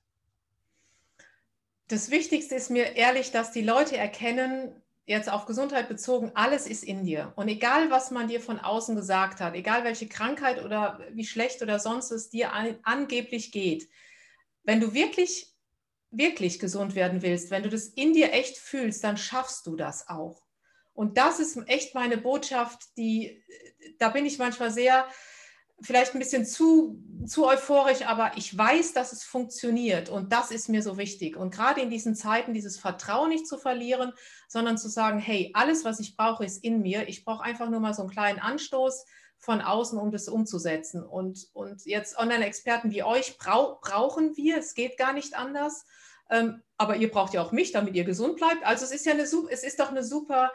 das 1.94 2.10
Wichtigste 2.10 2.56
ist 2.56 2.72
mir 2.72 2.96
ehrlich, 2.96 3.32
dass 3.32 3.52
die 3.52 3.62
Leute 3.62 3.98
erkennen, 3.98 4.72
jetzt 5.06 5.30
auf 5.30 5.46
Gesundheit 5.46 5.90
bezogen, 5.90 6.32
alles 6.34 6.66
ist 6.68 6.84
in 6.84 7.04
dir. 7.04 7.34
Und 7.36 7.48
egal, 7.48 7.92
was 7.92 8.12
man 8.12 8.28
dir 8.28 8.40
von 8.40 8.60
außen 8.60 8.96
gesagt 8.96 9.42
hat, 9.42 9.54
egal 9.54 9.84
welche 9.84 10.08
Krankheit 10.08 10.64
oder 10.64 11.06
wie 11.12 11.26
schlecht 11.26 11.62
oder 11.62 11.80
sonst 11.80 12.12
es 12.12 12.30
dir 12.30 12.54
an, 12.54 12.78
angeblich 12.84 13.52
geht, 13.52 13.90
wenn 14.64 14.80
du 14.80 14.94
wirklich, 14.94 15.54
wirklich 16.10 16.60
gesund 16.60 16.96
werden 16.96 17.22
willst, 17.22 17.52
wenn 17.52 17.64
du 17.64 17.70
das 17.70 17.88
in 17.88 18.14
dir 18.14 18.32
echt 18.32 18.58
fühlst, 18.58 19.04
dann 19.04 19.18
schaffst 19.18 19.68
du 19.68 19.76
das 19.76 20.08
auch. 20.08 20.44
Und 20.94 21.18
das 21.18 21.40
ist 21.40 21.58
echt 21.68 21.96
meine 21.96 22.18
Botschaft, 22.18 22.96
die, 22.98 23.44
da 23.98 24.10
bin 24.10 24.26
ich 24.26 24.38
manchmal 24.38 24.72
sehr, 24.72 25.08
vielleicht 25.84 26.14
ein 26.14 26.20
bisschen 26.20 26.46
zu, 26.46 27.02
zu 27.26 27.48
euphorisch, 27.48 28.06
aber 28.06 28.32
ich 28.36 28.58
weiß, 28.58 28.94
dass 28.94 29.12
es 29.14 29.24
funktioniert 29.24 30.10
und 30.10 30.32
das 30.32 30.52
ist 30.52 30.70
mir 30.70 30.82
so 30.82 30.98
wichtig. 30.98 31.38
Und 31.38 31.54
gerade 31.54 31.82
in 31.82 31.90
diesen 31.90 32.16
Zeiten 32.16 32.54
dieses 32.54 32.78
Vertrauen 32.80 33.30
nicht 33.30 33.48
zu 33.48 33.58
verlieren, 33.58 34.14
sondern 34.48 34.78
zu 34.78 34.90
sagen, 34.90 35.20
hey, 35.20 35.52
alles, 35.54 35.86
was 35.86 36.00
ich 36.00 36.16
brauche, 36.16 36.46
ist 36.46 36.64
in 36.64 36.82
mir. 36.82 37.08
Ich 37.08 37.26
brauche 37.26 37.44
einfach 37.44 37.70
nur 37.70 37.80
mal 37.80 37.94
so 37.94 38.04
einen 38.04 38.12
kleinen 38.12 38.40
Anstoß 38.40 39.06
von 39.38 39.62
außen, 39.62 40.00
um 40.00 40.12
das 40.12 40.30
umzusetzen. 40.30 41.04
Und, 41.04 41.48
und 41.54 41.86
jetzt 41.86 42.18
Online-Experten 42.18 42.92
wie 42.92 43.04
euch 43.04 43.38
brau 43.38 43.80
brauchen 43.82 44.38
wir, 44.38 44.58
es 44.58 44.74
geht 44.74 44.98
gar 44.98 45.14
nicht 45.14 45.36
anders. 45.36 45.86
Ähm, 46.30 46.62
aber 46.78 46.96
ihr 46.96 47.12
braucht 47.12 47.34
ja 47.34 47.42
auch 47.42 47.52
mich, 47.52 47.74
damit 47.74 47.96
ihr 47.96 48.06
gesund 48.06 48.38
bleibt. 48.38 48.66
Also 48.66 48.86
es 48.86 48.92
ist 48.92 49.06
ja 49.06 49.12
eine, 49.12 49.24
es 49.24 49.64
ist 49.64 49.80
doch 49.80 49.90
eine 49.90 50.04
super 50.04 50.52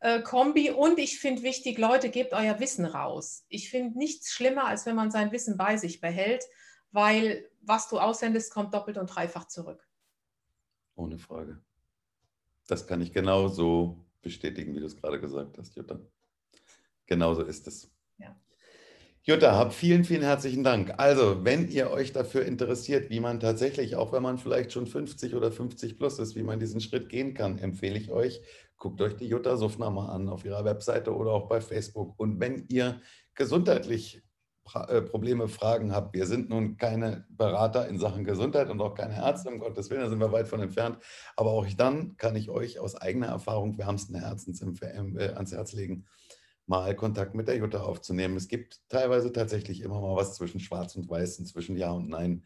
äh, 0.00 0.20
Kombi. 0.20 0.70
Und 0.70 0.98
ich 0.98 1.18
finde 1.18 1.42
wichtig, 1.42 1.78
Leute, 1.78 2.10
gebt 2.10 2.32
euer 2.32 2.60
Wissen 2.60 2.84
raus. 2.84 3.44
Ich 3.48 3.70
finde 3.70 3.98
nichts 3.98 4.32
schlimmer, 4.32 4.66
als 4.66 4.86
wenn 4.86 4.96
man 4.96 5.10
sein 5.10 5.32
Wissen 5.32 5.56
bei 5.56 5.76
sich 5.76 6.00
behält, 6.00 6.44
weil 6.92 7.48
was 7.62 7.88
du 7.88 7.98
aussendest, 7.98 8.52
kommt 8.52 8.74
doppelt 8.74 8.98
und 8.98 9.06
dreifach 9.06 9.46
zurück. 9.46 9.86
Ohne 10.96 11.18
Frage. 11.18 11.60
Das 12.66 12.86
kann 12.86 13.00
ich 13.00 13.12
genauso 13.12 14.04
bestätigen, 14.22 14.74
wie 14.74 14.80
du 14.80 14.86
es 14.86 14.96
gerade 14.96 15.20
gesagt 15.20 15.58
hast, 15.58 15.74
Jutta. 15.76 16.00
Genauso 17.06 17.42
ist 17.42 17.66
es. 17.66 17.90
Ja. 18.18 18.38
Jutta, 19.26 19.56
hab 19.56 19.72
vielen, 19.72 20.04
vielen 20.04 20.20
herzlichen 20.20 20.64
Dank. 20.64 20.92
Also, 20.98 21.46
wenn 21.46 21.70
ihr 21.70 21.90
euch 21.90 22.12
dafür 22.12 22.44
interessiert, 22.44 23.08
wie 23.08 23.20
man 23.20 23.40
tatsächlich, 23.40 23.96
auch 23.96 24.12
wenn 24.12 24.22
man 24.22 24.36
vielleicht 24.36 24.70
schon 24.70 24.86
50 24.86 25.34
oder 25.34 25.50
50 25.50 25.96
plus 25.96 26.18
ist, 26.18 26.36
wie 26.36 26.42
man 26.42 26.60
diesen 26.60 26.82
Schritt 26.82 27.08
gehen 27.08 27.32
kann, 27.32 27.56
empfehle 27.58 27.98
ich 27.98 28.10
euch, 28.10 28.42
guckt 28.76 29.00
euch 29.00 29.16
die 29.16 29.26
Jutta 29.26 29.56
Suffner 29.56 29.88
mal 29.88 30.10
an 30.10 30.28
auf 30.28 30.44
ihrer 30.44 30.66
Webseite 30.66 31.16
oder 31.16 31.30
auch 31.30 31.48
bei 31.48 31.62
Facebook. 31.62 32.12
Und 32.20 32.38
wenn 32.38 32.66
ihr 32.68 33.00
gesundheitlich 33.34 34.22
äh, 34.88 35.00
Probleme, 35.00 35.48
Fragen 35.48 35.94
habt, 35.94 36.12
wir 36.12 36.26
sind 36.26 36.50
nun 36.50 36.76
keine 36.76 37.24
Berater 37.30 37.88
in 37.88 37.98
Sachen 37.98 38.24
Gesundheit 38.24 38.68
und 38.68 38.82
auch 38.82 38.94
keine 38.94 39.14
Ärzte, 39.14 39.48
um 39.48 39.58
Gottes 39.58 39.88
Willen, 39.88 40.02
da 40.02 40.10
sind 40.10 40.20
wir 40.20 40.32
weit 40.32 40.48
von 40.48 40.60
entfernt. 40.60 40.98
Aber 41.34 41.52
auch 41.52 41.66
dann 41.78 42.18
kann 42.18 42.36
ich 42.36 42.50
euch 42.50 42.78
aus 42.78 42.94
eigener 42.94 43.28
Erfahrung 43.28 43.78
wärmsten 43.78 44.16
Herzens 44.16 44.60
äh, 44.60 45.32
ans 45.34 45.52
Herz 45.52 45.72
legen, 45.72 46.04
mal 46.66 46.94
Kontakt 46.94 47.34
mit 47.34 47.48
der 47.48 47.56
Jutta 47.56 47.80
aufzunehmen. 47.80 48.36
Es 48.36 48.48
gibt 48.48 48.80
teilweise 48.88 49.32
tatsächlich 49.32 49.82
immer 49.82 50.00
mal 50.00 50.16
was 50.16 50.34
zwischen 50.34 50.60
Schwarz 50.60 50.96
und 50.96 51.08
Weiß, 51.08 51.36
zwischen 51.44 51.76
Ja 51.76 51.90
und 51.92 52.08
Nein. 52.08 52.44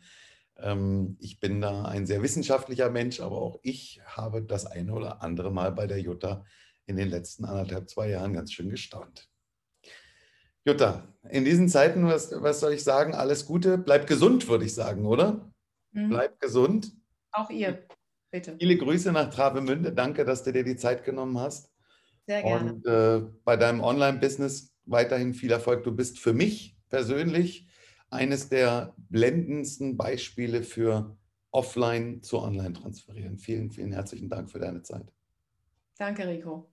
Ähm, 0.56 1.16
ich 1.20 1.40
bin 1.40 1.60
da 1.60 1.84
ein 1.84 2.06
sehr 2.06 2.22
wissenschaftlicher 2.22 2.90
Mensch, 2.90 3.20
aber 3.20 3.40
auch 3.40 3.60
ich 3.62 4.00
habe 4.04 4.42
das 4.42 4.66
eine 4.66 4.92
oder 4.92 5.22
andere 5.22 5.52
Mal 5.52 5.72
bei 5.72 5.86
der 5.86 6.00
Jutta 6.00 6.44
in 6.86 6.96
den 6.96 7.08
letzten 7.08 7.44
anderthalb, 7.44 7.88
zwei 7.88 8.08
Jahren 8.08 8.32
ganz 8.32 8.52
schön 8.52 8.70
gestaunt. 8.70 9.28
Jutta, 10.64 11.14
in 11.30 11.44
diesen 11.44 11.68
Zeiten, 11.68 12.06
was, 12.06 12.32
was 12.42 12.60
soll 12.60 12.72
ich 12.72 12.82
sagen? 12.82 13.14
Alles 13.14 13.46
Gute. 13.46 13.78
Bleib 13.78 14.06
gesund, 14.06 14.48
würde 14.48 14.64
ich 14.64 14.74
sagen, 14.74 15.06
oder? 15.06 15.50
Mhm. 15.92 16.10
Bleib 16.10 16.40
gesund. 16.40 16.92
Auch 17.32 17.50
ihr, 17.50 17.86
bitte. 18.30 18.56
Viele 18.58 18.76
Grüße 18.76 19.12
nach 19.12 19.30
Travemünde. 19.30 19.92
Danke, 19.92 20.24
dass 20.24 20.42
du 20.42 20.52
dir 20.52 20.64
die 20.64 20.76
Zeit 20.76 21.04
genommen 21.04 21.38
hast. 21.38 21.70
Sehr 22.28 22.42
gerne. 22.42 22.74
Und 22.74 22.86
äh, 22.86 23.22
bei 23.42 23.56
deinem 23.56 23.80
Online-Business 23.80 24.74
weiterhin 24.84 25.32
viel 25.32 25.50
Erfolg. 25.50 25.82
Du 25.84 25.92
bist 25.92 26.18
für 26.18 26.34
mich 26.34 26.76
persönlich 26.90 27.66
eines 28.10 28.50
der 28.50 28.94
blendendsten 29.08 29.96
Beispiele 29.96 30.62
für 30.62 31.16
offline 31.52 32.22
zu 32.22 32.40
online 32.40 32.74
transferieren. 32.74 33.38
Vielen, 33.38 33.70
vielen 33.70 33.92
herzlichen 33.92 34.28
Dank 34.28 34.50
für 34.50 34.58
deine 34.58 34.82
Zeit. 34.82 35.10
Danke, 35.96 36.28
Rico. 36.28 36.70